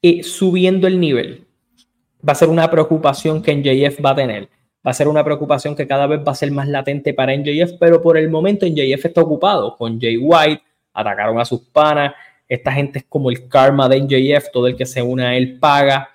eh, 0.02 0.24
subiendo 0.24 0.88
el 0.88 1.00
nivel. 1.00 1.48
Va 2.28 2.34
a 2.34 2.36
ser 2.36 2.50
una 2.50 2.70
preocupación 2.70 3.42
que 3.42 3.56
MJF 3.56 4.04
va 4.04 4.12
a 4.12 4.16
tener 4.16 4.50
va 4.86 4.92
a 4.92 4.94
ser 4.94 5.08
una 5.08 5.24
preocupación 5.24 5.76
que 5.76 5.88
cada 5.88 6.08
vez 6.08 6.20
va 6.28 6.34
a 6.34 6.36
ser 6.36 6.52
más 6.52 6.68
latente 6.68 7.14
para 7.14 7.36
NJF, 7.36 7.78
pero 7.80 8.02
por 8.02 8.18
el 8.18 8.30
momento 8.30 8.66
NJF 8.66 9.06
está 9.06 9.22
ocupado 9.22 9.78
con 9.78 10.00
Jay 10.00 10.18
White, 10.18 10.62
atacaron 10.94 11.40
a 11.40 11.46
sus 11.46 11.62
panas, 11.62 12.14
esta 12.48 12.72
gente 12.74 13.00
es 13.00 13.06
como 13.08 13.30
el 13.30 13.48
karma 13.48 13.88
de 13.88 14.02
NJF, 14.02 14.52
todo 14.52 14.68
el 14.68 14.76
que 14.76 14.86
se 14.86 15.02
une 15.02 15.26
a 15.26 15.36
él 15.36 15.58
paga 15.60 16.10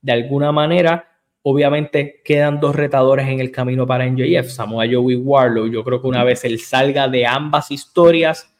de 0.00 0.12
alguna 0.12 0.50
manera. 0.50 1.06
Obviamente 1.46 2.22
quedan 2.24 2.58
dos 2.58 2.74
retadores 2.74 3.28
en 3.28 3.38
el 3.38 3.50
camino 3.50 3.86
para 3.86 4.06
NJF, 4.06 4.48
Samoa 4.48 4.86
Joe 4.90 5.12
y 5.12 5.16
Warlow. 5.16 5.66
Yo 5.66 5.84
creo 5.84 6.00
que 6.00 6.06
una 6.06 6.24
vez 6.24 6.42
él 6.46 6.58
salga 6.58 7.06
de 7.06 7.26
ambas 7.26 7.70
historias, 7.70 8.50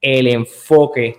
el 0.00 0.28
enfoque 0.28 1.16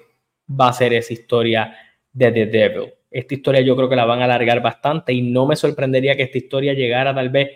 va 0.49 0.69
a 0.69 0.73
ser 0.73 0.93
esa 0.93 1.11
historia 1.11 1.75
de 2.13 2.31
The 2.31 2.45
Devil. 2.45 2.93
Esta 3.11 3.33
historia 3.33 3.59
yo 3.59 3.75
creo 3.75 3.89
que 3.89 3.97
la 3.97 4.05
van 4.05 4.21
a 4.21 4.23
alargar 4.23 4.61
bastante 4.61 5.11
y 5.11 5.21
no 5.21 5.45
me 5.45 5.57
sorprendería 5.57 6.15
que 6.15 6.23
esta 6.23 6.37
historia 6.37 6.73
llegara 6.73 7.13
tal 7.13 7.29
vez 7.29 7.49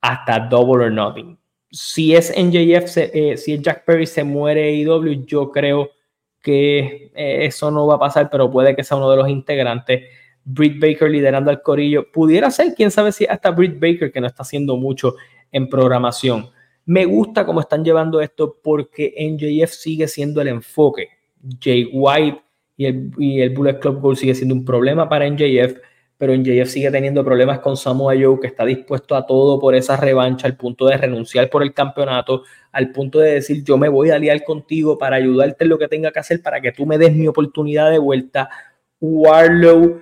hasta 0.00 0.40
Double 0.40 0.86
or 0.86 0.90
Nothing. 0.90 1.38
Si 1.70 2.14
es 2.14 2.32
NJF, 2.34 2.96
eh, 2.96 3.36
si 3.36 3.52
es 3.52 3.60
Jack 3.60 3.84
Perry 3.84 4.06
se 4.06 4.24
muere 4.24 4.72
IW, 4.72 5.26
yo 5.26 5.50
creo 5.50 5.90
que 6.40 7.10
eh, 7.14 7.44
eso 7.44 7.70
no 7.70 7.86
va 7.86 7.96
a 7.96 7.98
pasar, 7.98 8.30
pero 8.30 8.50
puede 8.50 8.74
que 8.74 8.84
sea 8.84 8.96
uno 8.96 9.10
de 9.10 9.18
los 9.18 9.28
integrantes. 9.28 10.04
Britt 10.46 10.80
Baker 10.80 11.10
liderando 11.10 11.50
al 11.50 11.60
corillo. 11.60 12.10
Pudiera 12.10 12.50
ser, 12.50 12.74
quién 12.74 12.90
sabe 12.90 13.12
si 13.12 13.26
hasta 13.26 13.50
Britt 13.50 13.78
Baker, 13.78 14.10
que 14.10 14.20
no 14.20 14.26
está 14.26 14.42
haciendo 14.42 14.76
mucho 14.78 15.16
en 15.52 15.68
programación. 15.68 16.48
Me 16.86 17.04
gusta 17.04 17.44
cómo 17.44 17.60
están 17.60 17.84
llevando 17.84 18.20
esto 18.20 18.58
porque 18.62 19.14
NJF 19.18 19.72
sigue 19.72 20.08
siendo 20.08 20.40
el 20.40 20.48
enfoque. 20.48 21.08
Jay 21.60 21.90
White 21.92 22.40
y 22.76 22.86
el, 22.86 23.10
y 23.18 23.40
el 23.40 23.50
Bullet 23.50 23.78
Club 23.78 24.00
Gold 24.00 24.16
sigue 24.16 24.34
siendo 24.34 24.54
un 24.54 24.64
problema 24.64 25.08
para 25.08 25.28
NJF 25.28 25.78
pero 26.18 26.32
MJF 26.32 26.68
sigue 26.68 26.90
teniendo 26.90 27.24
problemas 27.24 27.58
con 27.58 27.76
Samoa 27.76 28.14
Joe, 28.18 28.40
que 28.40 28.46
está 28.46 28.64
dispuesto 28.64 29.14
a 29.14 29.26
todo 29.26 29.58
por 29.58 29.74
esa 29.74 29.96
revancha, 29.96 30.46
al 30.46 30.56
punto 30.56 30.86
de 30.86 30.96
renunciar 30.96 31.50
por 31.50 31.62
el 31.62 31.74
campeonato, 31.74 32.44
al 32.72 32.90
punto 32.90 33.18
de 33.18 33.32
decir 33.32 33.62
yo 33.62 33.76
me 33.76 33.88
voy 33.88 34.10
a 34.10 34.16
aliar 34.16 34.42
contigo 34.44 34.96
para 34.96 35.16
ayudarte 35.16 35.64
en 35.64 35.70
lo 35.70 35.78
que 35.78 35.88
tenga 35.88 36.10
que 36.12 36.18
hacer 36.18 36.40
para 36.42 36.60
que 36.60 36.72
tú 36.72 36.86
me 36.86 36.96
des 36.96 37.14
mi 37.14 37.26
oportunidad 37.28 37.90
de 37.90 37.98
vuelta. 37.98 38.48
Warlow 38.98 40.00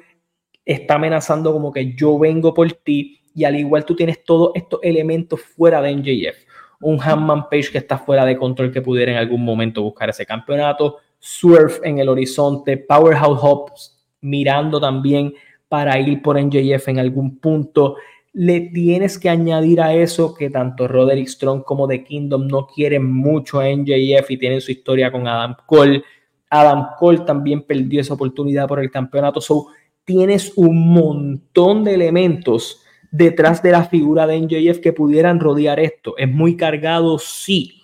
está 0.65 0.95
amenazando 0.95 1.53
como 1.53 1.73
que 1.73 1.95
yo 1.95 2.19
vengo 2.19 2.55
por 2.55 2.73
ti 2.73 3.21
y 3.35 3.45
al 3.45 3.57
igual 3.57 3.85
tú 3.85 3.97
tienes 3.97 4.25
todos 4.25 4.53
estos 4.55 4.81
elementos 4.83 5.41
fuera 5.41 5.83
de 5.83 5.95
MJF. 5.95 6.45
Un 6.81 7.01
Hanman 7.01 7.49
Page 7.49 7.71
que 7.73 7.79
está 7.79 7.99
fuera 7.99 8.25
de 8.25 8.37
control 8.37 8.73
que 8.73 8.83
pudiera 8.83 9.13
en 9.13 9.19
algún 9.19 9.45
momento 9.45 9.83
buscar 9.83 10.11
ese 10.11 10.25
campeonato. 10.25 10.99
Surf 11.19 11.81
en 11.83 11.99
el 11.99 12.09
horizonte. 12.09 12.77
Powerhouse 12.77 13.39
Hobbs 13.41 13.95
mirando 14.21 14.81
también 14.81 15.35
para 15.69 15.99
ir 15.99 16.23
por 16.23 16.41
NJF 16.41 16.89
en 16.89 16.99
algún 16.99 17.39
punto. 17.39 17.97
Le 18.33 18.61
tienes 18.61 19.19
que 19.19 19.29
añadir 19.29 19.81
a 19.81 19.95
eso 19.95 20.35
que 20.35 20.51
tanto 20.51 20.89
Roderick 20.89 21.29
Strong 21.29 21.65
como 21.65 21.89
The 21.89 22.05
Kingdom 22.05 22.47
no 22.47 22.67
quieren 22.67 23.13
mucho 23.13 23.61
a 23.61 23.69
NJF 23.69 24.31
y 24.31 24.39
tienen 24.39 24.61
su 24.61 24.73
historia 24.73 25.11
con 25.11 25.27
Adam 25.27 25.57
Cole. 25.67 26.03
Adam 26.51 26.91
Cole 26.99 27.21
también 27.21 27.63
perdió 27.63 28.01
esa 28.01 28.15
oportunidad 28.15 28.69
por 28.69 28.81
el 28.81 28.91
campeonato. 28.91 29.41
So, 29.41 29.69
tienes 30.05 30.53
un 30.57 30.93
montón 30.93 31.85
de 31.85 31.95
elementos 31.95 32.83
detrás 33.11 33.63
de 33.63 33.71
la 33.71 33.85
figura 33.85 34.27
de 34.27 34.41
NJF 34.41 34.81
que 34.81 34.93
pudieran 34.93 35.41
rodear 35.41 35.81
esto. 35.81 36.17
Es 36.19 36.29
muy 36.29 36.57
cargado, 36.57 37.19
sí, 37.19 37.83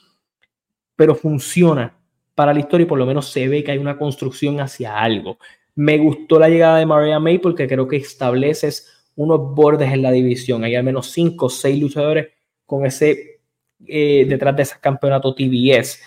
pero 0.97 1.15
funciona 1.15 1.97
para 2.35 2.53
la 2.53 2.61
historia 2.61 2.85
y 2.85 2.89
por 2.89 2.99
lo 2.99 3.07
menos 3.07 3.31
se 3.31 3.49
ve 3.49 3.63
que 3.63 3.73
hay 3.73 3.79
una 3.79 3.97
construcción 3.97 4.61
hacia 4.61 4.99
algo. 4.99 5.39
Me 5.75 5.99
gustó 5.99 6.39
la 6.39 6.49
llegada 6.49 6.79
de 6.79 6.87
Maria 6.87 7.21
May 7.21 7.39
porque 7.39 7.69
creo 7.69 7.87
que 7.87 7.97
estableces 7.97 8.89
unos 9.15 9.55
bordes 9.55 9.93
en 9.93 10.03
la 10.03 10.11
división. 10.11 10.65
Hay 10.65 10.75
al 10.75 10.85
menos 10.85 11.11
cinco 11.11 11.47
o 11.47 11.51
seis 11.51 11.81
luchadores 11.81 12.29
con 12.67 12.87
ese 12.87 13.41
eh, 13.87 14.27
detrás 14.29 14.57
de 14.57 14.63
ese 14.63 14.75
campeonato 14.81 15.35
TBS. 15.35 16.01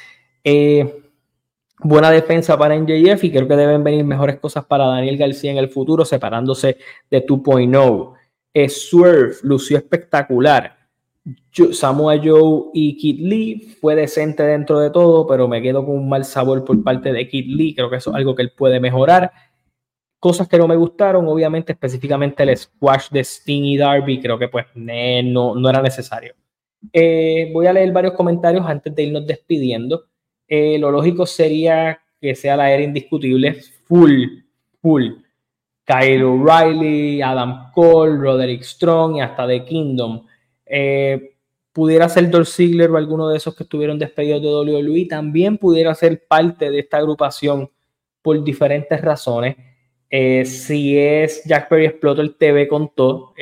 Eh, 0.44 1.03
buena 1.84 2.12
defensa 2.12 2.58
para 2.58 2.76
NJF 2.76 3.24
y 3.24 3.32
creo 3.32 3.48
que 3.48 3.56
deben 3.56 3.84
venir 3.84 4.04
mejores 4.04 4.40
cosas 4.40 4.66
para 4.66 4.86
Daniel 4.86 5.18
García 5.18 5.52
en 5.52 5.58
el 5.58 5.70
futuro, 5.70 6.06
separándose 6.06 6.78
de 7.10 7.26
2.0. 7.26 8.14
Eh, 8.54 8.70
Swerve 8.70 9.36
lució 9.44 9.78
espectacular. 9.78 10.78
Samoa 11.72 12.18
Joe 12.22 12.72
y 12.74 12.98
Kid 12.98 13.20
Lee 13.26 13.78
fue 13.80 13.96
decente 13.96 14.44
dentro 14.44 14.80
de 14.80 14.90
todo, 14.90 15.26
pero 15.26 15.48
me 15.48 15.62
quedo 15.62 15.86
con 15.86 15.96
un 15.96 16.10
mal 16.10 16.26
sabor 16.26 16.66
por 16.66 16.84
parte 16.84 17.14
de 17.14 17.28
Kid 17.28 17.46
Lee. 17.48 17.74
Creo 17.74 17.90
que 17.90 17.98
eso 17.98 18.10
es 18.10 18.16
algo 18.16 18.36
que 18.36 18.42
él 18.42 18.52
puede 18.52 18.80
mejorar. 18.80 19.32
Cosas 20.20 20.48
que 20.48 20.58
no 20.58 20.68
me 20.68 20.76
gustaron, 20.76 21.28
obviamente, 21.28 21.74
específicamente 21.74 22.44
el 22.44 22.58
squash 22.58 23.10
de 23.10 23.24
Sting 23.24 23.64
y 23.64 23.78
Darby, 23.78 24.22
creo 24.22 24.40
que 24.40 24.48
pues 24.48 24.66
no, 24.76 25.56
no 25.56 25.70
era 25.70 25.82
necesario. 25.82 26.34
Eh, 26.92 27.50
voy 27.54 27.68
a 27.68 27.74
leer 27.74 27.92
varios 27.92 28.14
comentarios 28.14 28.66
antes 28.66 28.94
de 28.94 29.04
irnos 29.04 29.26
despidiendo. 29.26 30.06
Eh, 30.48 30.78
lo 30.78 30.92
lógico 30.92 31.26
sería 31.26 32.00
que 32.20 32.36
sea 32.36 32.56
la 32.56 32.72
era 32.72 32.84
indiscutible, 32.84 33.58
full, 33.86 34.26
full. 34.82 35.06
Kyle 35.86 36.24
O'Reilly, 36.24 37.22
Adam 37.22 37.72
Cole, 37.74 38.18
Roderick 38.18 38.64
Strong 38.64 39.18
y 39.18 39.22
hasta 39.22 39.46
The 39.46 39.66
Kingdom. 39.66 40.26
Eh, 40.66 41.36
pudiera 41.74 42.08
ser 42.08 42.30
Dolph 42.30 42.48
Ziggler 42.48 42.90
o 42.92 42.98
alguno 42.98 43.28
de 43.28 43.38
esos 43.38 43.54
que 43.56 43.64
estuvieron 43.64 44.00
despedidos 44.00 44.42
de 44.42 44.74
WWE, 44.74 45.08
también 45.10 45.58
pudiera 45.58 45.94
ser 45.94 46.26
parte 46.26 46.72
de 46.72 46.80
esta 46.80 46.98
agrupación 46.98 47.70
por 48.22 48.42
diferentes 48.44 49.02
razones. 49.02 49.58
Eh, 50.10 50.46
si 50.46 50.98
es 50.98 51.44
Jack 51.44 51.68
Perry 51.68 51.88
explota 51.88 52.22
el 52.22 52.36
TV 52.36 52.68
con 52.68 52.94
todo, 52.96 53.34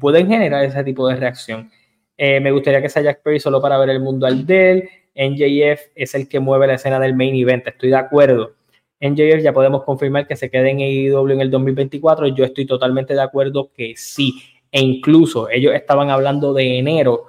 pueden 0.00 0.26
generar 0.26 0.64
ese 0.64 0.82
tipo 0.82 1.06
de 1.06 1.16
reacción. 1.16 1.70
me 2.18 2.50
gustaría 2.50 2.82
que 2.82 2.88
sea 2.88 3.02
Jack 3.02 3.22
Perry 3.22 3.38
solo 3.38 3.60
para 3.60 3.78
ver 3.78 3.90
el 3.90 4.00
mundo 4.00 4.26
al 4.26 4.44
del. 4.44 4.88
NJF 5.16 5.80
es 5.94 6.14
el 6.14 6.28
que 6.28 6.40
mueve 6.40 6.66
la 6.66 6.74
escena 6.74 7.00
del 7.00 7.16
main 7.16 7.34
event, 7.34 7.66
estoy 7.66 7.90
de 7.90 7.96
acuerdo. 7.96 8.54
NJF 9.00 9.42
ya 9.42 9.52
podemos 9.52 9.84
confirmar 9.84 10.26
que 10.26 10.36
se 10.36 10.50
quede 10.50 10.70
en 10.70 10.80
AEW 10.80 11.30
en 11.30 11.40
el 11.40 11.50
2024. 11.50 12.28
Yo 12.28 12.44
estoy 12.44 12.66
totalmente 12.66 13.14
de 13.14 13.22
acuerdo 13.22 13.70
que 13.72 13.94
sí. 13.96 14.34
E 14.70 14.80
incluso 14.80 15.48
ellos 15.50 15.74
estaban 15.74 16.10
hablando 16.10 16.52
de 16.52 16.78
enero. 16.78 17.26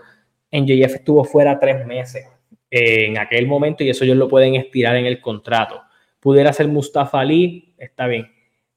NJF 0.52 0.96
estuvo 0.96 1.24
fuera 1.24 1.60
tres 1.60 1.86
meses 1.86 2.26
en 2.70 3.18
aquel 3.18 3.48
momento 3.48 3.84
y 3.84 3.90
eso 3.90 4.04
ellos 4.04 4.18
lo 4.18 4.28
pueden 4.28 4.56
estirar 4.56 4.96
en 4.96 5.06
el 5.06 5.22
contrato. 5.22 5.82
Pudiera 6.20 6.52
ser 6.54 6.68
Mustafa 6.68 7.20
Ali, 7.20 7.74
está 7.78 8.08
bien. 8.08 8.32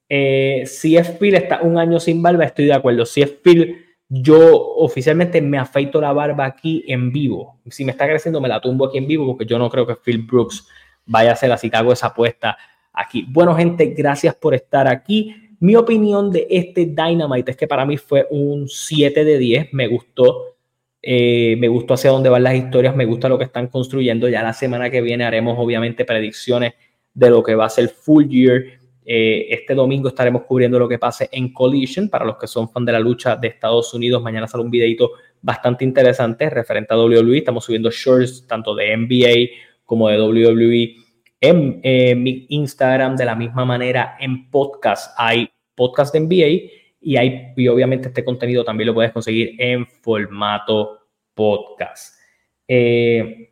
Eh, 0.09 0.65
si 0.67 0.97
es 0.97 1.09
Phil 1.19 1.35
está 1.35 1.63
un 1.63 1.79
año 1.79 2.01
sin 2.01 2.23
barba, 2.23 2.45
estoy 2.45 2.67
de 2.67 2.75
acuerdo. 2.75 3.07
Si 3.07 3.23
es 3.23 3.31
Phil, 3.31 3.87
yo 4.13 4.75
oficialmente 4.77 5.41
me 5.41 5.57
afeito 5.57 6.01
la 6.01 6.13
barba 6.13 6.45
aquí 6.45 6.85
en 6.89 7.13
vivo. 7.13 7.61
Si 7.71 7.85
me 7.85 7.93
está 7.93 8.07
creciendo, 8.07 8.41
me 8.41 8.49
la 8.49 8.61
tumbo 8.61 8.87
aquí 8.87 8.99
en 8.99 9.07
vivo 9.07 9.25
porque 9.25 9.47
yo 9.47 9.57
no 9.57 9.71
creo 9.71 9.87
que 9.87 9.95
Phil 9.95 10.23
Brooks 10.23 10.67
vaya 11.07 11.33
a 11.33 11.37
ser 11.37 11.53
así 11.53 11.71
que 11.71 11.77
hago 11.77 11.93
esa 11.93 12.09
apuesta 12.09 12.59
aquí. 12.93 13.25
Bueno, 13.29 13.55
gente, 13.55 13.87
gracias 13.97 14.35
por 14.35 14.53
estar 14.55 14.89
aquí. 14.89 15.35
Mi 15.61 15.77
opinión 15.77 16.31
de 16.33 16.47
este 16.51 16.87
Dynamite 16.87 17.53
es 17.53 17.57
que 17.57 17.69
para 17.69 17.87
mí 17.87 17.99
fue 17.99 18.27
un 18.31 18.69
7 18.69 19.25
de 19.25 19.39
10. 19.39 19.73
Me 19.75 19.87
gustó. 19.87 20.57
Eh, 21.03 21.55
me 21.59 21.69
gustó 21.69 21.95
hacia 21.95 22.11
dónde 22.11 22.31
van 22.31 22.43
las 22.43 22.57
historias. 22.57 22.97
Me 22.97 23.05
gusta 23.05 23.29
lo 23.29 23.39
que 23.39 23.45
están 23.45 23.69
construyendo. 23.69 24.29
Ya 24.29 24.43
la 24.43 24.53
semana 24.53 24.91
que 24.91 25.03
viene 25.03 25.25
haremos, 25.25 25.57
obviamente, 25.57 26.05
predicciones 26.05 26.73
de 27.15 27.31
lo 27.31 27.45
que 27.45 27.55
va 27.55 27.67
a 27.67 27.71
ser 27.71 27.89
Full 27.91 28.27
Year. 28.27 28.65
Eh, 29.05 29.47
este 29.51 29.75
domingo 29.75 30.09
estaremos 30.09 30.43
cubriendo 30.43 30.79
lo 30.79 30.89
que 30.89 30.99
pase 30.99 31.29
en 31.33 31.53
Collision. 31.53 32.09
Para 32.09 32.25
los 32.25 32.37
que 32.37 32.47
son 32.47 32.69
fan 32.69 32.85
de 32.85 32.93
la 32.93 33.01
lucha 33.01 33.37
de 33.37 33.49
Estados 33.49 33.93
Unidos, 33.95 34.23
mañana 34.23 34.47
sale 34.47 34.65
un 34.65 34.71
videito 34.71 35.13
bastante 35.41 35.85
interesante 35.85 36.51
referente 36.51 36.93
a 36.93 36.99
WWE. 36.99 37.39
Estamos 37.39 37.65
subiendo 37.65 37.91
shorts 37.91 38.47
tanto 38.47 38.75
de 38.75 38.97
NBA 38.97 39.51
como 39.85 40.09
de 40.09 40.21
WWE 40.21 40.97
en 41.41 41.81
eh, 41.83 42.15
mi 42.15 42.47
Instagram 42.51 43.17
de 43.17 43.25
la 43.25 43.35
misma 43.35 43.65
manera 43.65 44.17
en 44.21 44.51
podcast. 44.51 45.15
Hay 45.17 45.51
podcast 45.75 46.13
de 46.13 46.21
NBA 46.21 46.71
y, 47.01 47.17
hay, 47.17 47.53
y 47.57 47.69
obviamente 47.69 48.09
este 48.09 48.25
contenido 48.25 48.63
también 48.63 48.89
lo 48.89 48.95
puedes 48.95 49.13
conseguir 49.13 49.55
en 49.59 49.87
formato 49.87 50.99
podcast. 51.35 52.21
Eh, 52.69 53.49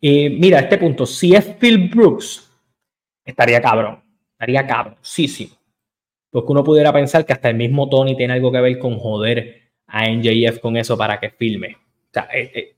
mira, 0.00 0.60
este 0.60 0.78
punto, 0.78 1.04
si 1.06 1.34
es 1.34 1.44
Phil 1.60 1.88
Brooks, 1.90 2.51
estaría 3.24 3.60
cabrón, 3.60 4.02
estaría 4.32 4.66
cabroncísimo. 4.66 5.56
Porque 6.30 6.52
uno 6.52 6.64
pudiera 6.64 6.92
pensar 6.92 7.26
que 7.26 7.32
hasta 7.32 7.50
el 7.50 7.56
mismo 7.56 7.88
Tony 7.88 8.16
tiene 8.16 8.32
algo 8.32 8.50
que 8.50 8.60
ver 8.60 8.78
con 8.78 8.98
joder 8.98 9.62
a 9.86 10.08
NJF 10.08 10.60
con 10.60 10.76
eso 10.76 10.96
para 10.96 11.20
que 11.20 11.30
filme. 11.30 11.76
O 11.76 12.12
sea, 12.12 12.28
eh, 12.32 12.76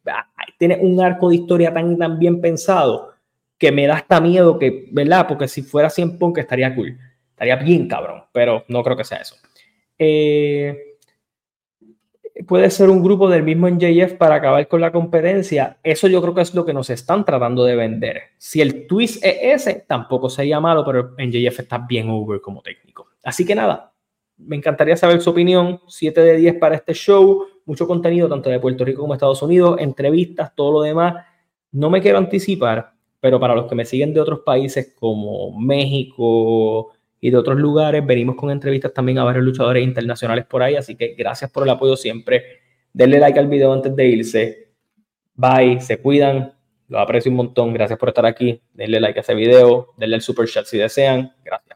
tiene 0.59 0.77
un 0.77 1.01
arco 1.01 1.29
de 1.29 1.37
historia 1.37 1.73
tan, 1.73 1.97
tan 1.97 2.19
bien 2.19 2.41
pensado 2.41 3.13
que 3.59 3.73
me 3.73 3.87
da 3.87 3.95
hasta 3.95 4.21
miedo 4.21 4.59
que, 4.59 4.89
¿verdad? 4.91 5.27
Porque 5.29 5.49
si 5.49 5.63
fuera 5.63 5.91
100 5.91 6.19
Punk 6.19 6.39
estaría 6.39 6.75
cool, 6.75 6.99
estaría 7.31 7.57
bien 7.57 7.89
cabrón, 7.89 8.25
pero 8.33 8.65
no 8.69 8.83
creo 8.83 8.97
que 8.97 9.05
sea 9.05 9.19
eso. 9.19 9.37
Eh, 9.99 10.94
puede 12.47 12.70
ser 12.70 12.91
un 12.91 13.03
grupo 13.03 13.28
del 13.28 13.45
mismo 13.45 13.68
NJF 13.68 14.14
para 14.14 14.37
acabar 14.37 14.66
con 14.66 14.80
la 14.80 14.91
competencia. 14.91 15.78
Eso 15.82 16.09
yo 16.09 16.20
creo 16.20 16.35
que 16.35 16.41
es 16.43 16.55
lo 16.55 16.64
que 16.64 16.74
nos 16.74 16.91
están 16.91 17.24
tratando 17.24 17.64
de 17.64 17.76
vender. 17.76 18.22
Si 18.39 18.61
el 18.61 18.87
twist 18.87 19.24
es 19.24 19.66
ese, 19.66 19.85
tampoco 19.87 20.28
sería 20.28 20.59
malo, 20.61 20.85
pero 20.85 21.14
NJF 21.16 21.61
está 21.61 21.78
bien 21.78 22.11
over 22.11 22.41
como 22.41 22.61
técnico. 22.61 23.09
Así 23.22 23.47
que 23.47 23.55
nada, 23.55 23.93
me 24.37 24.57
encantaría 24.57 24.97
saber 24.97 25.20
su 25.20 25.30
opinión. 25.30 25.80
7 25.87 26.20
de 26.20 26.37
10 26.37 26.55
para 26.57 26.74
este 26.74 26.93
show. 26.93 27.45
Mucho 27.66 27.87
contenido, 27.87 28.28
tanto 28.28 28.51
de 28.51 28.61
Puerto 28.61 28.85
Rico 28.85 29.03
como 29.03 29.14
Estados 29.14 29.41
Unidos, 29.43 29.76
entrevistas, 29.80 30.55
todo 30.55 30.72
lo 30.72 30.82
demás. 30.82 31.24
No 31.70 31.89
me 31.89 32.03
quiero 32.03 32.18
anticipar, 32.18 32.93
pero 33.20 33.41
para 33.41 33.55
los 33.55 33.66
que 33.66 33.74
me 33.74 33.85
siguen 33.85 34.12
de 34.12 34.20
otros 34.20 34.41
países 34.41 34.93
como 34.99 35.59
México 35.59 36.93
y 37.25 37.31
de 37.31 37.39
otros 37.39 37.59
lugares, 37.59 38.05
venimos 38.05 38.37
con 38.37 38.51
entrevistas 38.51 38.93
también 38.93 39.16
a 39.16 39.25
varios 39.25 39.47
luchadores 39.47 39.83
internacionales 39.83 40.45
por 40.45 40.62
ahí, 40.62 40.77
así 40.77 40.95
que 40.95 41.14
gracias 41.14 41.51
por 41.51 41.62
el 41.62 41.70
apoyo 41.70 41.97
siempre. 41.97 42.61
Denle 42.93 43.18
like 43.18 43.39
al 43.39 43.49
video 43.49 43.72
antes 43.72 43.97
de 43.97 44.07
irse. 44.07 44.72
Bye, 45.35 45.81
se 45.81 46.03
cuidan, 46.03 46.53
lo 46.87 46.99
aprecio 46.99 47.31
un 47.31 47.39
montón, 47.39 47.72
gracias 47.72 47.99
por 47.99 48.11
estar 48.11 48.27
aquí. 48.27 48.61
Denle 48.75 49.01
like 49.01 49.18
a 49.20 49.22
ese 49.22 49.35
video, 49.35 49.95
denle 49.97 50.16
el 50.16 50.20
super 50.20 50.47
chat 50.47 50.66
si 50.66 50.77
desean. 50.77 51.33
Gracias. 51.43 51.74